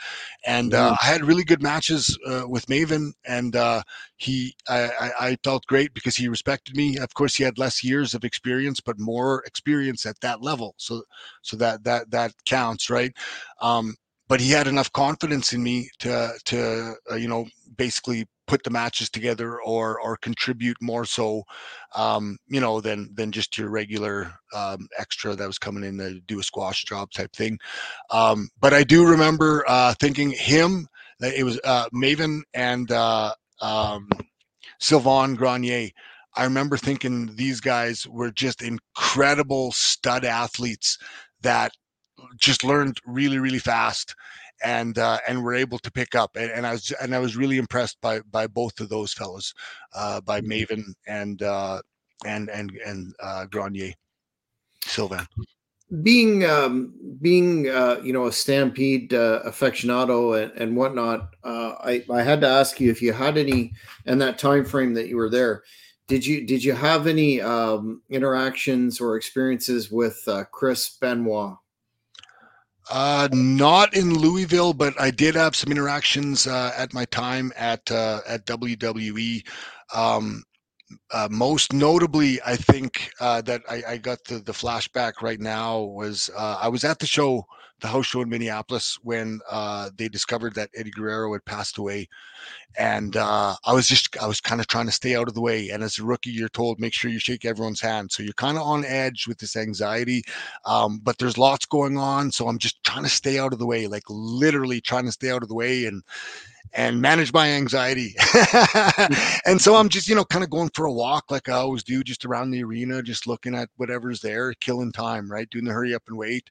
And 0.46 0.74
uh, 0.74 0.96
I 1.02 1.06
had 1.06 1.24
really 1.24 1.44
good 1.44 1.62
matches 1.62 2.18
uh, 2.26 2.44
with 2.48 2.66
Maven, 2.66 3.12
and 3.24 3.56
uh, 3.56 3.82
he 4.16 4.54
I, 4.68 5.10
I 5.20 5.36
felt 5.44 5.66
great 5.66 5.94
because 5.94 6.16
he 6.16 6.28
respected 6.28 6.76
me. 6.76 6.98
Of 6.98 7.14
course, 7.14 7.34
he 7.34 7.44
had 7.44 7.58
less 7.58 7.82
years 7.82 8.14
of 8.14 8.24
experience, 8.24 8.80
but 8.80 8.98
more 8.98 9.42
experience 9.44 10.06
at 10.06 10.20
that 10.20 10.42
level. 10.42 10.74
So 10.78 11.02
so 11.42 11.56
that 11.56 11.84
that 11.84 12.10
that 12.10 12.32
counts, 12.46 12.90
right? 12.90 13.12
Um, 13.60 13.96
but 14.28 14.40
he 14.40 14.50
had 14.50 14.66
enough 14.66 14.90
confidence 14.92 15.52
in 15.52 15.62
me 15.62 15.90
to 15.98 16.32
to 16.46 16.94
uh, 17.10 17.16
you 17.16 17.28
know 17.28 17.46
basically 17.76 18.26
put 18.52 18.64
the 18.64 18.70
matches 18.70 19.08
together 19.08 19.58
or 19.62 19.98
or 19.98 20.14
contribute 20.18 20.76
more 20.82 21.06
so 21.06 21.42
um, 21.94 22.36
you 22.48 22.60
know 22.60 22.82
than 22.82 23.08
than 23.14 23.32
just 23.32 23.56
your 23.56 23.70
regular 23.70 24.30
um, 24.54 24.86
extra 24.98 25.34
that 25.34 25.46
was 25.46 25.56
coming 25.58 25.84
in 25.84 25.96
to 25.96 26.20
do 26.26 26.38
a 26.38 26.42
squash 26.42 26.84
job 26.84 27.10
type 27.12 27.32
thing. 27.32 27.58
Um, 28.10 28.50
but 28.60 28.74
i 28.74 28.84
do 28.84 29.06
remember 29.06 29.64
uh, 29.66 29.94
thinking 29.98 30.32
him 30.32 30.86
that 31.20 31.32
it 31.32 31.44
was 31.44 31.58
uh, 31.64 31.88
maven 31.94 32.42
and 32.52 32.92
uh, 32.92 33.32
um, 33.62 34.06
sylvain 34.78 35.34
grenier. 35.34 35.88
I 36.36 36.44
remember 36.44 36.76
thinking 36.76 37.34
these 37.36 37.60
guys 37.60 38.06
were 38.06 38.32
just 38.32 38.60
incredible 38.60 39.72
stud 39.72 40.26
athletes 40.26 40.98
that 41.40 41.72
just 42.38 42.64
learned 42.64 42.98
really 43.06 43.38
really 43.38 43.58
fast 43.58 44.14
and 44.64 44.98
uh, 44.98 45.18
and 45.28 45.42
were 45.42 45.54
able 45.54 45.78
to 45.78 45.90
pick 45.90 46.14
up. 46.14 46.36
And, 46.36 46.50
and, 46.50 46.66
I 46.66 46.72
was 46.72 46.92
and 47.00 47.14
I 47.14 47.18
was 47.18 47.36
really 47.36 47.58
impressed 47.58 48.00
by 48.00 48.20
by 48.30 48.46
both 48.46 48.80
of 48.80 48.88
those 48.88 49.12
fellows, 49.12 49.54
uh, 49.94 50.20
by 50.20 50.40
mm-hmm. 50.40 50.52
Maven 50.52 50.84
and 51.06 51.42
uh, 51.42 51.80
and 52.24 52.48
and 52.50 52.70
and 52.84 53.14
uh, 53.20 53.46
Grenier, 53.46 53.92
Sylvain. 54.84 55.26
Being 56.02 56.46
um, 56.46 56.94
being 57.20 57.68
uh, 57.68 58.00
you 58.02 58.12
know 58.12 58.26
a 58.26 58.32
Stampede 58.32 59.12
uh, 59.12 59.42
aficionado 59.46 60.42
and, 60.42 60.52
and 60.52 60.76
whatnot, 60.76 61.34
uh, 61.44 61.74
I 61.80 62.04
I 62.10 62.22
had 62.22 62.40
to 62.40 62.48
ask 62.48 62.80
you 62.80 62.90
if 62.90 63.02
you 63.02 63.12
had 63.12 63.36
any 63.36 63.72
in 64.06 64.18
that 64.18 64.38
time 64.38 64.64
frame 64.64 64.94
that 64.94 65.08
you 65.08 65.16
were 65.16 65.30
there. 65.30 65.62
Did 66.08 66.24
you 66.24 66.46
did 66.46 66.64
you 66.64 66.72
have 66.72 67.06
any 67.06 67.40
um, 67.40 68.02
interactions 68.08 69.00
or 69.00 69.16
experiences 69.16 69.90
with 69.90 70.22
uh, 70.26 70.44
Chris 70.50 70.96
Benoit? 71.00 71.56
Uh, 72.94 73.26
not 73.32 73.96
in 73.96 74.18
Louisville, 74.18 74.74
but 74.74 75.00
I 75.00 75.10
did 75.10 75.34
have 75.34 75.56
some 75.56 75.72
interactions 75.72 76.46
uh, 76.46 76.74
at 76.76 76.92
my 76.92 77.06
time 77.06 77.50
at 77.56 77.90
uh, 77.90 78.20
at 78.28 78.44
WWE. 78.44 79.46
Um, 79.94 80.44
uh, 81.12 81.28
most 81.30 81.72
notably, 81.72 82.40
I 82.44 82.56
think 82.56 83.10
uh, 83.20 83.42
that 83.42 83.62
I, 83.68 83.82
I, 83.88 83.96
got 83.98 84.24
the, 84.24 84.38
the 84.38 84.52
flashback 84.52 85.22
right 85.22 85.40
now 85.40 85.80
was 85.80 86.30
uh, 86.36 86.58
I 86.60 86.68
was 86.68 86.84
at 86.84 86.98
the 86.98 87.06
show, 87.06 87.44
the 87.80 87.88
house 87.88 88.06
show 88.06 88.22
in 88.22 88.28
Minneapolis, 88.28 88.98
when 89.02 89.40
uh, 89.50 89.90
they 89.96 90.08
discovered 90.08 90.54
that 90.54 90.70
Eddie 90.76 90.90
Guerrero 90.90 91.32
had 91.32 91.44
passed 91.44 91.78
away, 91.78 92.08
and 92.78 93.16
uh, 93.16 93.54
I 93.64 93.72
was 93.72 93.88
just 93.88 94.16
I 94.22 94.26
was 94.26 94.40
kind 94.40 94.60
of 94.60 94.66
trying 94.66 94.86
to 94.86 94.92
stay 94.92 95.14
out 95.16 95.28
of 95.28 95.34
the 95.34 95.40
way. 95.40 95.70
And 95.70 95.82
as 95.82 95.98
a 95.98 96.04
rookie, 96.04 96.30
you're 96.30 96.48
told 96.48 96.80
make 96.80 96.94
sure 96.94 97.10
you 97.10 97.18
shake 97.18 97.44
everyone's 97.44 97.80
hand, 97.80 98.12
so 98.12 98.22
you're 98.22 98.32
kind 98.34 98.56
of 98.56 98.64
on 98.64 98.84
edge 98.84 99.26
with 99.26 99.38
this 99.38 99.56
anxiety. 99.56 100.22
Um, 100.64 101.00
but 101.02 101.18
there's 101.18 101.38
lots 101.38 101.66
going 101.66 101.98
on, 101.98 102.30
so 102.32 102.48
I'm 102.48 102.58
just 102.58 102.82
trying 102.84 103.04
to 103.04 103.10
stay 103.10 103.38
out 103.38 103.52
of 103.52 103.58
the 103.58 103.66
way, 103.66 103.86
like 103.86 104.04
literally 104.08 104.80
trying 104.80 105.06
to 105.06 105.12
stay 105.12 105.30
out 105.30 105.42
of 105.42 105.48
the 105.48 105.54
way 105.54 105.86
and 105.86 106.02
and 106.74 107.00
manage 107.00 107.32
my 107.32 107.48
anxiety. 107.48 108.14
and 109.46 109.60
so 109.60 109.74
I'm 109.74 109.88
just, 109.88 110.08
you 110.08 110.14
know, 110.14 110.24
kind 110.24 110.42
of 110.42 110.50
going 110.50 110.70
for 110.74 110.86
a 110.86 110.92
walk 110.92 111.30
like 111.30 111.48
I 111.48 111.52
always 111.52 111.82
do, 111.82 112.02
just 112.02 112.24
around 112.24 112.50
the 112.50 112.64
arena, 112.64 113.02
just 113.02 113.26
looking 113.26 113.54
at 113.54 113.68
whatever's 113.76 114.20
there, 114.20 114.54
killing 114.54 114.92
time, 114.92 115.30
right? 115.30 115.48
Doing 115.50 115.66
the 115.66 115.72
hurry 115.72 115.94
up 115.94 116.04
and 116.08 116.16
wait. 116.16 116.48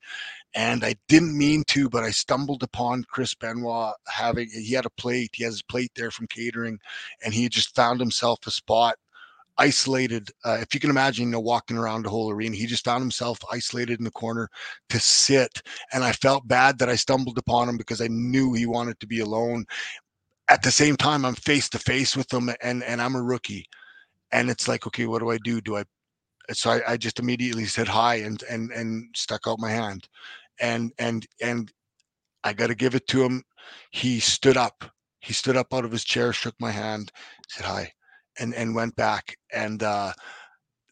And 0.54 0.84
I 0.84 0.96
didn't 1.08 1.38
mean 1.38 1.64
to, 1.70 1.90
but 1.90 2.04
I 2.04 2.12
stumbled 2.12 2.62
upon 2.62 3.06
Chris 3.06 3.34
Benoit 3.34 3.94
having, 4.08 4.50
he 4.50 4.74
had 4.74 4.86
a 4.86 4.92
plate, 4.92 5.32
he 5.34 5.44
has 5.44 5.56
his 5.56 5.62
plate 5.64 5.92
there 5.96 6.12
from 6.12 6.28
catering, 6.28 6.80
and 7.24 7.34
he 7.34 7.50
just 7.50 7.76
found 7.76 8.00
himself 8.00 8.40
a 8.46 8.52
spot 8.52 8.98
isolated. 9.58 10.30
Uh, 10.44 10.58
if 10.60 10.74
you 10.74 10.80
can 10.80 10.90
imagine, 10.90 11.26
you 11.26 11.32
know, 11.32 11.40
walking 11.40 11.78
around 11.78 12.04
the 12.04 12.10
whole 12.10 12.32
arena, 12.32 12.56
he 12.56 12.66
just 12.66 12.84
found 12.84 13.02
himself 13.02 13.40
isolated 13.52 14.00
in 14.00 14.06
the 14.06 14.12
corner 14.12 14.50
to 14.90 15.00
sit. 15.00 15.62
And 15.94 16.04
I 16.04 16.12
felt 16.14 16.48
bad 16.48 16.80
that 16.80 16.90
I 16.90 16.96
stumbled 16.96 17.38
upon 17.38 17.70
him 17.70 17.78
because 17.78 18.02
I 18.02 18.08
knew 18.08 18.54
he 18.54 18.66
wanted 18.66 19.00
to 19.00 19.08
be 19.08 19.20
alone 19.20 19.66
at 20.52 20.64
the 20.64 20.72
same 20.72 20.98
time 20.98 21.26
i'm 21.26 21.36
face 21.36 21.70
to 21.70 21.80
face 21.80 22.16
with 22.18 22.28
them 22.30 22.50
and 22.62 22.84
and 22.84 23.02
i'm 23.02 23.16
a 23.16 23.24
rookie. 23.24 23.66
And 24.34 24.50
it's 24.50 24.68
like 24.68 24.88
okay 24.88 25.06
what 25.08 25.20
do 25.20 25.32
i 25.32 25.38
do? 25.40 25.62
Do 25.62 25.78
i 25.78 25.84
so 26.54 26.72
I, 26.72 26.94
I, 26.94 26.98
just 26.98 27.20
immediately 27.20 27.66
said 27.66 27.88
hi 27.88 28.16
and 28.16 28.44
and 28.50 28.72
and 28.72 29.08
stuck 29.16 29.48
out 29.48 29.60
my 29.60 29.72
hand. 29.72 30.08
And 30.60 30.92
and 31.00 31.26
and 31.42 31.72
i 32.44 32.54
got 32.54 32.68
to 32.68 32.76
give 32.76 32.96
it 32.96 33.08
to 33.10 33.24
him. 33.24 33.44
He 33.92 34.20
stood 34.20 34.58
up. 34.58 34.84
He 35.22 35.34
stood 35.34 35.58
up 35.58 35.74
out 35.74 35.86
of 35.86 35.92
his 35.92 36.04
chair 36.04 36.34
shook 36.34 36.56
my 36.60 36.72
hand 36.72 37.12
said 37.50 37.66
hi 37.66 37.94
and 38.40 38.54
and 38.56 38.76
went 38.76 38.96
back. 38.98 39.36
And 39.54 39.84
uh 39.84 40.14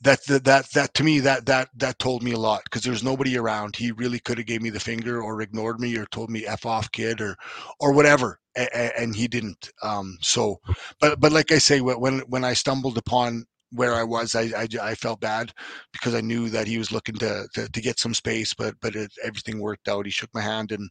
that 0.02 0.24
that 0.26 0.70
that, 0.74 0.94
to 0.94 1.04
me 1.04 1.20
that 1.20 1.46
that 1.46 1.70
that 1.76 2.00
told 2.00 2.24
me 2.24 2.32
a 2.32 2.38
lot 2.40 2.62
because 2.64 2.84
there's 2.84 3.04
nobody 3.04 3.38
around 3.38 3.76
he 3.76 3.92
really 3.92 4.20
could 4.20 4.38
have 4.38 4.48
gave 4.48 4.62
me 4.62 4.70
the 4.70 4.80
finger 4.80 5.22
or 5.22 5.42
ignored 5.42 5.80
me 5.80 5.98
or 5.98 6.06
told 6.08 6.30
me 6.30 6.46
f 6.46 6.66
off 6.66 6.92
kid 6.92 7.20
or 7.22 7.36
or 7.80 7.92
whatever 7.92 8.40
and, 8.56 8.70
and 8.98 9.16
he 9.16 9.28
didn't 9.28 9.72
um 9.84 10.18
so 10.22 10.60
but 11.02 11.20
but 11.20 11.32
like 11.32 11.52
i 11.52 11.58
say 11.58 11.82
when 11.82 12.20
when 12.20 12.44
i 12.44 12.54
stumbled 12.54 12.98
upon 12.98 13.46
where 13.72 13.94
I 13.94 14.04
was, 14.04 14.36
I, 14.36 14.50
I, 14.58 14.68
I, 14.82 14.96
felt 14.96 15.20
bad 15.20 15.54
because 15.94 16.16
I 16.16 16.22
knew 16.22 16.50
that 16.50 16.68
he 16.68 16.78
was 16.78 16.92
looking 16.92 17.16
to, 17.16 17.48
to, 17.54 17.70
to 17.70 17.82
get 17.82 18.00
some 18.00 18.14
space, 18.14 18.54
but, 18.54 18.76
but 18.82 18.96
it, 18.96 19.12
everything 19.24 19.60
worked 19.60 19.88
out. 19.88 20.06
He 20.06 20.12
shook 20.12 20.34
my 20.34 20.42
hand 20.42 20.72
and, 20.72 20.90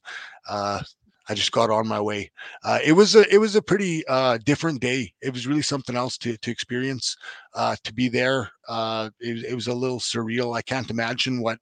uh, 0.48 0.82
I 1.28 1.34
just 1.34 1.52
got 1.52 1.70
on 1.70 1.86
my 1.86 2.00
way. 2.00 2.30
Uh, 2.64 2.78
it 2.84 2.92
was 2.92 3.14
a 3.14 3.32
it 3.32 3.38
was 3.38 3.54
a 3.54 3.62
pretty 3.62 4.06
uh, 4.08 4.38
different 4.38 4.80
day. 4.80 5.12
It 5.20 5.32
was 5.32 5.46
really 5.46 5.62
something 5.62 5.94
else 5.94 6.16
to 6.18 6.36
to 6.38 6.50
experience. 6.50 7.16
Uh, 7.54 7.76
to 7.84 7.92
be 7.92 8.08
there, 8.08 8.50
uh, 8.68 9.10
it, 9.20 9.44
it, 9.44 9.54
was 9.54 9.66
a 9.66 9.74
little 9.74 9.98
surreal. 9.98 10.56
I 10.56 10.62
can't 10.62 10.90
imagine 10.90 11.42
what 11.42 11.58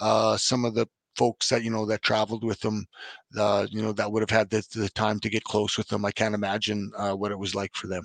uh, 0.00 0.36
some 0.36 0.64
of 0.64 0.74
the 0.74 0.86
folks 1.16 1.48
that 1.48 1.62
you 1.62 1.70
know 1.70 1.84
that 1.86 2.02
traveled 2.02 2.44
with 2.44 2.60
them, 2.60 2.86
uh, 3.36 3.66
you 3.70 3.82
know 3.82 3.92
that 3.92 4.10
would 4.10 4.22
have 4.22 4.30
had 4.30 4.48
the, 4.48 4.64
the, 4.74 4.88
time 4.90 5.20
to 5.20 5.28
get 5.28 5.44
close 5.44 5.76
with 5.76 5.88
them. 5.88 6.04
I 6.04 6.12
can't 6.12 6.34
imagine 6.34 6.90
what 6.96 7.32
it 7.32 7.38
was 7.38 7.54
like 7.54 7.74
for 7.74 7.88
them. 7.88 8.04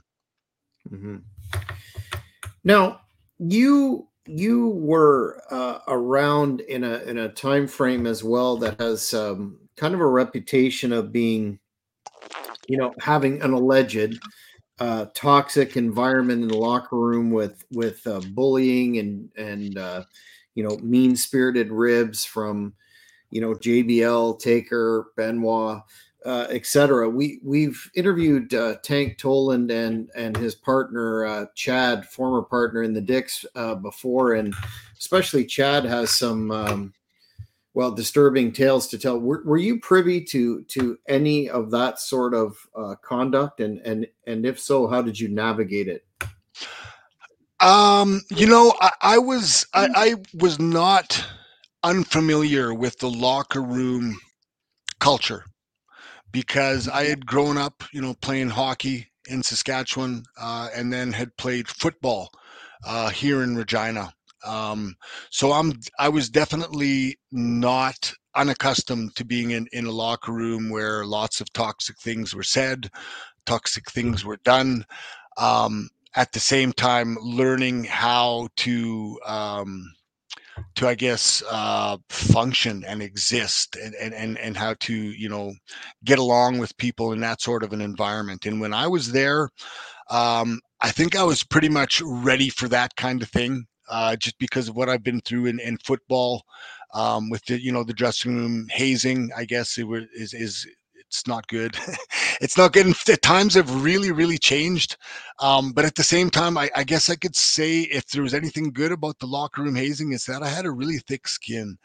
Mm-hmm. 0.92 1.18
Now 2.64 3.02
you 3.40 4.10
you 4.28 4.70
were 4.70 5.42
around 5.88 6.62
in 6.62 6.84
a 6.84 6.98
in 7.04 7.20
a 7.20 7.30
time 7.30 7.68
frame 7.68 8.06
as 8.06 8.24
well 8.24 8.58
that 8.58 8.82
has 8.82 9.14
um, 9.14 9.60
kind 9.76 9.94
of 9.94 10.00
a 10.02 10.08
reputation 10.08 10.92
of 10.92 11.12
being, 11.12 11.60
you 12.68 12.78
know, 12.78 12.94
having 13.00 13.42
an 13.42 13.52
alleged 13.54 14.20
uh, 14.80 15.06
toxic 15.14 15.78
environment 15.78 16.42
in 16.42 16.48
the 16.48 16.58
locker 16.58 16.98
room 16.98 17.32
with 17.32 17.64
with 17.72 18.06
uh, 18.08 18.22
bullying 18.32 18.98
and 18.98 19.30
and 19.38 19.78
uh, 19.78 20.04
you 20.56 20.64
know 20.64 20.78
mean 20.78 21.16
spirited 21.16 21.72
ribs 21.72 22.26
from 22.26 22.74
you 23.30 23.42
know 23.42 23.54
JBL, 23.54 24.40
Taker, 24.40 25.08
Benoit, 25.16 25.82
uh, 26.26 26.48
etc. 26.50 27.08
We 27.10 27.40
we've 27.44 27.90
interviewed 27.96 28.54
uh, 28.54 28.76
Tank 28.84 29.18
Toland 29.18 29.72
and 29.72 30.10
and 30.16 30.36
his 30.36 30.56
partner 30.56 31.26
uh, 31.26 31.46
Chad, 31.56 32.06
former 32.06 32.42
partner 32.42 32.84
in 32.84 32.94
the 32.94 33.02
Dicks 33.02 33.46
uh, 33.56 33.76
before, 33.76 34.34
and 34.34 34.54
especially 34.98 35.46
Chad 35.46 35.86
has 35.86 36.12
some 36.12 36.52
um, 36.52 36.94
well 37.76 37.92
disturbing 37.92 38.54
tales 38.54 38.88
to 38.88 38.98
tell. 38.98 39.20
Were, 39.20 39.44
were 39.46 39.58
you 39.58 39.80
privy 39.80 40.24
to 40.26 40.64
to 40.64 40.98
any 41.08 41.50
of 41.50 41.70
that 41.72 42.00
sort 42.00 42.34
of 42.34 42.58
uh, 42.76 42.96
conduct? 43.04 43.60
And 43.60 43.80
and 43.82 44.08
and 44.26 44.46
if 44.46 44.60
so 44.60 44.88
how 44.88 45.04
did 45.04 45.20
you 45.20 45.28
navigate 45.28 45.88
it? 45.88 46.06
Um 47.60 48.22
you 48.32 48.48
know 48.48 48.74
i, 48.82 48.92
I 49.02 49.18
was 49.18 49.66
I, 49.74 49.88
I 49.96 50.16
was 50.34 50.60
not 50.60 51.24
unfamiliar 51.84 52.74
with 52.74 52.98
the 53.00 53.10
locker 53.10 53.62
room 53.62 54.18
culture 55.00 55.46
because 56.32 56.90
i 56.90 57.06
had 57.06 57.26
grown 57.26 57.58
up 57.58 57.84
you 57.94 58.02
know 58.02 58.16
playing 58.22 58.50
hockey 58.50 59.08
in 59.30 59.44
saskatchewan 59.44 60.24
uh, 60.42 60.70
and 60.76 60.92
then 60.92 61.14
had 61.14 61.36
played 61.38 61.68
football 61.68 62.32
uh, 62.86 63.10
here 63.10 63.44
in 63.44 63.56
regina 63.56 64.14
um, 64.46 64.96
so 65.30 65.52
I'm 65.52 65.74
I 66.00 66.10
was 66.10 66.30
definitely 66.30 67.18
not 67.32 68.14
unaccustomed 68.36 69.16
to 69.16 69.26
being 69.26 69.52
in, 69.52 69.68
in 69.72 69.86
a 69.86 69.92
locker 69.92 70.34
room 70.34 70.70
where 70.70 71.06
lots 71.06 71.42
of 71.42 71.52
toxic 71.54 71.98
things 72.00 72.36
were 72.36 72.44
said, 72.44 72.90
toxic 73.46 73.90
things 73.92 74.26
were 74.26 74.40
done. 74.44 74.86
Um, 75.38 75.90
at 76.16 76.32
the 76.32 76.40
same 76.40 76.72
time, 76.72 77.18
learning 77.22 77.84
how 77.84 78.48
to 78.58 79.20
um, 79.26 79.94
to 80.76 80.88
I 80.88 80.96
guess 80.96 81.44
uh, 81.50 81.98
function 82.10 82.84
and 82.86 83.02
exist 83.02 83.76
and, 83.76 83.94
and 83.96 84.14
and 84.14 84.38
and 84.38 84.56
how 84.56 84.76
to 84.82 84.94
you 84.94 85.28
know 85.28 85.54
get 86.06 86.20
along 86.20 86.60
with 86.60 86.78
people 86.78 87.12
in 87.12 87.20
that 87.22 87.42
sort 87.42 87.64
of 87.64 87.74
an 87.74 87.82
environment. 87.82 88.46
And 88.46 88.62
when 88.62 88.74
I 88.74 88.88
was 88.88 89.12
there, 89.12 89.50
um, 90.10 90.62
I 90.82 90.92
think 90.92 91.16
I 91.16 91.24
was 91.24 91.44
pretty 91.44 91.70
much 91.70 92.02
ready 92.06 92.50
for 92.50 92.70
that 92.70 92.96
kind 92.96 93.22
of 93.22 93.30
thing 93.30 93.66
uh, 93.90 94.16
just 94.16 94.38
because 94.40 94.70
of 94.70 94.76
what 94.76 94.90
I've 94.90 95.04
been 95.04 95.22
through 95.22 95.48
in, 95.48 95.60
in 95.60 95.78
football 95.78 96.44
um, 96.94 97.30
with 97.30 97.44
the 97.46 97.62
you 97.62 97.72
know 97.72 97.84
the 97.84 97.94
dressing 97.94 98.36
room 98.36 98.68
hazing. 98.72 99.30
I 99.36 99.46
guess 99.46 99.78
it 99.78 99.86
it 99.86 100.10
is 100.14 100.34
is 100.34 100.68
it's 100.96 101.28
not 101.28 101.48
good. 101.48 101.78
it's 102.42 102.58
not 102.58 102.74
good. 102.74 102.88
The 103.06 103.18
times 103.18 103.56
have 103.56 103.84
really 103.84 104.12
really 104.12 104.38
changed. 104.38 104.98
Um, 105.40 105.72
but 105.74 105.86
at 105.86 105.96
the 105.96 106.04
same 106.04 106.30
time, 106.30 106.58
I, 106.58 106.70
I, 106.76 106.86
guess 106.86 107.10
I 107.10 107.16
could 107.16 107.36
say 107.36 107.82
if 107.82 108.08
there 108.08 108.24
was 108.24 108.34
anything 108.34 108.72
good 108.72 108.94
about 108.94 109.20
the 109.20 109.26
locker 109.26 109.62
room 109.62 109.76
hazing, 109.76 110.14
is 110.14 110.24
that 110.26 110.42
I 110.42 110.48
had 110.48 110.66
a 110.66 110.72
really 110.72 111.00
thick 111.00 111.28
skin, 111.28 111.78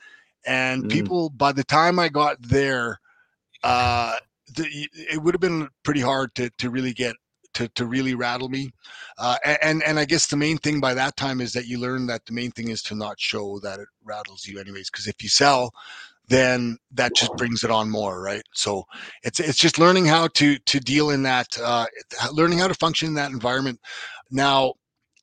and 0.47 0.85
mm. 0.85 0.91
people 0.91 1.31
by 1.31 1.53
the 1.53 1.65
time 1.65 1.99
I 1.99 2.09
got 2.09 2.41
there. 2.41 3.01
Uh, 3.63 4.17
the, 4.57 4.67
it 4.95 5.23
would 5.23 5.35
have 5.35 5.41
been 5.41 5.69
pretty 5.85 6.01
hard 6.01 6.35
to 6.35 6.51
to 6.59 6.71
really 6.71 6.93
get 6.93 7.15
to 7.55 7.69
to 7.69 7.87
really 7.87 8.15
rattle 8.15 8.49
me. 8.49 8.71
Uh, 9.19 9.37
and 9.63 9.83
and 9.83 9.99
I 9.99 10.05
guess 10.05 10.27
the 10.27 10.37
main 10.37 10.59
thing 10.59 10.81
by 10.81 10.95
that 10.95 11.17
time 11.17 11.41
is 11.41 11.53
that 11.53 11.67
you 11.67 11.79
learn 11.79 12.07
that 12.07 12.27
the 12.27 12.33
main 12.33 12.51
thing 12.51 12.69
is 12.69 12.83
to 12.85 12.95
not 12.95 13.21
show 13.21 13.59
that 13.61 13.81
it 13.81 13.89
rattles 14.05 14.47
you, 14.47 14.59
anyways. 14.61 14.91
Because 14.91 15.07
if 15.07 15.23
you 15.23 15.29
sell, 15.29 15.73
then 16.29 16.79
that 16.93 17.15
just 17.15 17.35
brings 17.37 17.65
it 17.65 17.71
on 17.71 17.91
more, 17.91 18.23
right? 18.23 18.43
So 18.55 18.85
it's 19.23 19.41
it's 19.41 19.59
just 19.59 19.79
learning 19.79 20.07
how 20.07 20.29
to 20.29 20.59
to 20.59 20.81
deal 20.81 21.11
in 21.11 21.23
that, 21.25 21.59
uh, 21.61 21.87
learning 22.33 22.59
how 22.59 22.69
to 22.69 22.75
function 22.75 23.09
in 23.09 23.15
that 23.15 23.33
environment. 23.33 23.81
Now, 24.31 24.75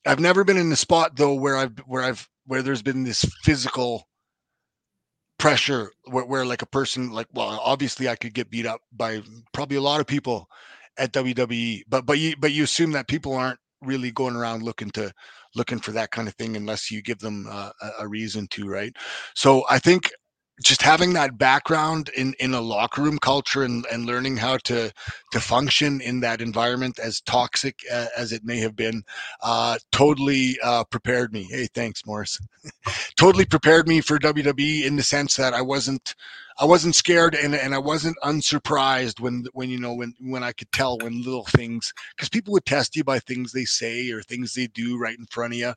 I've 0.05 0.19
never 0.19 0.43
been 0.43 0.57
in 0.57 0.71
a 0.71 0.75
spot 0.75 1.15
though 1.15 1.33
where 1.33 1.57
I've 1.57 1.77
where 1.85 2.03
I've 2.03 2.27
where 2.45 2.61
there's 2.61 2.81
been 2.81 3.03
this 3.03 3.25
physical 3.43 4.07
pressure 5.37 5.91
where, 6.05 6.25
where 6.25 6.45
like 6.45 6.63
a 6.63 6.67
person 6.67 7.11
like 7.11 7.27
well 7.31 7.59
obviously 7.63 8.09
i 8.09 8.15
could 8.15 8.33
get 8.33 8.49
beat 8.49 8.65
up 8.65 8.81
by 8.91 9.21
probably 9.53 9.77
a 9.77 9.81
lot 9.81 9.99
of 9.99 10.07
people 10.07 10.49
at 10.97 11.13
WWE. 11.13 11.83
But 11.87 12.05
but 12.05 12.19
you 12.19 12.35
but 12.37 12.51
you 12.51 12.63
assume 12.63 12.91
that 12.91 13.07
people 13.07 13.33
aren't 13.33 13.59
really 13.81 14.11
going 14.11 14.35
around 14.35 14.63
looking 14.63 14.91
to 14.91 15.11
looking 15.55 15.79
for 15.79 15.91
that 15.91 16.11
kind 16.11 16.27
of 16.27 16.35
thing 16.35 16.55
unless 16.55 16.91
you 16.91 17.01
give 17.01 17.19
them 17.19 17.47
uh, 17.49 17.71
a 17.99 18.07
reason 18.07 18.47
to, 18.47 18.67
right? 18.67 18.95
So 19.35 19.63
I 19.69 19.79
think 19.79 20.11
just 20.63 20.81
having 20.81 21.13
that 21.13 21.37
background 21.37 22.09
in 22.15 22.33
in 22.39 22.53
a 22.53 22.61
locker 22.61 23.01
room 23.01 23.19
culture 23.19 23.63
and, 23.63 23.85
and 23.91 24.05
learning 24.05 24.37
how 24.37 24.57
to 24.57 24.91
to 25.31 25.39
function 25.39 26.01
in 26.01 26.19
that 26.21 26.41
environment 26.41 26.97
as 26.99 27.21
toxic 27.21 27.79
as 27.91 28.31
it 28.31 28.43
may 28.43 28.57
have 28.57 28.75
been 28.75 29.03
uh, 29.43 29.77
totally 29.91 30.57
uh, 30.63 30.83
prepared 30.85 31.31
me 31.31 31.43
hey 31.51 31.67
thanks 31.75 32.05
morris 32.05 32.39
totally 33.17 33.45
prepared 33.45 33.87
me 33.87 34.01
for 34.01 34.17
wwe 34.17 34.83
in 34.83 34.95
the 34.95 35.03
sense 35.03 35.35
that 35.35 35.53
i 35.53 35.61
wasn't 35.61 36.15
I 36.59 36.65
wasn't 36.65 36.95
scared 36.95 37.35
and, 37.35 37.53
and 37.53 37.75
I 37.75 37.77
wasn't 37.77 38.17
unsurprised 38.23 39.19
when 39.19 39.45
when 39.53 39.69
you 39.69 39.79
know 39.79 39.93
when 39.93 40.13
when 40.19 40.43
I 40.43 40.53
could 40.53 40.71
tell 40.71 40.97
when 40.97 41.21
little 41.21 41.45
things 41.45 41.93
because 42.15 42.29
people 42.29 42.53
would 42.53 42.65
test 42.65 42.95
you 42.95 43.03
by 43.03 43.19
things 43.19 43.51
they 43.51 43.65
say 43.65 44.11
or 44.11 44.21
things 44.23 44.53
they 44.53 44.67
do 44.67 44.97
right 44.97 45.17
in 45.17 45.25
front 45.27 45.53
of 45.53 45.59
you, 45.59 45.73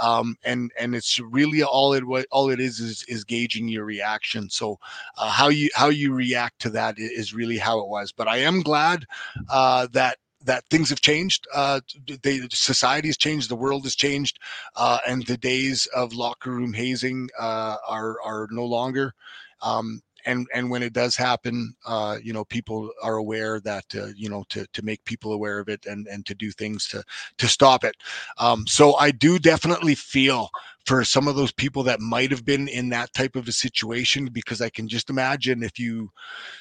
um, 0.00 0.36
and 0.44 0.72
and 0.78 0.94
it's 0.94 1.20
really 1.20 1.62
all 1.62 1.92
it 1.92 2.04
all 2.30 2.50
it 2.50 2.60
is 2.60 2.80
is 2.80 3.04
is 3.08 3.24
gauging 3.24 3.68
your 3.68 3.84
reaction. 3.84 4.50
So 4.50 4.78
uh, 5.16 5.30
how 5.30 5.48
you 5.48 5.70
how 5.74 5.88
you 5.88 6.12
react 6.12 6.60
to 6.62 6.70
that 6.70 6.96
is 6.98 7.34
really 7.34 7.58
how 7.58 7.78
it 7.80 7.88
was. 7.88 8.12
But 8.12 8.28
I 8.28 8.38
am 8.38 8.62
glad 8.62 9.06
uh, 9.50 9.86
that 9.92 10.18
that 10.44 10.64
things 10.68 10.90
have 10.90 11.00
changed. 11.00 11.46
Uh, 11.54 11.80
they, 12.22 12.40
society 12.50 13.08
has 13.08 13.16
changed, 13.16 13.48
the 13.48 13.56
world 13.56 13.84
has 13.84 13.94
changed, 13.94 14.38
uh, 14.76 14.98
and 15.06 15.26
the 15.26 15.38
days 15.38 15.86
of 15.94 16.12
locker 16.12 16.50
room 16.50 16.72
hazing 16.72 17.28
uh, 17.38 17.76
are 17.88 18.20
are 18.22 18.48
no 18.50 18.64
longer. 18.64 19.14
Um, 19.62 20.02
and 20.26 20.46
and 20.54 20.70
when 20.70 20.82
it 20.82 20.92
does 20.92 21.16
happen, 21.16 21.74
uh, 21.86 22.18
you 22.22 22.32
know, 22.32 22.44
people 22.44 22.90
are 23.02 23.16
aware 23.16 23.60
that 23.60 23.84
uh, 23.94 24.08
you 24.16 24.28
know 24.28 24.44
to 24.50 24.66
to 24.72 24.84
make 24.84 25.04
people 25.04 25.32
aware 25.32 25.58
of 25.58 25.68
it 25.68 25.86
and 25.86 26.06
and 26.06 26.26
to 26.26 26.34
do 26.34 26.50
things 26.50 26.88
to 26.88 27.02
to 27.38 27.48
stop 27.48 27.84
it. 27.84 27.94
Um, 28.38 28.66
so 28.66 28.94
I 28.96 29.10
do 29.10 29.38
definitely 29.38 29.94
feel 29.94 30.50
for 30.86 31.02
some 31.04 31.28
of 31.28 31.36
those 31.36 31.52
people 31.52 31.82
that 31.84 32.00
might 32.00 32.30
have 32.30 32.44
been 32.44 32.68
in 32.68 32.90
that 32.90 33.12
type 33.14 33.36
of 33.36 33.48
a 33.48 33.52
situation 33.52 34.26
because 34.26 34.60
I 34.60 34.68
can 34.68 34.86
just 34.86 35.08
imagine 35.08 35.62
if 35.62 35.78
you 35.78 36.10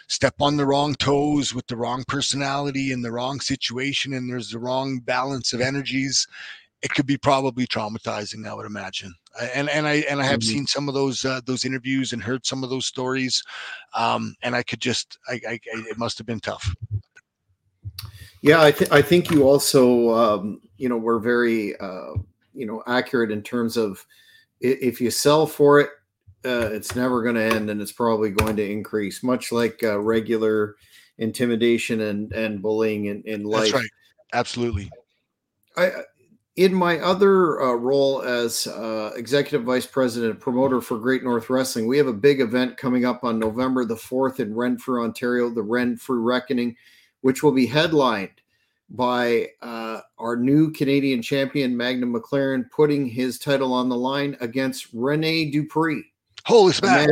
step 0.08 0.36
on 0.40 0.58
the 0.58 0.66
wrong 0.66 0.96
toes 0.96 1.54
with 1.54 1.68
the 1.68 1.76
wrong 1.76 2.04
personality 2.08 2.92
in 2.92 3.02
the 3.02 3.12
wrong 3.12 3.40
situation 3.40 4.14
and 4.14 4.30
there's 4.30 4.52
the 4.52 4.60
wrong 4.60 5.00
balance 5.00 5.54
of 5.54 5.62
energies 5.62 6.28
it 6.82 6.94
could 6.94 7.06
be 7.06 7.18
probably 7.18 7.66
traumatizing 7.66 8.48
i 8.48 8.54
would 8.54 8.66
imagine 8.66 9.14
and 9.54 9.70
and 9.70 9.88
i 9.88 9.96
and 10.10 10.22
i 10.22 10.24
have 10.24 10.40
mm-hmm. 10.40 10.52
seen 10.52 10.68
some 10.68 10.88
of 10.88 10.94
those 10.94 11.26
uh, 11.26 11.42
those 11.46 11.66
interviews 11.66 12.14
and 12.14 12.24
heard 12.24 12.46
some 12.46 12.64
of 12.64 12.70
those 12.70 12.86
stories 12.86 13.44
um, 13.94 14.36
and 14.44 14.56
i 14.56 14.64
could 14.64 14.82
just 14.82 15.18
I, 15.28 15.40
I, 15.48 15.60
it 15.66 15.98
must 15.98 16.18
have 16.18 16.28
been 16.28 16.40
tough. 16.40 16.74
Yeah 18.42 18.62
i 18.62 18.72
think 18.72 18.92
i 18.92 19.02
think 19.02 19.32
you 19.32 19.44
also 19.44 20.14
um, 20.14 20.62
you 20.78 20.90
know 20.90 20.98
were 20.98 21.20
very 21.20 21.78
uh, 21.78 22.14
you 22.54 22.66
know 22.66 22.84
accurate 22.88 23.32
in 23.32 23.42
terms 23.42 23.78
of 23.78 24.06
if 24.60 25.02
you 25.02 25.12
sell 25.12 25.46
for 25.46 25.80
it 25.80 25.90
uh, 26.46 26.70
it's 26.72 26.96
never 26.96 27.24
going 27.24 27.36
to 27.36 27.42
end 27.42 27.70
and 27.70 27.82
it's 27.82 27.92
probably 27.92 28.30
going 28.30 28.56
to 28.56 28.70
increase 28.70 29.24
much 29.24 29.52
like 29.52 29.82
uh, 29.84 30.00
regular 30.00 30.76
intimidation 31.18 32.02
and 32.02 32.32
and 32.34 32.62
bullying 32.62 33.06
in, 33.06 33.24
in 33.26 33.44
life. 33.44 33.72
That's 33.72 33.74
right. 33.74 33.90
Absolutely. 34.34 34.92
I, 35.78 35.92
in 36.56 36.74
my 36.74 37.00
other 37.00 37.62
uh, 37.62 37.74
role 37.74 38.22
as 38.22 38.68
uh, 38.68 39.12
executive 39.16 39.64
vice 39.64 39.88
president 39.88 40.34
and 40.34 40.40
promoter 40.40 40.82
for 40.82 41.00
Great 41.00 41.24
North 41.24 41.50
Wrestling, 41.50 41.88
we 41.88 41.98
have 41.98 42.08
a 42.08 42.14
big 42.14 42.42
event 42.42 42.78
coming 42.78 43.06
up 43.06 43.24
on 43.24 43.40
November 43.40 43.86
the 43.86 43.96
4th 43.96 44.40
in 44.40 44.54
Renfrew, 44.54 45.04
Ontario, 45.04 45.50
the 45.50 45.64
Renfrew 45.64 46.20
Reckoning, 46.20 46.76
which 47.22 47.42
will 47.42 47.52
be 47.52 47.66
headlined 47.66 48.30
by 48.90 49.50
uh, 49.64 50.02
our 50.20 50.36
new 50.36 50.72
Canadian 50.72 51.24
champion, 51.24 51.76
Magnum 51.76 52.14
McLaren, 52.14 52.70
putting 52.70 53.08
his 53.08 53.40
title 53.40 53.74
on 53.74 53.90
the 53.90 53.98
line 53.98 54.38
against 54.40 54.88
Rene 54.94 55.50
Dupree. 55.50 56.04
Holy 56.46 56.74
smack! 56.74 57.10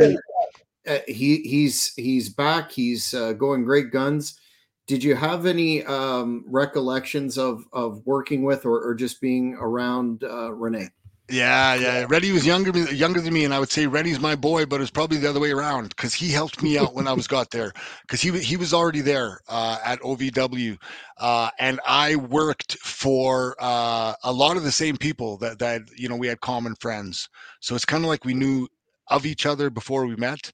Uh, 0.86 0.98
he, 1.08 1.38
he's 1.38 1.94
he's 1.94 2.28
back. 2.28 2.70
He's 2.70 3.14
uh, 3.14 3.32
going 3.32 3.64
great 3.64 3.90
guns 3.90 4.38
did 4.86 5.04
you 5.04 5.14
have 5.14 5.46
any 5.46 5.84
um, 5.84 6.44
recollections 6.46 7.38
of 7.38 7.64
of 7.72 8.04
working 8.06 8.42
with 8.42 8.66
or, 8.66 8.80
or 8.80 8.94
just 8.94 9.20
being 9.20 9.54
around 9.54 10.24
uh, 10.24 10.52
Rene? 10.52 10.88
Yeah, 11.30 11.74
yeah. 11.76 12.06
Reddy 12.08 12.32
was 12.32 12.44
younger 12.44 12.76
younger 12.92 13.20
than 13.20 13.32
me, 13.32 13.44
and 13.44 13.54
I 13.54 13.58
would 13.58 13.70
say 13.70 13.86
Reddy's 13.86 14.20
my 14.20 14.34
boy, 14.34 14.66
but 14.66 14.80
it's 14.80 14.90
probably 14.90 15.18
the 15.18 15.30
other 15.30 15.40
way 15.40 15.52
around 15.52 15.90
because 15.90 16.12
he 16.12 16.30
helped 16.30 16.62
me 16.62 16.76
out 16.76 16.94
when 16.94 17.06
I 17.08 17.12
was 17.12 17.26
got 17.26 17.50
there 17.50 17.72
because 18.02 18.20
he 18.20 18.36
he 18.40 18.56
was 18.56 18.74
already 18.74 19.00
there 19.00 19.40
uh, 19.48 19.78
at 19.84 20.00
OVW, 20.00 20.76
uh, 21.18 21.50
and 21.58 21.80
I 21.86 22.16
worked 22.16 22.76
for 22.78 23.56
uh, 23.60 24.14
a 24.24 24.32
lot 24.32 24.56
of 24.56 24.64
the 24.64 24.72
same 24.72 24.96
people 24.96 25.38
that 25.38 25.58
that 25.60 25.82
you 25.96 26.08
know 26.08 26.16
we 26.16 26.26
had 26.26 26.40
common 26.40 26.74
friends. 26.74 27.28
So 27.60 27.74
it's 27.74 27.86
kind 27.86 28.04
of 28.04 28.08
like 28.08 28.24
we 28.24 28.34
knew 28.34 28.68
of 29.08 29.24
each 29.24 29.46
other 29.46 29.70
before 29.70 30.06
we 30.06 30.16
met. 30.16 30.52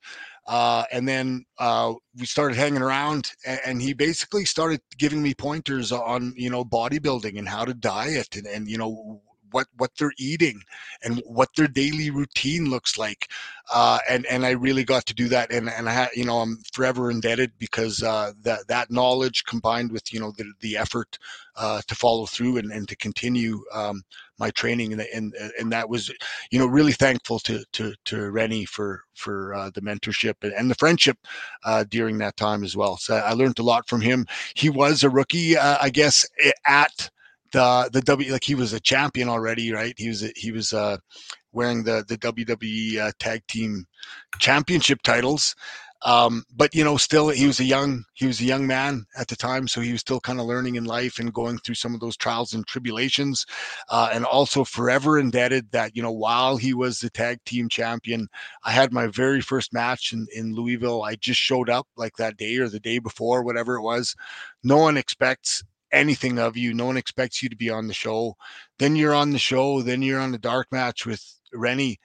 Uh, 0.49 0.85
and 0.91 1.07
then 1.07 1.45
uh, 1.59 1.93
we 2.19 2.25
started 2.25 2.57
hanging 2.57 2.81
around, 2.81 3.33
and, 3.45 3.61
and, 3.67 3.83
he 3.83 3.93
basically 3.93 4.47
started 4.47 4.81
giving 4.97 5.23
me 5.23 5.35
pointers 5.35 5.93
on 5.93 6.33
you 6.37 6.49
know 6.49 6.65
bodybuilding 6.65 7.39
and 7.39 7.47
how 7.47 7.67
to 7.67 7.75
diet 7.75 8.35
and, 8.35 8.47
and 8.47 8.67
you 8.67 8.79
know 8.79 9.21
what 9.51 9.67
what 9.77 9.91
they're 9.99 10.13
eating 10.19 10.63
and 11.03 11.23
what 11.27 11.49
their 11.57 11.69
daily 11.69 12.11
routine 12.11 12.69
looks 12.69 12.99
like 12.99 13.29
uh, 13.73 13.99
and 14.09 14.27
and 14.27 14.47
I 14.47 14.51
really 14.51 14.85
got 14.85 15.07
to 15.07 15.15
do 15.15 15.29
that 15.29 15.53
and 15.53 15.69
and 15.69 15.89
I 15.89 15.93
had 15.93 16.09
you 16.15 16.25
know 16.25 16.39
I'm 16.39 16.59
forever 16.73 17.11
indebted 17.11 17.53
because 17.59 18.03
uh, 18.03 18.33
that 18.43 18.67
that 18.69 18.91
knowledge 18.91 19.45
combined 19.45 19.93
with 19.93 20.13
you 20.13 20.21
know 20.21 20.33
the 20.37 20.53
the 20.61 20.77
effort 20.77 21.19
uh, 21.57 21.81
to 21.87 21.95
follow 21.95 22.27
through 22.27 22.59
and, 22.59 22.73
and 22.73 22.89
to 22.89 22.97
continue 22.97 23.63
um, 23.73 24.03
my 24.39 24.51
training 24.51 24.93
and, 24.93 25.03
and 25.15 25.35
and 25.59 25.73
that 25.73 25.89
was 25.89 26.11
you 26.51 26.59
know 26.59 26.67
really 26.67 26.93
thankful 26.93 27.39
to 27.41 27.65
to 27.73 27.95
to 28.05 28.31
Rennie 28.31 28.65
for 28.65 29.03
for 29.15 29.55
uh, 29.55 29.71
the 29.75 29.83
mentorship 29.83 30.35
and, 30.43 30.53
and 30.53 30.71
the 30.71 30.77
friendship 30.77 31.19
uh, 31.65 31.85
during 31.89 32.19
that 32.19 32.37
time 32.37 32.65
as 32.65 32.77
well. 32.77 32.97
So 32.97 33.17
I 33.17 33.33
learned 33.33 33.59
a 33.59 33.65
lot 33.65 33.89
from 33.89 34.01
him. 34.01 34.27
He 34.55 34.71
was 34.71 35.03
a 35.03 35.11
rookie 35.11 35.57
uh, 35.57 35.79
I 35.81 35.91
guess 35.91 36.27
at 36.65 37.11
the 37.53 37.91
the 37.93 38.03
W 38.03 38.33
like 38.33 38.45
he 38.45 38.55
was 38.55 38.73
a 38.73 38.81
champion 38.81 39.29
already, 39.29 39.73
right? 39.73 39.95
He 39.97 40.09
was 40.09 40.21
he 40.37 40.53
was 40.53 40.73
uh, 40.73 40.99
wearing 41.53 41.85
the 41.85 42.05
the 42.07 42.19
WWE 42.19 42.99
uh, 42.99 43.13
tag 43.19 43.47
team 43.47 43.87
championship 44.39 45.03
titles. 45.03 45.55
Um, 46.03 46.45
but 46.55 46.77
you 46.77 46.85
know, 46.85 46.97
still 46.97 47.29
he 47.29 47.47
was 47.47 47.59
a 47.59 47.65
young 47.65 48.05
he 48.15 48.27
was 48.27 48.41
a 48.41 48.45
young 48.45 48.69
man 48.69 49.05
at 49.17 49.27
the 49.27 49.35
time, 49.35 49.67
so 49.67 49.81
he 49.81 49.91
was 49.91 50.01
still 50.01 50.21
kind 50.21 50.39
of 50.39 50.47
learning 50.47 50.77
in 50.77 50.85
life 50.85 51.19
and 51.19 51.35
going 51.35 51.59
through 51.59 51.75
some 51.75 51.93
of 51.93 52.01
those 52.01 52.17
trials 52.17 52.55
and 52.55 52.65
tribulations, 52.69 53.45
uh, 53.89 54.09
and 54.13 54.25
also 54.25 54.63
forever 54.63 55.19
indebted 55.19 55.73
that 55.73 55.97
you 55.97 56.03
know 56.03 56.13
while 56.13 56.57
he 56.57 56.73
was 56.73 57.01
the 57.01 57.11
tag 57.11 57.39
team 57.45 57.69
champion, 57.69 58.29
I 58.65 58.71
had 58.71 58.93
my 58.93 59.09
very 59.09 59.41
first 59.41 59.73
match 59.73 60.13
in 60.13 60.29
in 60.33 60.55
Louisville. 60.55 61.03
I 61.03 61.17
just 61.17 61.41
showed 61.41 61.69
up 61.69 61.89
like 61.97 62.17
that 62.17 62.37
day 62.37 62.57
or 62.59 62.69
the 62.69 62.81
day 62.81 63.01
before, 63.01 63.43
whatever 63.43 63.75
it 63.75 63.83
was. 63.83 64.15
No 64.63 64.77
one 64.77 64.97
expects 64.97 65.65
anything 65.93 66.39
of 66.39 66.57
you. 66.57 66.75
No 66.75 66.87
one 66.87 66.97
expects 66.97 67.43
you 67.43 67.49
to 67.49 67.57
be 67.57 67.71
on 67.71 67.87
the 67.87 67.95
show. 67.95 68.35
Then 68.79 68.97
you're 68.97 69.15
on 69.15 69.31
the 69.31 69.39
show. 69.39 69.83
Then 69.83 70.03
you're 70.03 70.21
on 70.21 70.33
the 70.33 70.39
dark 70.39 70.69
match 70.73 71.07
with 71.07 71.23
Rennie, 71.53 71.99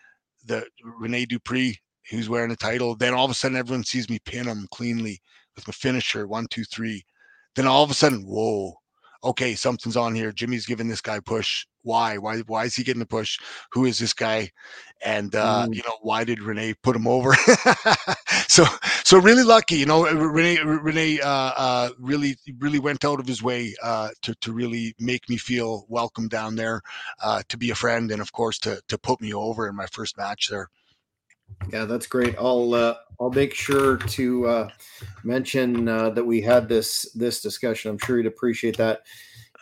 the 0.46 0.66
Rene 0.84 1.26
Dupree, 1.26 1.78
who's 2.10 2.30
wearing 2.30 2.50
the 2.50 2.56
title. 2.56 2.96
Then 2.96 3.14
all 3.14 3.26
of 3.26 3.32
a 3.32 3.34
sudden, 3.34 3.58
everyone 3.58 3.84
sees 3.84 4.10
me 4.10 4.20
pin 4.26 4.46
him 4.46 4.68
cleanly 4.72 5.22
with 5.56 5.68
my 5.68 5.74
finisher 5.74 6.28
one, 6.28 6.48
two, 6.50 6.64
three. 6.64 7.04
Then 7.56 7.68
all 7.68 7.84
of 7.84 7.92
a 7.92 7.94
sudden, 7.94 8.24
whoa, 8.26 8.74
okay, 9.24 9.56
something's 9.56 9.98
on 9.98 10.16
here. 10.16 10.32
Jimmy's 10.32 10.66
giving 10.66 10.88
this 10.88 11.02
guy 11.02 11.20
push. 11.20 11.66
Why? 11.84 12.18
Why? 12.18 12.40
Why 12.40 12.66
is 12.66 12.76
he 12.76 12.84
getting 12.84 13.00
the 13.00 13.06
push? 13.06 13.38
Who 13.72 13.86
is 13.86 14.00
this 14.00 14.14
guy? 14.14 14.52
And 15.06 15.36
uh, 15.36 15.68
mm. 15.68 15.76
you 15.76 15.82
know, 15.86 15.98
why 16.02 16.24
did 16.24 16.42
renee 16.42 16.74
put 16.82 16.96
him 16.96 17.08
over? 17.08 17.34
so, 18.48 18.66
so 19.04 19.20
really 19.20 19.44
lucky. 19.44 19.76
You 19.76 19.86
know, 19.86 20.10
renee 20.10 20.60
renee 20.62 21.20
uh, 21.20 21.28
uh, 21.30 21.90
really, 22.00 22.38
really 22.60 22.80
went 22.80 23.04
out 23.06 23.20
of 23.20 23.28
his 23.28 23.44
way 23.44 23.76
uh, 23.84 24.10
to 24.22 24.34
to 24.36 24.54
really 24.54 24.96
make 25.00 25.30
me 25.30 25.38
feel 25.38 25.86
welcome 25.90 26.28
down 26.28 26.56
there, 26.56 26.82
uh, 27.24 27.44
to 27.50 27.58
be 27.58 27.70
a 27.70 27.76
friend, 27.76 28.12
and 28.12 28.22
of 28.22 28.32
course 28.32 28.58
to 28.60 28.82
to 28.88 28.98
put 28.98 29.22
me 29.22 29.34
over 29.34 29.68
in 29.68 29.76
my 29.76 29.88
first 29.88 30.18
match 30.18 30.48
there. 30.50 30.70
Yeah, 31.72 31.86
that's 31.86 32.08
great. 32.08 32.36
I'll 32.38 32.74
uh, 32.74 32.96
I'll 33.20 33.30
make 33.30 33.54
sure 33.54 33.98
to 33.98 34.48
uh, 34.48 34.70
mention 35.24 35.88
uh, 35.88 36.10
that 36.12 36.24
we 36.24 36.42
had 36.42 36.68
this 36.68 37.12
this 37.14 37.42
discussion. 37.42 37.92
I'm 37.92 37.98
sure 37.98 38.18
you'd 38.18 38.26
appreciate 38.26 38.78
that. 38.78 39.02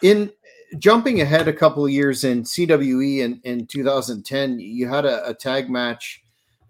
In 0.02 0.32
jumping 0.78 1.22
ahead 1.22 1.48
a 1.48 1.54
couple 1.54 1.86
of 1.86 1.92
years 1.92 2.24
in 2.24 2.44
CWE 2.44 3.20
in, 3.20 3.42
in 3.44 3.68
2010, 3.68 4.60
you 4.60 4.88
had 4.88 5.06
a, 5.06 5.28
a 5.28 5.34
tag 5.34 5.70
match 5.70 6.24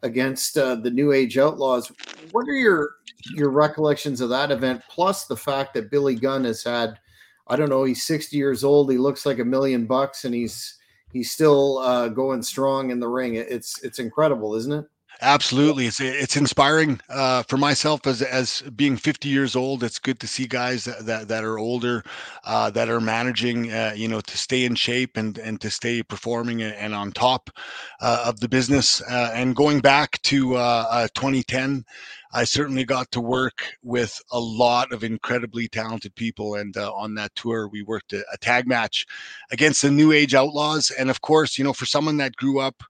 against 0.03 0.57
uh, 0.57 0.75
the 0.75 0.91
New 0.91 1.11
Age 1.11 1.37
Outlaws. 1.37 1.91
What 2.31 2.47
are 2.47 2.53
your 2.53 2.95
your 3.35 3.49
recollections 3.49 4.19
of 4.19 4.29
that 4.29 4.51
event? 4.51 4.81
Plus 4.89 5.25
the 5.25 5.37
fact 5.37 5.73
that 5.75 5.91
Billy 5.91 6.15
Gunn 6.15 6.43
has 6.45 6.63
had, 6.63 6.99
I 7.47 7.55
don't 7.55 7.69
know, 7.69 7.83
he's 7.83 8.03
60 8.05 8.35
years 8.35 8.63
old. 8.63 8.91
He 8.91 8.97
looks 8.97 9.25
like 9.25 9.39
a 9.39 9.45
million 9.45 9.85
bucks, 9.85 10.25
and 10.25 10.33
he's 10.33 10.77
he's 11.13 11.31
still 11.31 11.77
uh, 11.79 12.09
going 12.09 12.41
strong 12.41 12.89
in 12.89 12.99
the 12.99 13.07
ring. 13.07 13.35
It's 13.35 13.83
it's 13.83 13.99
incredible, 13.99 14.55
isn't 14.55 14.73
it? 14.73 14.85
Absolutely, 15.23 15.85
it's 15.85 15.99
it's 15.99 16.35
inspiring 16.35 16.99
uh, 17.07 17.43
for 17.43 17.55
myself 17.57 18.07
as 18.07 18.23
as 18.23 18.61
being 18.75 18.97
50 18.97 19.29
years 19.29 19.55
old. 19.55 19.83
It's 19.83 19.99
good 19.99 20.19
to 20.19 20.27
see 20.27 20.47
guys 20.47 20.85
that 20.85 21.05
that, 21.05 21.27
that 21.27 21.43
are 21.43 21.59
older, 21.59 22.03
uh, 22.43 22.71
that 22.71 22.89
are 22.89 22.99
managing, 22.99 23.71
uh, 23.71 23.93
you 23.95 24.07
know, 24.07 24.19
to 24.21 24.37
stay 24.37 24.65
in 24.65 24.73
shape 24.73 25.17
and 25.17 25.37
and 25.37 25.61
to 25.61 25.69
stay 25.69 26.01
performing 26.01 26.63
and, 26.63 26.95
on 26.95 27.11
top 27.11 27.51
uh, 27.99 28.23
of 28.25 28.39
the 28.39 28.49
business. 28.49 28.99
Uh, 29.03 29.29
and 29.35 29.55
going 29.55 29.79
back 29.79 30.19
to 30.23 30.55
uh, 30.55 31.07
2010, 31.13 31.85
I 32.33 32.43
certainly 32.43 32.83
got 32.83 33.11
to 33.11 33.21
work 33.21 33.63
with 33.83 34.19
a 34.31 34.39
lot 34.39 34.91
of 34.91 35.03
incredibly 35.03 35.67
talented 35.67 36.15
people. 36.15 36.55
And 36.55 36.75
on 36.77 37.13
that 37.15 37.35
tour, 37.35 37.67
we 37.67 37.83
worked 37.83 38.13
a, 38.13 38.23
a 38.33 38.37
tag 38.39 38.65
match 38.65 39.05
against 39.51 39.83
the 39.83 39.91
New 39.91 40.13
Age 40.13 40.33
Outlaws, 40.33 40.89
and 40.89 41.11
of 41.11 41.21
course, 41.21 41.59
you 41.59 41.63
know, 41.63 41.73
for 41.73 41.85
someone 41.85 42.17
that 42.17 42.35
grew 42.37 42.59
up 42.59 42.81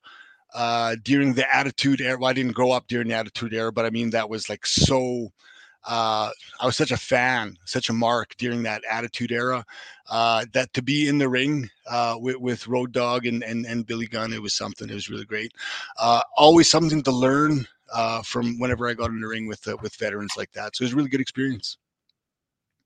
uh, 0.53 0.95
during 1.03 1.33
the 1.33 1.55
Attitude 1.55 2.01
Era. 2.01 2.17
Well, 2.17 2.29
I 2.29 2.33
didn't 2.33 2.53
grow 2.53 2.71
up 2.71 2.87
during 2.87 3.07
the 3.07 3.15
Attitude 3.15 3.53
Era, 3.53 3.71
but 3.71 3.85
I 3.85 3.89
mean 3.89 4.09
that 4.11 4.29
was 4.29 4.49
like 4.49 4.65
so. 4.65 5.31
Uh, 5.83 6.29
I 6.59 6.65
was 6.67 6.77
such 6.77 6.91
a 6.91 6.97
fan, 6.97 7.57
such 7.65 7.89
a 7.89 7.93
mark 7.93 8.35
during 8.37 8.61
that 8.63 8.83
Attitude 8.89 9.31
Era. 9.31 9.65
Uh, 10.09 10.45
that 10.53 10.71
to 10.73 10.81
be 10.81 11.07
in 11.07 11.17
the 11.17 11.27
ring 11.27 11.69
uh, 11.89 12.17
with, 12.19 12.35
with 12.35 12.67
Road 12.67 12.91
Dog 12.91 13.25
and, 13.25 13.43
and 13.43 13.65
and 13.65 13.85
Billy 13.85 14.07
Gunn, 14.07 14.33
it 14.33 14.41
was 14.41 14.53
something. 14.53 14.89
It 14.89 14.93
was 14.93 15.09
really 15.09 15.25
great. 15.25 15.53
Uh, 15.97 16.21
always 16.37 16.69
something 16.69 17.01
to 17.03 17.11
learn 17.11 17.65
uh, 17.93 18.21
from 18.21 18.59
whenever 18.59 18.87
I 18.87 18.93
got 18.93 19.09
in 19.09 19.21
the 19.21 19.27
ring 19.27 19.47
with 19.47 19.67
uh, 19.67 19.77
with 19.81 19.95
veterans 19.95 20.33
like 20.37 20.51
that. 20.53 20.75
So 20.75 20.83
it 20.83 20.85
was 20.85 20.93
a 20.93 20.95
really 20.95 21.09
good 21.09 21.21
experience. 21.21 21.77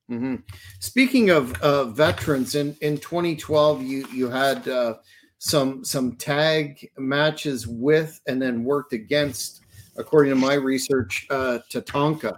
Mm-hmm. 0.09 0.35
Speaking 0.79 1.31
of 1.31 1.59
uh, 1.61 1.85
veterans, 1.85 2.55
in 2.55 2.75
in 2.81 2.97
2012, 2.97 3.81
you 3.81 4.07
you 4.13 4.29
had 4.29 4.67
uh, 4.67 4.95
some 5.39 5.83
some 5.83 6.15
tag 6.15 6.89
matches 6.97 7.67
with 7.67 8.19
and 8.27 8.41
then 8.41 8.63
worked 8.63 8.93
against, 8.93 9.61
according 9.97 10.31
to 10.31 10.39
my 10.39 10.53
research, 10.53 11.27
uh, 11.29 11.59
Tatanka. 11.71 12.37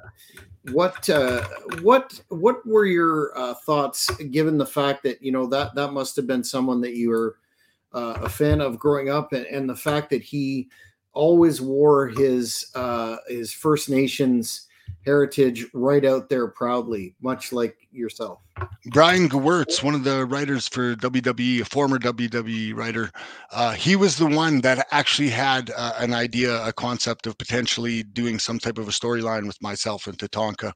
What 0.71 1.09
uh, 1.09 1.47
what 1.81 2.19
what 2.29 2.65
were 2.65 2.85
your 2.85 3.37
uh, 3.37 3.53
thoughts, 3.65 4.09
given 4.31 4.57
the 4.57 4.65
fact 4.65 5.03
that 5.03 5.21
you 5.21 5.31
know 5.31 5.47
that 5.47 5.75
that 5.75 5.93
must 5.93 6.15
have 6.17 6.27
been 6.27 6.43
someone 6.43 6.81
that 6.81 6.95
you 6.95 7.09
were 7.09 7.37
uh, 7.93 8.19
a 8.21 8.29
fan 8.29 8.59
of 8.59 8.77
growing 8.77 9.09
up, 9.09 9.31
and, 9.31 9.45
and 9.45 9.69
the 9.69 9.75
fact 9.75 10.09
that 10.09 10.21
he 10.21 10.67
always 11.13 11.61
wore 11.61 12.07
his 12.09 12.69
uh, 12.75 13.17
his 13.27 13.53
First 13.53 13.89
Nations 13.89 14.66
heritage 15.07 15.65
right 15.73 16.03
out 16.03 16.27
there 16.27 16.49
proudly, 16.49 17.15
much 17.21 17.53
like 17.53 17.77
yourself. 17.93 18.39
Brian 18.87 19.29
Gewirtz, 19.29 19.81
one 19.81 19.95
of 19.95 20.03
the 20.03 20.25
writers 20.25 20.67
for 20.67 20.95
WWE, 20.97 21.61
a 21.61 21.65
former 21.65 21.97
WWE 21.97 22.75
writer, 22.75 23.09
uh, 23.51 23.71
he 23.71 23.95
was 23.95 24.17
the 24.17 24.25
one 24.25 24.59
that 24.61 24.85
actually 24.91 25.29
had 25.29 25.71
uh, 25.77 25.93
an 25.99 26.13
idea, 26.13 26.61
a 26.65 26.73
concept 26.73 27.25
of 27.25 27.37
potentially 27.37 28.03
doing 28.03 28.37
some 28.37 28.59
type 28.59 28.77
of 28.77 28.89
a 28.89 28.91
storyline 28.91 29.47
with 29.47 29.61
myself 29.61 30.07
and 30.07 30.17
Tatanka. 30.17 30.73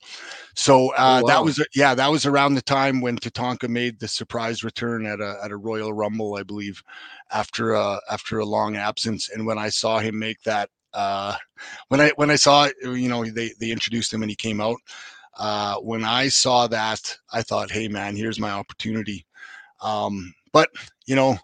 So 0.55 0.93
uh, 0.93 1.19
oh, 1.21 1.23
wow. 1.23 1.27
that 1.27 1.43
was 1.43 1.65
yeah, 1.75 1.93
that 1.93 2.09
was 2.09 2.25
around 2.25 2.53
the 2.53 2.61
time 2.61 3.01
when 3.01 3.17
Tatanka 3.17 3.67
made 3.67 3.99
the 3.99 4.07
surprise 4.07 4.63
return 4.63 5.05
at 5.05 5.19
a 5.19 5.39
at 5.43 5.51
a 5.51 5.57
Royal 5.57 5.91
Rumble, 5.91 6.35
I 6.35 6.43
believe, 6.43 6.81
after 7.31 7.73
a 7.73 7.99
after 8.09 8.39
a 8.39 8.45
long 8.45 8.77
absence. 8.77 9.29
And 9.29 9.45
when 9.45 9.57
I 9.57 9.67
saw 9.67 9.99
him 9.99 10.17
make 10.17 10.41
that 10.43 10.69
uh, 10.93 11.35
when 11.89 12.01
I 12.01 12.11
when 12.15 12.31
I 12.31 12.35
saw 12.35 12.67
you 12.83 13.09
know, 13.09 13.23
they 13.25 13.51
they 13.59 13.71
introduced 13.71 14.13
him 14.13 14.23
and 14.23 14.29
he 14.31 14.35
came 14.35 14.61
out. 14.61 14.77
Uh, 15.37 15.75
when 15.77 16.03
I 16.03 16.27
saw 16.27 16.67
that, 16.67 17.17
I 17.31 17.41
thought, 17.41 17.71
"Hey, 17.71 17.87
man, 17.87 18.15
here's 18.15 18.39
my 18.39 18.51
opportunity." 18.51 19.25
Um, 19.81 20.33
but 20.53 20.69
you 21.11 21.17
know, 21.17 21.37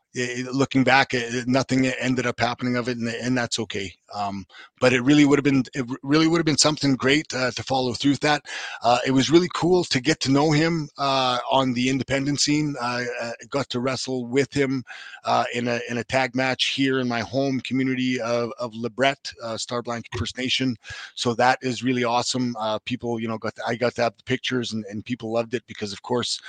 looking 0.54 0.86
back, 0.86 1.14
nothing 1.46 1.88
ended 1.88 2.26
up 2.26 2.40
happening 2.40 2.78
of 2.78 2.88
it, 2.88 2.98
and, 2.98 3.10
and 3.10 3.38
that's 3.38 3.60
okay. 3.60 3.94
Um, 4.16 4.46
but 4.80 4.94
it 4.94 5.02
really 5.02 5.26
would 5.26 5.38
have 5.38 5.44
been 5.44 5.66
it 5.74 5.86
really 6.04 6.26
would 6.26 6.38
have 6.38 6.46
been 6.46 6.58
something 6.58 6.96
great 6.96 7.34
uh, 7.34 7.52
to 7.52 7.64
follow 7.64 7.92
through 7.92 8.12
with 8.12 8.22
that. 8.22 8.44
Uh, 8.82 9.00
it 9.06 9.12
was 9.12 9.30
really 9.30 9.50
cool 9.54 9.84
to 9.84 10.00
get 10.00 10.22
to 10.22 10.32
know 10.32 10.52
him 10.52 10.88
uh, 10.98 11.40
on 11.52 11.74
the 11.74 11.90
independent 11.90 12.40
scene. 12.40 12.78
I 12.82 13.08
got 13.50 13.70
to 13.72 13.82
wrestle 13.82 14.26
with 14.26 14.54
him 14.54 14.86
uh, 15.26 15.44
in 15.54 15.68
a 15.68 15.82
in 15.90 15.98
a 15.98 16.04
tag 16.06 16.34
match 16.34 16.68
here 16.68 17.02
in 17.02 17.10
my 17.10 17.20
home 17.20 17.60
community 17.60 18.22
of 18.22 18.54
of 18.60 18.72
Lebret, 18.72 19.34
uh, 19.44 19.58
Star 19.58 19.82
Blanket 19.82 20.18
First 20.18 20.38
Nation. 20.38 20.78
So 21.16 21.34
that 21.34 21.60
is 21.62 21.84
really 21.84 22.06
awesome. 22.06 22.56
Uh, 22.58 22.80
people, 22.86 23.20
you 23.20 23.28
know, 23.28 23.38
got 23.38 23.58
to, 23.58 23.64
I 23.68 23.76
got 23.76 23.96
to 23.96 24.04
have 24.04 24.16
the 24.16 24.24
pictures, 24.24 24.72
and, 24.72 24.86
and 24.86 25.04
people 25.04 25.34
loved 25.34 25.54
it 25.54 25.64
because, 25.68 25.92
of 25.92 26.04
course, 26.04 26.40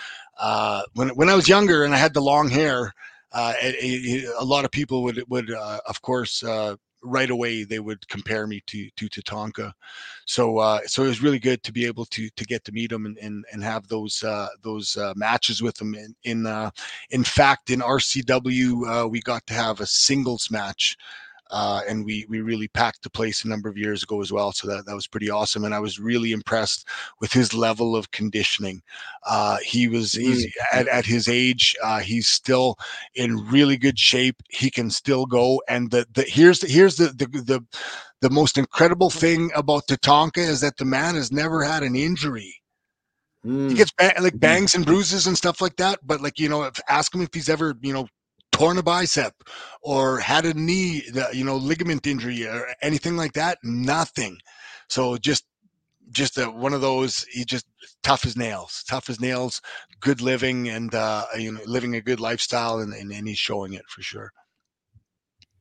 when 0.95 1.09
when 1.17 1.29
I 1.29 1.35
was 1.35 1.49
younger 1.49 1.83
and 1.83 1.93
I 1.93 1.99
had 1.99 2.15
the 2.15 2.23
long 2.23 2.49
hair 2.49 2.95
uh, 3.33 3.53
a, 3.63 4.25
a, 4.39 4.45
lot 4.45 4.65
of 4.65 4.71
people 4.71 5.03
would 5.03 5.23
would 5.29 5.51
uh, 5.51 5.81
of 5.87 6.01
course 6.03 6.43
uh, 6.43 6.77
right 7.03 7.31
away 7.31 7.65
they 7.65 7.79
would 7.79 8.07
compare 8.09 8.47
me 8.47 8.63
to 8.67 8.89
to 8.97 9.09
Tatanka. 9.09 9.73
So 10.27 10.59
uh, 10.59 10.81
so 10.87 11.05
it 11.05 11.09
was 11.09 11.23
really 11.23 11.39
good 11.39 11.63
to 11.65 11.73
be 11.73 11.85
able 11.85 12.07
to 12.07 12.29
to 12.31 12.45
get 12.45 12.65
to 12.65 12.73
meet 12.73 12.93
him 12.93 13.07
and 13.07 13.19
and, 13.19 13.45
and 13.53 13.63
have 13.63 13.89
those 13.89 14.23
uh, 14.23 14.49
those 14.63 14.97
uh, 14.97 15.13
matches 15.17 15.63
with 15.63 15.81
him. 15.81 15.95
In 15.95 16.15
in, 16.25 16.47
uh, 16.47 16.71
in 17.11 17.25
fact, 17.25 17.71
in 17.71 17.81
RCW, 17.81 19.05
uh, 19.05 19.09
we 19.09 19.21
got 19.21 19.47
to 19.49 19.55
have 19.55 19.81
a 19.81 19.87
singles 19.87 20.51
match 20.51 20.97
uh, 21.51 21.83
and 21.89 22.05
we 22.05 22.27
we 22.29 22.41
really 22.41 22.69
packed 22.69 23.03
the 23.03 23.11
place 23.11 23.45
a 23.45 23.49
number 23.49 23.69
of 23.69 23.79
years 23.79 24.03
ago 24.03 24.21
as 24.21 24.33
well. 24.33 24.53
So 24.53 24.69
that 24.69 24.87
that 24.87 24.95
was 24.95 25.07
pretty 25.07 25.31
awesome, 25.31 25.65
and 25.65 25.75
I 25.75 25.81
was 25.81 25.99
really 25.99 26.33
impressed 26.33 26.87
with 27.21 27.33
his 27.33 27.55
level 27.55 27.97
of 27.97 28.11
conditioning. 28.11 28.83
Uh, 29.27 29.59
he 29.65 29.89
was 29.89 30.13
he's 30.13 30.47
mm-hmm. 30.47 30.79
at, 30.79 30.89
at 30.89 31.07
his 31.07 31.29
age, 31.29 31.75
uh, 31.83 32.01
he's 32.01 32.29
still 32.29 32.77
in 33.15 33.49
really 33.49 33.77
good 33.77 33.99
shape. 33.99 34.43
He 34.51 34.71
can 34.71 34.91
still 34.91 35.27
go, 35.27 35.63
and 35.69 35.91
the 35.91 36.07
the 36.13 36.23
here's 36.23 36.61
the, 36.61 36.69
here's 36.69 36.97
the 36.97 37.09
the 37.09 37.27
the 37.27 37.65
the 38.21 38.31
most 38.31 38.59
incredible 38.59 39.11
thing 39.11 39.51
about 39.55 39.87
Tatanka 39.87 40.39
is 40.39 40.61
that 40.61 40.77
the 40.77 40.85
man 40.85 41.15
has 41.15 41.31
never 41.31 41.63
had 41.63 41.83
an 41.83 41.95
injury. 41.95 42.55
Mm. 43.47 43.71
He 43.71 43.77
gets 43.77 43.93
ba- 43.93 44.15
like 44.21 44.35
mm-hmm. 44.35 44.39
bangs 44.39 44.75
and 44.75 44.85
bruises 44.85 45.27
and 45.27 45.37
stuff 45.37 45.61
like 45.61 45.77
that, 45.77 46.01
but 46.03 46.21
like 46.21 46.39
you 46.39 46.49
know, 46.49 46.65
if, 46.65 46.81
ask 46.89 47.15
him 47.15 47.23
if 47.23 47.33
he's 47.33 47.49
ever 47.49 47.75
you 47.81 47.93
know 47.93 48.09
torn 48.59 48.79
a 48.79 48.83
bicep 48.83 49.35
or 49.83 50.19
had 50.19 50.45
a 50.45 50.55
knee, 50.55 51.03
you 51.33 51.45
know, 51.45 51.57
ligament 51.57 52.07
injury 52.07 52.45
or 52.45 52.67
anything 52.83 53.17
like 53.17 53.33
that. 53.35 53.59
Nothing. 53.63 54.37
So 54.89 55.17
just 55.17 55.45
just 56.11 56.39
a, 56.39 56.47
one 56.47 56.73
of 56.73 56.81
those 56.81 57.25
he 57.31 57.45
just 57.45 57.67
tough 58.03 58.25
as 58.25 58.35
nails 58.35 58.83
tough 58.89 59.11
as 59.11 59.21
nails 59.21 59.61
good 60.01 60.23
living 60.23 60.71
and 60.71 60.95
uh 60.95 61.27
you 61.37 61.53
know 61.53 61.61
living 61.67 61.97
a 61.97 62.01
good 62.01 62.19
lifestyle 62.19 62.79
and, 62.79 62.95
and, 62.95 63.13
and 63.13 63.29
he's 63.29 63.39
showing 63.39 63.75
it 63.75 63.85
for 63.89 64.01
sure 64.01 64.33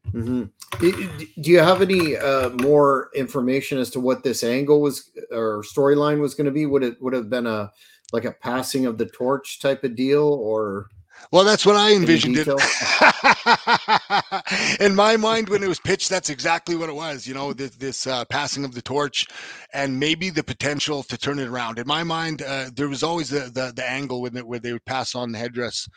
mm-hmm. 0.10 0.46
do 0.80 1.52
you 1.52 1.60
have 1.60 1.82
any 1.82 2.16
uh 2.16 2.50
more 2.62 3.10
information 3.14 3.78
as 3.78 3.90
to 3.90 4.00
what 4.00 4.24
this 4.24 4.42
angle 4.42 4.80
was 4.80 5.12
or 5.32 5.64
storyline 5.64 6.22
was 6.22 6.34
going 6.34 6.46
to 6.46 6.52
be 6.52 6.66
would 6.66 6.82
it 6.82 7.02
would 7.02 7.14
have 7.14 7.30
been 7.30 7.46
a 7.46 7.70
like 8.14 8.24
a 8.24 8.32
passing 8.32 8.86
of 8.86 8.98
the 8.98 9.08
torch 9.08 9.60
type 9.60 9.84
of 9.84 9.98
deal 9.98 10.24
or 10.24 10.88
well, 11.32 11.44
that's 11.44 11.66
what 11.66 11.76
I 11.76 11.94
envisioned 11.94 12.38
it. 12.38 12.48
In 14.80 14.96
my 14.96 15.18
mind, 15.18 15.50
when 15.50 15.64
it 15.64 15.68
was 15.68 15.80
pitched, 15.80 16.10
that's 16.10 16.30
exactly 16.30 16.76
what 16.76 16.90
it 16.90 16.96
was. 16.96 17.28
You 17.28 17.34
know, 17.34 17.54
this, 17.54 17.72
this 17.72 18.08
uh, 18.08 18.26
passing 18.26 18.64
of 18.64 18.74
the 18.74 18.82
torch, 18.82 19.26
and 19.74 20.00
maybe 20.00 20.30
the 20.30 20.44
potential 20.44 21.04
to 21.04 21.18
turn 21.18 21.40
it 21.40 21.48
around. 21.48 21.80
In 21.80 21.88
my 21.88 22.04
mind, 22.04 22.42
uh, 22.42 22.70
there 22.74 22.88
was 22.88 23.04
always 23.04 23.30
the, 23.30 23.52
the, 23.52 23.74
the 23.76 23.90
angle 23.90 24.22
when 24.22 24.36
where 24.48 24.60
they 24.60 24.74
would 24.74 24.86
pass 24.86 25.16
on 25.16 25.32
the 25.32 25.38
headdress, 25.38 25.90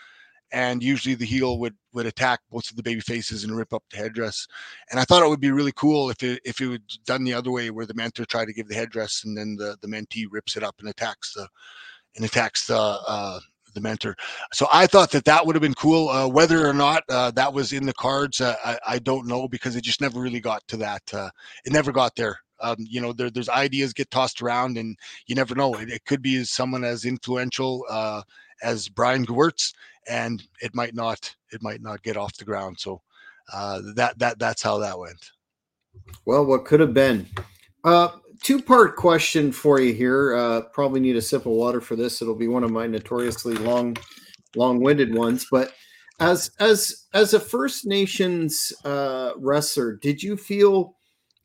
and 0.52 0.82
usually 0.82 1.14
the 1.14 1.26
heel 1.26 1.58
would 1.58 1.76
would 1.92 2.06
attack 2.06 2.40
both 2.50 2.68
of 2.70 2.76
the 2.76 2.82
baby 2.82 3.00
faces 3.00 3.44
and 3.44 3.56
rip 3.56 3.72
up 3.72 3.84
the 3.90 3.98
headdress. 3.98 4.46
And 4.90 4.98
I 4.98 5.04
thought 5.04 5.22
it 5.22 5.28
would 5.28 5.40
be 5.40 5.52
really 5.52 5.72
cool 5.72 6.10
if 6.10 6.22
it 6.22 6.40
if 6.44 6.60
it 6.60 6.66
was 6.66 6.80
done 7.06 7.24
the 7.24 7.34
other 7.34 7.52
way, 7.52 7.70
where 7.70 7.86
the 7.86 7.94
mentor 7.94 8.24
tried 8.24 8.46
to 8.46 8.52
give 8.52 8.68
the 8.68 8.74
headdress, 8.74 9.22
and 9.24 9.36
then 9.36 9.56
the 9.56 9.76
the 9.80 9.88
mentee 9.88 10.26
rips 10.28 10.56
it 10.56 10.64
up 10.64 10.76
and 10.80 10.88
attacks 10.88 11.34
the 11.34 11.48
and 12.16 12.24
attacks 12.24 12.66
the 12.66 12.76
uh, 12.76 13.38
the 13.74 13.80
mentor. 13.80 14.16
So 14.52 14.66
I 14.72 14.86
thought 14.86 15.10
that 15.12 15.24
that 15.24 15.44
would 15.44 15.54
have 15.54 15.62
been 15.62 15.74
cool. 15.74 16.08
Uh, 16.08 16.28
whether 16.28 16.66
or 16.66 16.72
not 16.72 17.04
uh, 17.08 17.30
that 17.32 17.52
was 17.52 17.72
in 17.72 17.86
the 17.86 17.92
cards, 17.94 18.40
uh, 18.40 18.56
I, 18.64 18.78
I, 18.88 18.98
don't 18.98 19.26
know 19.26 19.48
because 19.48 19.76
it 19.76 19.84
just 19.84 20.00
never 20.00 20.20
really 20.20 20.40
got 20.40 20.66
to 20.68 20.76
that. 20.78 21.02
Uh, 21.12 21.30
it 21.64 21.72
never 21.72 21.92
got 21.92 22.16
there. 22.16 22.38
Um, 22.60 22.76
you 22.78 23.00
know, 23.00 23.12
there, 23.12 23.30
there's 23.30 23.48
ideas 23.48 23.92
get 23.92 24.10
tossed 24.10 24.42
around, 24.42 24.76
and 24.76 24.96
you 25.26 25.34
never 25.34 25.54
know. 25.54 25.74
It, 25.74 25.90
it 25.90 26.04
could 26.04 26.22
be 26.22 26.44
someone 26.44 26.84
as 26.84 27.04
influential 27.04 27.84
uh, 27.88 28.22
as 28.62 28.88
Brian 28.88 29.24
Gewirtz, 29.24 29.72
and 30.08 30.42
it 30.60 30.74
might 30.74 30.94
not. 30.94 31.34
It 31.52 31.62
might 31.62 31.80
not 31.80 32.02
get 32.02 32.16
off 32.16 32.36
the 32.36 32.44
ground. 32.44 32.78
So 32.78 33.00
uh, 33.52 33.80
that 33.94 34.18
that 34.18 34.38
that's 34.38 34.62
how 34.62 34.78
that 34.78 34.98
went. 34.98 35.30
Well, 36.24 36.44
what 36.44 36.64
could 36.64 36.80
have 36.80 36.94
been. 36.94 37.26
Uh, 37.84 38.08
two 38.42 38.60
part 38.60 38.96
question 38.96 39.52
for 39.52 39.80
you 39.80 39.92
here. 39.92 40.34
Uh, 40.34 40.62
probably 40.72 41.00
need 41.00 41.16
a 41.16 41.22
sip 41.22 41.46
of 41.46 41.52
water 41.52 41.80
for 41.80 41.96
this. 41.96 42.20
It'll 42.20 42.34
be 42.34 42.48
one 42.48 42.64
of 42.64 42.70
my 42.70 42.86
notoriously 42.86 43.54
long, 43.54 43.96
long 44.56 44.80
winded 44.80 45.14
ones. 45.14 45.46
But 45.50 45.72
as 46.18 46.50
as 46.60 47.06
as 47.14 47.34
a 47.34 47.40
First 47.40 47.86
Nations 47.86 48.72
uh, 48.84 49.32
wrestler, 49.36 49.96
did 49.96 50.22
you 50.22 50.36
feel 50.36 50.96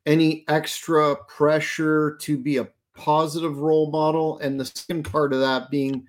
any 0.05 0.43
extra 0.47 1.15
pressure 1.27 2.17
to 2.21 2.37
be 2.37 2.57
a 2.57 2.67
positive 2.95 3.57
role 3.57 3.89
model? 3.91 4.39
And 4.39 4.59
the 4.59 4.65
second 4.65 5.03
part 5.03 5.33
of 5.33 5.39
that 5.39 5.69
being, 5.69 6.05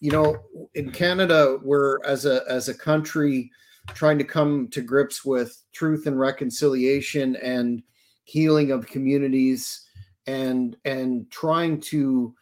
you 0.00 0.10
know, 0.10 0.36
in 0.74 0.90
Canada, 0.90 1.58
we're 1.62 1.98
as 2.04 2.26
a 2.26 2.42
as 2.48 2.68
a 2.68 2.74
country 2.74 3.50
trying 3.94 4.18
to 4.18 4.24
come 4.24 4.68
to 4.68 4.82
grips 4.82 5.24
with 5.24 5.62
truth 5.72 6.06
and 6.06 6.18
reconciliation 6.18 7.36
and 7.36 7.82
healing 8.30 8.70
of 8.70 8.86
communities 8.86 9.86
and 10.26 10.76
and 10.84 11.30
trying 11.30 11.80
to 11.80 12.34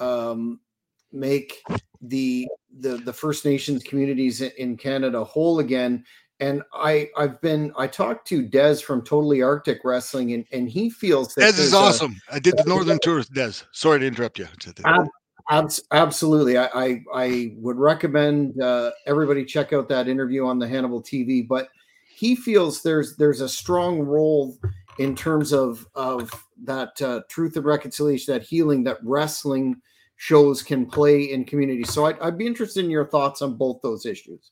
um, 0.00 0.60
make 1.12 1.62
the 2.02 2.48
the 2.80 2.96
the 2.98 3.12
First 3.12 3.44
Nations 3.44 3.82
communities 3.82 4.40
in 4.40 4.76
Canada 4.76 5.22
whole 5.24 5.60
again. 5.60 6.04
And 6.40 6.62
I 6.74 7.08
I've 7.16 7.40
been 7.40 7.72
I 7.78 7.86
talked 7.86 8.26
to 8.28 8.42
Des 8.42 8.76
from 8.76 9.02
Totally 9.02 9.40
Arctic 9.40 9.78
Wrestling 9.84 10.32
and 10.32 10.44
and 10.52 10.68
he 10.68 10.90
feels 10.90 11.34
that 11.34 11.54
Des 11.54 11.62
is 11.62 11.72
awesome. 11.74 12.16
A, 12.30 12.34
I 12.34 12.38
did 12.38 12.54
the 12.56 12.64
Northern 12.64 12.98
Tour 13.00 13.16
with 13.16 13.32
Des. 13.32 13.52
Sorry 13.72 14.00
to 14.00 14.06
interrupt 14.06 14.38
you. 14.38 14.48
Ab- 15.48 15.70
absolutely, 15.92 16.58
I, 16.58 16.66
I, 16.74 17.04
I 17.14 17.54
would 17.58 17.76
recommend 17.76 18.60
uh, 18.60 18.90
everybody 19.06 19.44
check 19.44 19.72
out 19.72 19.88
that 19.88 20.08
interview 20.08 20.44
on 20.44 20.58
the 20.58 20.66
Hannibal 20.66 21.00
TV. 21.00 21.46
But 21.46 21.68
he 22.16 22.34
feels 22.34 22.82
there's 22.82 23.16
there's 23.16 23.40
a 23.40 23.48
strong 23.48 24.00
role 24.00 24.58
in 24.98 25.14
terms 25.14 25.52
of 25.52 25.86
of 25.94 26.30
that 26.64 27.00
uh, 27.02 27.20
truth 27.28 27.56
and 27.56 27.64
reconciliation, 27.64 28.32
that 28.32 28.42
healing 28.42 28.84
that 28.84 28.98
wrestling 29.02 29.80
shows 30.16 30.62
can 30.62 30.86
play 30.86 31.24
in 31.24 31.44
community. 31.44 31.84
So 31.84 32.06
I'd, 32.06 32.18
I'd 32.20 32.38
be 32.38 32.46
interested 32.46 32.84
in 32.84 32.90
your 32.90 33.06
thoughts 33.06 33.42
on 33.42 33.54
both 33.54 33.82
those 33.82 34.06
issues. 34.06 34.50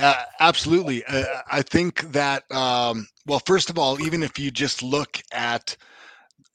Uh, 0.00 0.24
absolutely, 0.40 1.04
uh, 1.04 1.42
I 1.50 1.62
think 1.62 2.00
that 2.12 2.50
um, 2.52 3.06
well, 3.26 3.40
first 3.46 3.70
of 3.70 3.78
all, 3.78 4.00
even 4.00 4.22
if 4.22 4.38
you 4.38 4.50
just 4.50 4.82
look 4.82 5.22
at 5.32 5.76